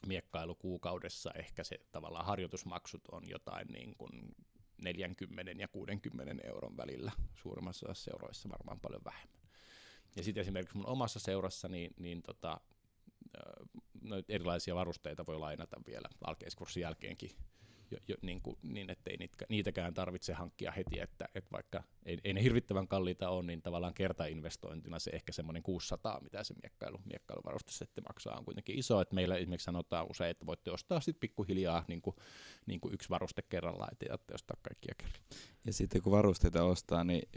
miekkailu 0.06 0.54
kuukaudessa 0.54 1.30
ehkä 1.34 1.64
se 1.64 1.78
tavallaan 1.92 2.26
harjoitusmaksut 2.26 3.02
on 3.12 3.28
jotain 3.28 3.68
niin 3.68 3.94
kuin 3.96 4.34
40 4.82 5.52
ja 5.58 5.68
60 5.68 6.42
euron 6.46 6.76
välillä, 6.76 7.12
suurimmassa 7.34 7.94
seuroissa 7.94 8.48
varmaan 8.48 8.80
paljon 8.80 9.04
vähemmän. 9.04 9.40
Ja 10.16 10.22
sitten 10.22 10.40
esimerkiksi 10.40 10.76
mun 10.76 10.86
omassa 10.86 11.18
seurassa, 11.18 11.68
niin, 11.68 11.94
niin 11.98 12.22
tota, 12.22 12.60
noita 14.02 14.32
erilaisia 14.32 14.74
varusteita 14.74 15.26
voi 15.26 15.38
lainata 15.38 15.76
vielä 15.86 16.08
alkeiskurssin 16.26 16.80
jälkeenkin 16.80 17.30
jo, 17.90 17.98
jo, 18.08 18.16
niin, 18.22 18.40
kuin, 18.42 18.56
niin 18.62 18.90
ettei 18.90 19.16
niitä, 19.16 19.46
niitäkään 19.48 19.94
tarvitse 19.94 20.32
hankkia 20.32 20.70
heti, 20.70 21.00
että, 21.00 21.28
että 21.34 21.50
vaikka 21.52 21.82
ei, 22.04 22.18
ei 22.24 22.32
ne 22.32 22.42
hirvittävän 22.42 22.88
kalliita 22.88 23.28
ole, 23.28 23.46
niin 23.46 23.62
tavallaan 23.62 23.94
kertainvestointina 23.94 24.98
se 24.98 25.10
ehkä 25.10 25.32
semmoinen 25.32 25.62
600, 25.62 26.20
mitä 26.20 26.44
se 26.44 26.54
miekkailu, 26.62 27.00
miekkailuvarustesetti 27.04 28.00
maksaa, 28.00 28.38
on 28.38 28.44
kuitenkin 28.44 28.78
iso, 28.78 29.00
että 29.00 29.14
meillä 29.14 29.36
esimerkiksi 29.36 29.64
sanotaan 29.64 30.06
usein, 30.10 30.30
että 30.30 30.46
voitte 30.46 30.70
ostaa 30.70 31.00
sitten 31.00 31.20
pikkuhiljaa 31.20 31.84
niin 31.88 32.02
kuin, 32.02 32.16
niin 32.66 32.80
kuin 32.80 32.94
yksi 32.94 33.10
varuste 33.10 33.42
kerrallaan, 33.42 33.92
ettei 33.92 34.08
ostaa 34.34 34.56
kaikkia 34.62 34.94
kerralla. 34.98 35.26
Ja 35.64 35.72
sitten 35.72 36.02
kun 36.02 36.12
varusteita 36.12 36.64
ostaa, 36.64 37.04
niin 37.04 37.28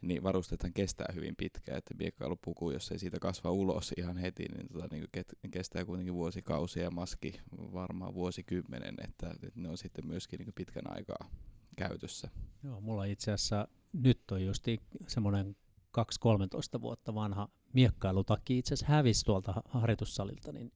niin 0.00 0.22
varusteethan 0.22 0.72
kestää 0.72 1.12
hyvin 1.14 1.36
pitkään, 1.36 1.78
että 1.78 1.94
miekkailupuku, 1.94 2.70
jos 2.70 2.92
ei 2.92 2.98
siitä 2.98 3.18
kasva 3.20 3.50
ulos 3.50 3.92
ihan 3.96 4.16
heti, 4.16 4.44
niin, 4.56 4.68
tota, 4.68 4.88
niin 4.90 5.50
kestää 5.50 5.84
kuitenkin 5.84 6.14
vuosikausia 6.14 6.82
ja 6.82 6.90
maski 6.90 7.40
varmaan 7.56 8.14
vuosikymmenen, 8.14 8.94
että, 9.04 9.30
että 9.30 9.60
ne 9.60 9.68
on 9.68 9.78
sitten 9.78 10.06
myöskin 10.06 10.38
niin 10.38 10.52
pitkän 10.54 10.96
aikaa 10.96 11.30
käytössä. 11.76 12.28
Joo, 12.64 12.80
mulla 12.80 13.04
itse 13.04 13.32
asiassa 13.32 13.68
nyt 13.92 14.30
on 14.30 14.44
just 14.44 14.64
semmoinen 15.06 15.56
2-13 15.98 16.80
vuotta 16.80 17.14
vanha 17.14 17.48
miekkailutakki 17.72 18.58
itse 18.58 18.74
asiassa 18.74 18.92
hävisi 18.92 19.24
tuolta 19.24 19.62
harjoitussalilta, 19.68 20.52
niin 20.52 20.72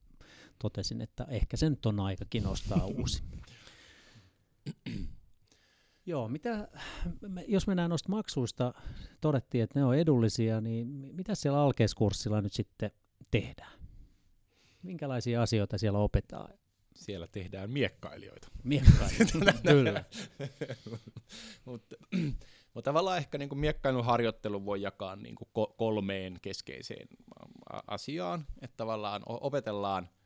totesin, 0.58 1.00
että 1.00 1.24
ehkä 1.28 1.56
se 1.56 1.70
nyt 1.70 1.86
on 1.86 2.00
aikakin 2.00 2.46
ostaa 2.46 2.86
uusi. 2.86 3.22
Joo, 6.07 6.28
mitä, 6.28 6.68
jos 7.48 7.66
mennään 7.66 7.90
noista 7.90 8.09
maksuista, 8.09 8.74
todettiin, 9.20 9.64
että 9.64 9.78
ne 9.78 9.84
on 9.84 9.96
edullisia, 9.96 10.61
niin 10.61 10.86
mitä 11.12 11.34
siellä 11.34 11.61
alkeiskurssilla 11.61 12.40
nyt 12.40 12.53
sitten 12.53 12.90
tehdään? 13.30 13.72
Minkälaisia 14.82 15.42
asioita 15.42 15.78
siellä 15.78 15.98
opetaan? 15.98 16.55
Siellä 16.94 17.26
tehdään 17.26 17.70
miekkailijoita. 17.70 18.48
Miekkailijoita, 18.64 19.53
kyllä. 19.68 20.05
Mutta 21.64 21.96
mut 22.74 22.84
tavallaan 22.84 23.18
ehkä 23.18 23.38
niin 23.38 23.59
miekkailun 23.59 24.05
harjoittelu 24.05 24.64
voi 24.64 24.82
jakaa 24.82 25.16
niin 25.16 25.34
kolmeen 25.76 26.38
keskeiseen 26.42 27.09
asiaan, 27.86 28.46
että 28.62 28.76
tavallaan 28.76 29.22
opetellaan– 29.26 30.09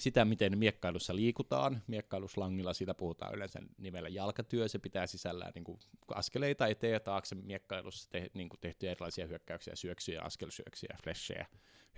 sitä, 0.00 0.24
miten 0.24 0.58
miekkailussa 0.58 1.16
liikutaan. 1.16 1.82
Miekkailuslangilla 1.86 2.72
siitä 2.72 2.94
puhutaan 2.94 3.34
yleensä 3.34 3.60
nimellä 3.78 4.08
jalkatyö. 4.08 4.68
Se 4.68 4.78
pitää 4.78 5.06
sisällään 5.06 5.52
niin 5.54 5.64
kuin 5.64 5.78
askeleita 6.14 6.66
eteen 6.66 6.92
ja 6.92 7.00
taakse 7.00 7.34
miekkailussa 7.34 8.10
te, 8.10 8.30
niin 8.34 8.48
kuin 8.48 8.60
tehtyjä 8.60 8.92
erilaisia 8.92 9.26
hyökkäyksiä, 9.26 9.76
syöksyjä, 9.76 10.22
askelsyöksyjä, 10.22 10.96
flashejä, 11.04 11.46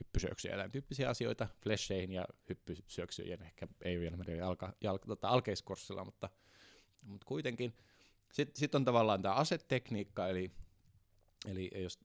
hyppysyöksyjä 0.01 0.55
ja 0.55 0.59
tämän 0.59 0.71
tyyppisiä 0.71 1.09
asioita. 1.09 1.49
Flasheihin 1.63 2.13
ja 2.13 2.25
hyppysyöksyjen 2.49 3.43
ehkä 3.43 3.69
ei 3.83 4.01
vielä 4.01 4.17
mene 4.17 4.37
jalka, 4.37 4.73
jalka, 4.81 5.07
tota, 5.07 5.29
alkeiskurssilla, 5.29 6.05
mutta, 6.05 6.31
mutta 7.03 7.25
kuitenkin. 7.27 7.77
Sitten 8.33 8.57
sit 8.57 8.75
on 8.75 8.85
tavallaan 8.85 9.23
tämä 9.23 9.35
asetekniikka, 9.35 10.29
eli, 10.29 10.51
eli 11.47 11.71
jos 11.75 11.99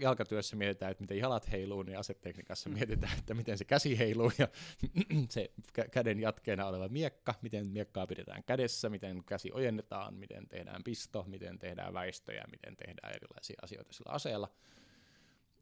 jalkatyössä 0.00 0.56
mietitään, 0.56 0.90
että 0.92 1.02
miten 1.02 1.18
jalat 1.18 1.52
heiluu, 1.52 1.82
niin 1.82 1.98
asetekniikassa 1.98 2.70
mietitään, 2.70 3.18
että 3.18 3.34
miten 3.34 3.58
se 3.58 3.64
käsi 3.64 3.98
heiluu 3.98 4.32
ja 4.38 4.48
se 5.28 5.50
käden 5.90 6.20
jatkeena 6.20 6.66
oleva 6.66 6.88
miekka, 6.88 7.34
miten 7.42 7.66
miekkaa 7.66 8.06
pidetään 8.06 8.44
kädessä, 8.44 8.88
miten 8.88 9.24
käsi 9.24 9.50
ojennetaan, 9.52 10.14
miten 10.14 10.48
tehdään 10.48 10.84
pisto, 10.84 11.24
miten 11.28 11.58
tehdään 11.58 11.94
väistöjä, 11.94 12.44
miten 12.50 12.76
tehdään 12.76 13.14
erilaisia 13.14 13.56
asioita 13.62 13.92
sillä 13.92 14.12
aseella. 14.12 14.48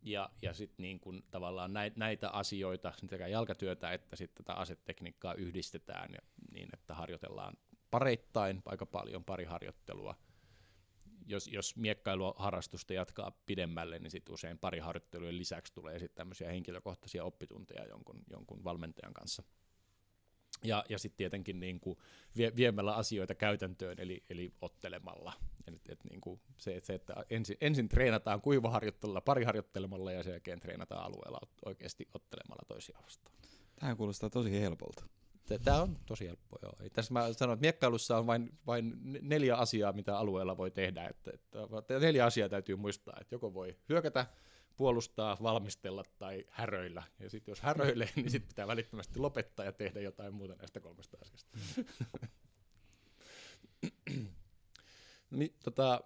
Ja, 0.02 0.30
ja 0.42 0.54
sitten 0.54 0.82
niin 0.82 1.00
kun 1.00 1.22
tavallaan 1.30 1.72
näitä 1.96 2.30
asioita, 2.30 2.92
sekä 3.10 3.26
jalkatyötä 3.26 3.92
että 3.92 4.16
sitten 4.16 4.44
tätä 4.44 4.58
asetekniikkaa 4.58 5.34
yhdistetään 5.34 6.08
ja 6.12 6.18
niin, 6.52 6.68
että 6.72 6.94
harjoitellaan 6.94 7.54
pareittain 7.90 8.62
aika 8.64 8.86
paljon 8.86 9.24
pariharjoittelua– 9.24 10.14
jos, 11.27 11.49
jos 11.49 11.77
miekkailuharrastusta 11.77 12.95
jatkaa 12.95 13.43
pidemmälle, 13.47 13.99
niin 13.99 14.11
sitten 14.11 14.35
usein 14.35 14.59
pari 14.59 14.79
harjoittelujen 14.79 15.39
lisäksi 15.39 15.75
tulee 15.75 15.99
sitten 15.99 16.16
tämmöisiä 16.16 16.49
henkilökohtaisia 16.49 17.25
oppitunteja 17.25 17.87
jonkun, 17.87 18.22
jonkun 18.31 18.64
valmentajan 18.64 19.14
kanssa. 19.14 19.43
Ja, 20.64 20.85
ja 20.89 20.99
sitten 20.99 21.16
tietenkin 21.16 21.61
niin 21.61 21.81
kuin 21.81 21.99
vie, 22.37 22.53
viemällä 22.57 22.95
asioita 22.95 23.35
käytäntöön, 23.35 24.01
eli, 24.01 24.25
eli 24.31 24.53
ottelemalla. 24.61 25.33
Et, 25.66 25.89
et 25.89 26.05
niin 26.11 26.20
kuin 26.20 26.41
se, 26.59 26.77
että, 26.77 26.87
se, 26.87 26.95
että 26.95 27.14
ensin, 27.31 27.57
ensin 27.61 27.89
treenataan 27.89 28.41
kuivaharjoittelulla, 28.41 29.20
pariharjoittelemalla 29.20 30.12
ja 30.12 30.22
sen 30.22 30.31
jälkeen 30.31 30.61
treenataan 30.61 31.05
alueella 31.05 31.41
oikeasti 31.64 32.09
ottelemalla 32.14 32.64
toisia 32.68 32.99
vastaan. 33.03 33.37
Tähän 33.77 33.97
kuulostaa 33.97 34.31
tosi 34.31 34.61
helpolta. 34.61 35.05
Tämä 35.64 35.82
on 35.82 35.99
tosi 36.07 36.26
helppo, 36.26 36.59
joo. 36.62 36.72
Tässä 36.92 37.12
mä 37.12 37.32
sanon, 37.32 37.55
että 37.55 37.61
miekkailussa 37.61 38.18
on 38.18 38.26
vain, 38.26 38.59
vain 38.66 38.92
neljä 39.22 39.57
asiaa, 39.57 39.92
mitä 39.92 40.18
alueella 40.18 40.57
voi 40.57 40.70
tehdä. 40.70 41.05
Että, 41.05 41.30
että 41.78 41.99
neljä 41.99 42.24
asiaa 42.24 42.49
täytyy 42.49 42.76
muistaa, 42.76 43.16
että 43.20 43.34
joko 43.34 43.55
voi 43.55 43.76
hyökätä, 43.88 44.26
puolustaa, 44.76 45.38
valmistella 45.42 46.05
tai 46.18 46.45
häröillä. 46.51 47.03
Ja 47.18 47.30
sitten 47.30 47.53
jos 47.53 47.61
häröilee, 47.61 48.09
niin 48.16 48.30
sitten 48.30 48.49
pitää 48.49 48.66
välittömästi 48.66 49.18
lopettaa 49.18 49.64
ja 49.64 49.72
tehdä 49.72 50.01
jotain 50.01 50.34
muuta 50.34 50.55
näistä 50.55 50.80
kolmesta 50.80 51.18
asiasta. 51.22 51.59
Mi, 55.30 55.55
tota, 55.64 56.01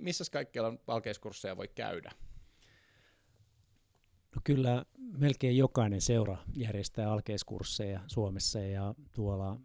missä 0.00 0.24
kaikkialla 0.32 0.78
valkeiskursseja 0.86 1.56
voi 1.56 1.68
käydä? 1.68 2.12
No 4.34 4.40
kyllä 4.44 4.84
melkein 5.18 5.56
jokainen 5.56 6.00
seura 6.00 6.38
järjestää 6.56 7.12
alkeiskursseja 7.12 8.00
Suomessa 8.06 8.58
ja 8.58 8.94
tuolla 9.12 9.60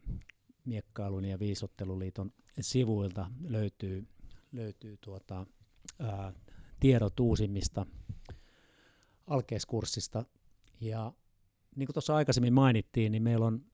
Miekkailun 0.65 1.25
ja 1.25 1.39
Viisotteluliiton 1.39 2.31
sivuilta 2.61 3.31
löytyy, 3.43 4.07
löytyy 4.51 4.97
tuota, 5.01 5.45
ää, 5.99 6.33
tiedot 6.79 7.19
uusimmista 7.19 7.85
alkeiskurssista. 9.27 10.25
Ja 10.81 11.13
niin 11.75 11.87
kuin 11.87 11.93
tuossa 11.93 12.15
aikaisemmin 12.15 12.53
mainittiin, 12.53 13.11
niin 13.11 13.23
meillä 13.23 13.45
on, 13.45 13.65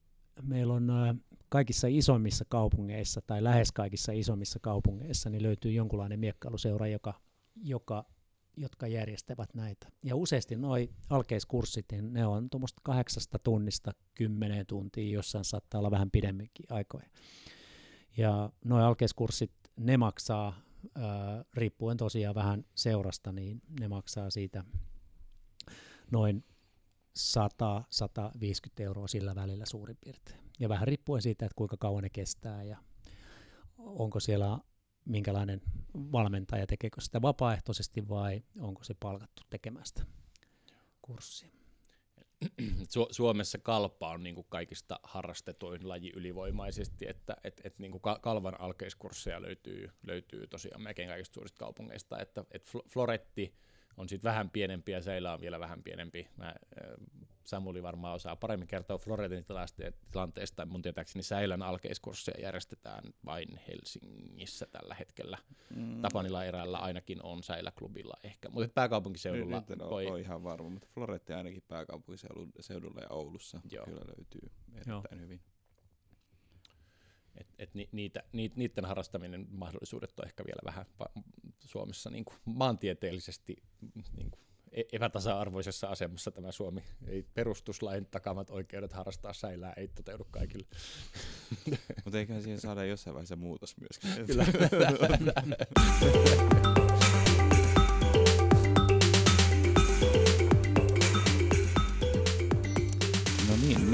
meillä 0.42 0.74
on 0.74 0.90
ä, 0.90 1.16
kaikissa 1.50 1.88
isommissa 1.90 2.46
kaupungeissa 2.50 3.22
tai 3.22 3.44
lähes 3.44 3.72
kaikissa 3.72 4.12
isommissa 4.12 4.60
kaupungeissa 4.60 5.30
niin 5.30 5.44
löytyy 5.44 5.72
jonkunlainen 5.72 6.20
miekkailuseura, 6.20 6.88
joka, 6.88 7.14
joka, 7.64 8.06
jotka 8.58 8.88
järjestävät 8.88 9.54
näitä. 9.54 9.88
Ja 10.04 10.16
useasti 10.16 10.56
nuo 10.56 10.76
alkeiskurssit, 11.10 11.86
niin 11.92 12.14
ne 12.14 12.26
on 12.26 12.50
tuommoista 12.50 12.82
kahdeksasta 12.84 13.40
tunnista 13.40 13.92
kymmeneen 14.14 14.66
tuntia, 14.66 15.14
jossain 15.14 15.46
saattaa 15.46 15.80
olla 15.80 15.92
vähän 15.92 16.12
pidemminkin 16.12 16.66
aikoja. 16.70 17.10
Ja 18.18 18.50
nuo 18.66 18.80
alkeiskurssit, 18.80 19.52
ne 19.76 19.98
maksaa, 19.98 20.62
ää, 20.96 21.46
riippuen 21.54 21.98
tosiaan 21.98 22.36
vähän 22.36 22.66
seurasta, 22.76 23.32
niin 23.32 23.62
ne 23.80 23.88
maksaa 23.88 24.30
siitä 24.30 24.64
noin 26.12 26.44
100-150 27.20 27.24
euroa 28.80 29.08
sillä 29.08 29.36
välillä 29.36 29.66
suurin 29.66 29.98
piirtein. 30.02 30.40
Ja 30.60 30.70
vähän 30.70 30.88
riippuen 30.88 31.22
siitä, 31.22 31.46
että 31.46 31.56
kuinka 31.56 31.78
kauan 31.78 32.04
ne 32.04 32.10
kestää 32.10 32.64
ja 32.64 32.78
onko 33.78 34.20
siellä 34.20 34.60
minkälainen 35.06 35.62
valmentaja, 35.94 36.68
tekeekö 36.68 37.02
sitä 37.02 37.22
vapaaehtoisesti 37.22 38.10
vai 38.10 38.44
onko 38.60 38.84
se 38.84 38.94
palkattu 39.00 39.42
tekemään 39.50 39.86
sitä 39.86 40.06
kurssia. 41.02 41.50
Su- 42.94 43.08
Suomessa 43.12 43.58
kalpa 43.58 44.10
on 44.10 44.24
niin 44.24 44.36
kuin 44.36 44.48
kaikista 44.50 45.00
harrastetuin 45.04 45.90
laji 45.90 46.12
ylivoimaisesti, 46.16 47.06
että 47.08 47.38
et, 47.44 47.62
et 47.64 47.80
niin 47.80 47.92
kuin 47.92 48.02
kalvan 48.22 48.62
alkeiskursseja 48.62 49.42
löytyy, 49.42 49.90
löytyy 50.04 50.48
tosiaan 50.48 50.82
melkein 50.82 51.10
kaikista 51.10 51.34
suurista 51.34 51.60
kaupungeista, 51.60 52.20
että 52.20 52.44
et 52.52 52.66
Floretti 52.90 53.56
on 53.98 54.10
sitten 54.10 54.30
vähän 54.30 54.50
pienempi 54.50 54.92
ja 54.92 55.02
Seila 55.02 55.34
on 55.34 55.42
vielä 55.42 55.60
vähän 55.60 55.84
pienempi. 55.84 56.28
Mä, 56.38 56.56
Samuli 57.44 57.84
varmaan 57.84 58.16
osaa 58.16 58.36
paremmin 58.36 58.68
kertoa 58.68 58.98
Floretin 58.98 59.46
tilanteesta. 60.12 60.66
Mun 60.66 60.82
tietääkseni 60.82 61.24
Säilän 61.24 61.62
alkeiskursseja 61.62 62.42
järjestetään 62.42 63.04
vain 63.26 63.60
Helsingissä 63.68 64.68
tällä 64.72 64.96
hetkellä. 64.96 65.38
Mm. 65.76 66.02
Tapanilla 66.02 66.46
erällä 66.46 66.78
ainakin 66.78 67.24
on 67.24 67.44
Säilä-klubilla 67.44 68.14
ehkä, 68.24 68.50
mutta 68.50 68.74
pääkaupunkiseudulla 68.74 69.60
nyt, 69.60 69.70
nyt 69.70 69.80
voi... 69.80 70.08
ole 70.08 70.20
ihan 70.22 70.44
varma, 70.44 70.70
mutta 70.70 70.88
Floretti 70.94 71.34
ainakin 71.34 71.64
pääkaupunkiseudulla 71.68 73.02
ja 73.02 73.10
Oulussa 73.10 73.62
Joo. 73.72 73.86
kyllä 73.86 74.02
löytyy 74.18 74.52
erittäin 74.76 75.04
Joo. 75.12 75.20
hyvin. 75.20 75.42
Et, 77.38 77.48
et 77.60 77.74
ni, 77.74 77.90
niitä, 77.92 78.24
ni, 78.32 78.52
niiden 78.56 78.86
harrastaminen 78.86 79.48
mahdollisuudet 79.52 80.20
on 80.20 80.26
ehkä 80.26 80.46
vielä 80.46 80.62
vähän 80.66 80.86
Suomessa 81.60 82.10
niin 82.10 82.26
kuin 82.26 82.38
maantieteellisesti 82.46 83.64
niin 84.16 84.32
kuin 84.32 84.42
e-, 84.72 84.84
epätasa-arvoisessa 84.92 85.88
asemassa 85.88 86.32
tämä 86.32 86.52
Suomi. 86.52 86.84
Ei 87.08 87.26
perustuslain 87.34 88.06
takamat 88.06 88.50
oikeudet 88.50 88.94
harrastaa 88.94 89.34
säilää 89.34 89.74
ei 89.78 89.88
toteudu 89.88 90.28
kaikille. 90.32 90.68
Mutta 92.06 92.20
eiköhän 92.20 92.44
siihen 92.44 92.62
saada 92.62 92.86
jossain 92.86 93.14
vaiheessa 93.14 93.36
muutos 93.36 93.76
myöskin. 93.78 94.26
Kyllä. 94.26 94.46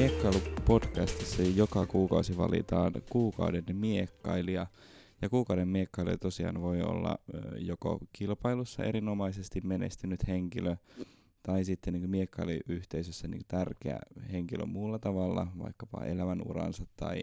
Miekkailu-podcastissa 0.07 1.43
joka 1.55 1.85
kuukausi 1.85 2.37
valitaan 2.37 2.93
kuukauden 3.09 3.63
miekkailija. 3.73 4.67
Ja 5.21 5.29
kuukauden 5.29 5.67
miekkailija 5.67 6.17
tosiaan 6.17 6.61
voi 6.61 6.81
olla 6.81 7.17
joko 7.57 7.99
kilpailussa 8.13 8.83
erinomaisesti 8.83 9.61
menestynyt 9.61 10.27
henkilö, 10.27 10.75
tai 11.43 11.63
sitten 11.63 11.93
niin 11.93 12.09
miekkailiyhteisössä 12.09 13.27
niin 13.27 13.41
tärkeä 13.47 13.99
henkilö 14.31 14.65
muulla 14.65 14.99
tavalla, 14.99 15.47
vaikkapa 15.57 16.05
elämänuransa 16.05 16.85
tai, 16.95 17.21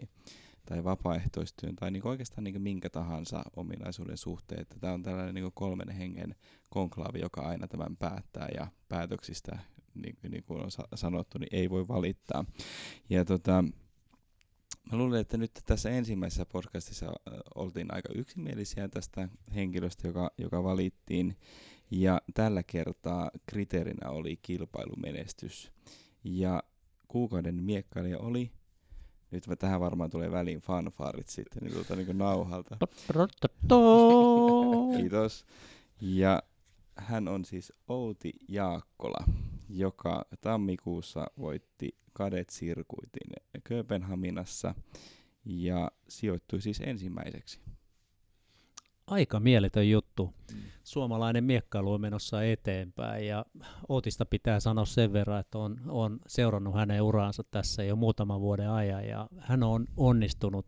tai 0.65 0.83
vapaaehtoistyön 0.83 1.75
tai 1.75 1.91
niin 1.91 2.07
oikeastaan 2.07 2.43
niin 2.43 2.61
minkä 2.61 2.89
tahansa 2.89 3.43
ominaisuuden 3.55 4.17
suhteen. 4.17 4.65
Tämä 4.79 4.93
on 4.93 5.03
tällainen 5.03 5.35
niin 5.35 5.51
kolmen 5.53 5.89
hengen 5.89 6.35
konklaavi, 6.69 7.19
joka 7.19 7.41
aina 7.41 7.67
tämän 7.67 7.97
päättää 7.97 8.47
ja 8.55 8.67
päätöksistä 8.89 9.59
niin, 9.95 10.17
niin 10.29 10.43
kuin 10.43 10.63
on 10.63 10.69
sanottu, 10.95 11.37
niin 11.37 11.49
ei 11.51 11.69
voi 11.69 11.87
valittaa. 11.87 12.45
Ja 13.09 13.25
tota, 13.25 13.63
mä 14.91 14.97
luulen, 14.97 15.21
että 15.21 15.37
nyt 15.37 15.51
tässä 15.65 15.89
ensimmäisessä 15.89 16.45
podcastissa 16.45 17.13
oltiin 17.55 17.93
aika 17.93 18.09
yksimielisiä 18.15 18.87
tästä 18.87 19.29
henkilöstä, 19.55 20.07
joka, 20.07 20.31
joka 20.37 20.63
valittiin. 20.63 21.37
Ja 21.91 22.21
tällä 22.33 22.63
kertaa 22.63 23.31
kriteerinä 23.45 24.09
oli 24.09 24.37
kilpailumenestys. 24.41 25.71
Ja 26.23 26.63
kuukauden 27.07 27.55
miekkailija 27.55 28.19
oli, 28.19 28.51
nyt 29.31 29.45
tähän 29.59 29.79
varmaan 29.79 30.09
tulee 30.09 30.31
väliin 30.31 30.59
fanfaarit 30.59 31.27
sitten 31.27 31.63
niin 31.63 31.73
tuota, 31.73 31.95
niin 31.95 32.05
kuin 32.05 32.17
nauhalta. 32.17 32.77
Kiitos. 34.97 35.45
Ja 36.01 36.43
hän 36.95 37.27
on 37.27 37.45
siis 37.45 37.73
Outi 37.87 38.33
Jaakkola 38.49 39.25
joka 39.69 40.25
tammikuussa 40.41 41.27
voitti 41.39 41.97
Kadet-sirkuitin 42.13 43.33
Kööpenhaminassa 43.63 44.75
ja 45.45 45.91
sijoittui 46.07 46.61
siis 46.61 46.81
ensimmäiseksi. 46.85 47.59
Aika 49.07 49.39
mieletön 49.39 49.89
juttu. 49.89 50.33
Mm. 50.53 50.61
Suomalainen 50.83 51.43
miekkailu 51.43 51.93
on 51.93 52.01
menossa 52.01 52.43
eteenpäin 52.43 53.27
ja 53.27 53.45
Ootista 53.89 54.25
pitää 54.25 54.59
sanoa 54.59 54.85
sen 54.85 55.13
verran, 55.13 55.39
että 55.39 55.57
on, 55.57 55.81
on 55.87 56.19
seurannut 56.27 56.75
hänen 56.75 57.01
uraansa 57.01 57.43
tässä 57.51 57.83
jo 57.83 57.95
muutaman 57.95 58.41
vuoden 58.41 58.69
ajan 58.69 59.07
ja 59.07 59.27
hän 59.37 59.63
on 59.63 59.85
onnistunut 59.97 60.67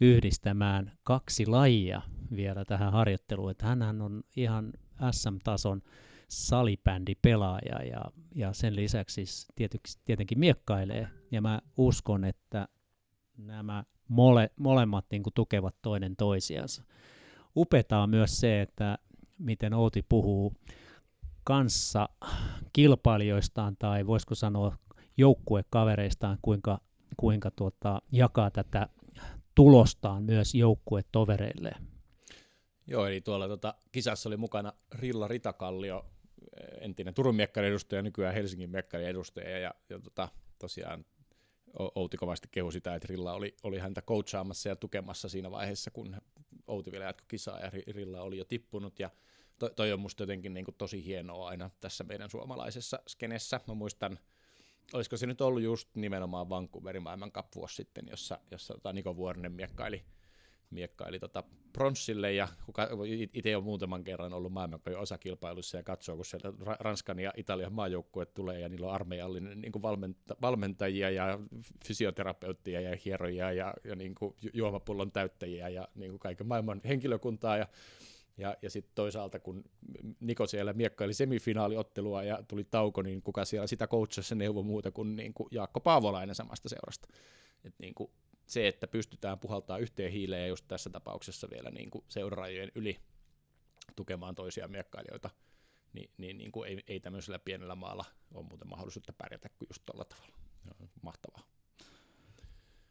yhdistämään 0.00 0.92
kaksi 1.02 1.46
lajia 1.46 2.02
vielä 2.36 2.64
tähän 2.64 2.92
harjoitteluun. 2.92 3.50
Että 3.50 3.66
hän 3.66 4.02
on 4.02 4.22
ihan 4.36 4.72
SM-tason 5.10 5.82
salibändipelaaja 6.28 7.82
ja, 7.82 8.04
ja 8.34 8.52
sen 8.52 8.76
lisäksi 8.76 9.14
siis 9.14 9.48
tietenkin 10.04 10.38
miekkailee. 10.38 11.08
Ja 11.30 11.42
mä 11.42 11.60
uskon, 11.76 12.24
että 12.24 12.68
nämä 13.36 13.84
mole, 14.08 14.50
molemmat 14.56 15.06
niin 15.10 15.22
kuin 15.22 15.34
tukevat 15.34 15.74
toinen 15.82 16.16
toisiansa. 16.16 16.82
Upetaa 17.56 18.06
myös 18.06 18.40
se, 18.40 18.62
että 18.62 18.98
miten 19.38 19.74
Outi 19.74 20.02
puhuu 20.08 20.52
kanssa 21.44 22.08
kilpailijoistaan 22.72 23.76
tai 23.76 24.06
voisiko 24.06 24.34
sanoa 24.34 24.76
joukkuekavereistaan, 25.16 26.38
kuinka, 26.42 26.80
kuinka 27.16 27.50
tuota, 27.50 28.02
jakaa 28.12 28.50
tätä 28.50 28.88
tulostaan 29.54 30.22
myös 30.22 30.54
joukkuetovereille. 30.54 31.72
Joo, 32.86 33.06
eli 33.06 33.20
tuolla 33.20 33.46
tuota, 33.46 33.74
kisassa 33.92 34.28
oli 34.28 34.36
mukana 34.36 34.72
Rilla 34.92 35.28
Ritakallio, 35.28 36.04
entinen 36.80 37.14
Turun 37.14 37.36
miekkarin 37.36 37.68
edustaja, 37.70 38.02
nykyään 38.02 38.34
Helsingin 38.34 38.70
miekkarin 38.70 39.08
edustaja, 39.08 39.58
ja, 39.58 39.74
ja 39.88 40.00
tota, 40.00 40.28
tosiaan 40.58 41.04
Outi 41.94 42.16
kovasti 42.16 42.48
kehu 42.50 42.70
sitä, 42.70 42.94
että 42.94 43.08
Rilla 43.10 43.32
oli, 43.32 43.54
oli 43.62 43.78
häntä 43.78 44.02
coachaamassa 44.02 44.68
ja 44.68 44.76
tukemassa 44.76 45.28
siinä 45.28 45.50
vaiheessa, 45.50 45.90
kun 45.90 46.16
Outi 46.66 46.92
vielä 46.92 47.04
jatkoi 47.04 47.26
kisaa 47.28 47.60
ja 47.60 47.70
Rilla 47.70 48.22
oli 48.22 48.38
jo 48.38 48.44
tippunut, 48.44 48.98
ja 48.98 49.10
to, 49.58 49.68
toi 49.68 49.92
on 49.92 50.00
musta 50.00 50.22
jotenkin 50.22 50.54
niin 50.54 50.64
kuin 50.64 50.74
tosi 50.78 51.04
hienoa 51.04 51.48
aina 51.48 51.70
tässä 51.80 52.04
meidän 52.04 52.30
suomalaisessa 52.30 52.98
skenessä. 53.08 53.60
Mä 53.66 53.74
muistan, 53.74 54.18
olisiko 54.92 55.16
se 55.16 55.26
nyt 55.26 55.40
ollut 55.40 55.62
just 55.62 55.88
nimenomaan 55.94 56.48
Vancouverin 56.48 57.02
maailmankap 57.02 57.46
vuosi 57.54 57.74
sitten, 57.74 58.06
jossa, 58.10 58.38
jossa 58.50 58.74
tota 58.74 58.92
Niko 58.92 59.16
Vuorinen 59.16 59.52
miekkaili 59.52 60.04
miekkaili 60.70 61.18
tota 61.18 61.44
pronssille 61.72 62.32
ja 62.32 62.48
itse 63.32 63.56
on 63.56 63.64
muutaman 63.64 64.04
kerran 64.04 64.32
ollut 64.32 64.52
maailmankajon 64.52 65.00
osakilpailussa 65.00 65.76
ja 65.76 65.82
katsoo, 65.82 66.16
kun 66.16 66.24
sieltä 66.24 66.52
Ranskan 66.80 67.18
ja 67.18 67.32
Italian 67.36 67.72
maajoukkueet 67.72 68.34
tulee 68.34 68.60
ja 68.60 68.68
niillä 68.68 68.86
on 68.86 68.92
armeijallinen 68.92 69.60
niin 69.60 69.72
valmenta- 69.82 70.36
valmentajia 70.42 71.10
ja 71.10 71.38
fysioterapeuttia 71.86 72.80
ja 72.80 72.96
hierojia 73.04 73.52
ja, 73.52 73.74
ja 73.84 73.96
niin 73.96 74.14
kuin 74.14 74.34
juomapullon 74.52 75.12
täyttäjiä 75.12 75.68
ja 75.68 75.88
niin 75.94 76.10
kuin 76.10 76.20
kaiken 76.20 76.46
maailman 76.46 76.80
henkilökuntaa 76.84 77.56
ja 77.56 77.66
ja, 78.38 78.56
ja 78.62 78.70
sitten 78.70 78.92
toisaalta, 78.94 79.40
kun 79.40 79.64
Niko 80.20 80.46
siellä 80.46 80.72
miekkaili 80.72 81.14
semifinaaliottelua 81.14 82.22
ja 82.22 82.42
tuli 82.48 82.64
tauko, 82.64 83.02
niin 83.02 83.22
kuka 83.22 83.44
siellä 83.44 83.66
sitä 83.66 83.86
coachassa 83.86 84.34
neuvo 84.34 84.62
muuta 84.62 84.90
kuin, 84.90 85.16
niin 85.16 85.34
kuin 85.34 85.48
Jaakko 85.50 85.80
Paavolainen 85.80 86.34
samasta 86.34 86.68
seurasta. 86.68 87.08
Et 87.64 87.74
niin 87.78 87.94
kuin 87.94 88.10
se, 88.46 88.68
että 88.68 88.86
pystytään 88.86 89.38
puhaltaa 89.38 89.78
yhteen 89.78 90.12
hiileen 90.12 90.42
ja 90.42 90.48
just 90.48 90.64
tässä 90.68 90.90
tapauksessa 90.90 91.50
vielä 91.50 91.70
niin 91.70 91.90
kuin 91.90 92.04
seurarajojen 92.08 92.72
yli 92.74 93.00
tukemaan 93.96 94.34
toisia 94.34 94.68
miekkailijoita, 94.68 95.30
niin, 95.92 96.10
niin, 96.18 96.38
niin 96.38 96.52
kuin 96.52 96.68
ei, 96.68 96.84
ei 96.88 97.00
tämmöisellä 97.00 97.38
pienellä 97.38 97.74
maalla 97.74 98.04
ole 98.34 98.46
muuten 98.46 98.68
mahdollisuutta 98.68 99.12
pärjätä 99.12 99.48
kuin 99.48 99.68
just 99.70 99.82
tuolla 99.86 100.04
tavalla. 100.04 100.36
Mahtavaa. 101.02 101.42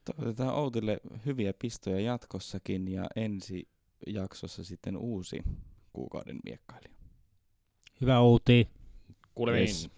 Toivotetaan 0.06 0.56
Outille 0.56 1.00
hyviä 1.26 1.54
pistoja 1.54 2.00
jatkossakin 2.00 2.88
ja 2.88 3.06
ensi 3.16 3.68
jaksossa 4.08 4.64
sitten 4.64 4.98
uusi 4.98 5.44
kuukauden 5.94 6.40
miekkailija. 6.44 6.96
Hyvä 8.02 8.20
Outi. 8.20 8.70
Kuulemiin. 9.36 9.62
Yes. 9.62 9.90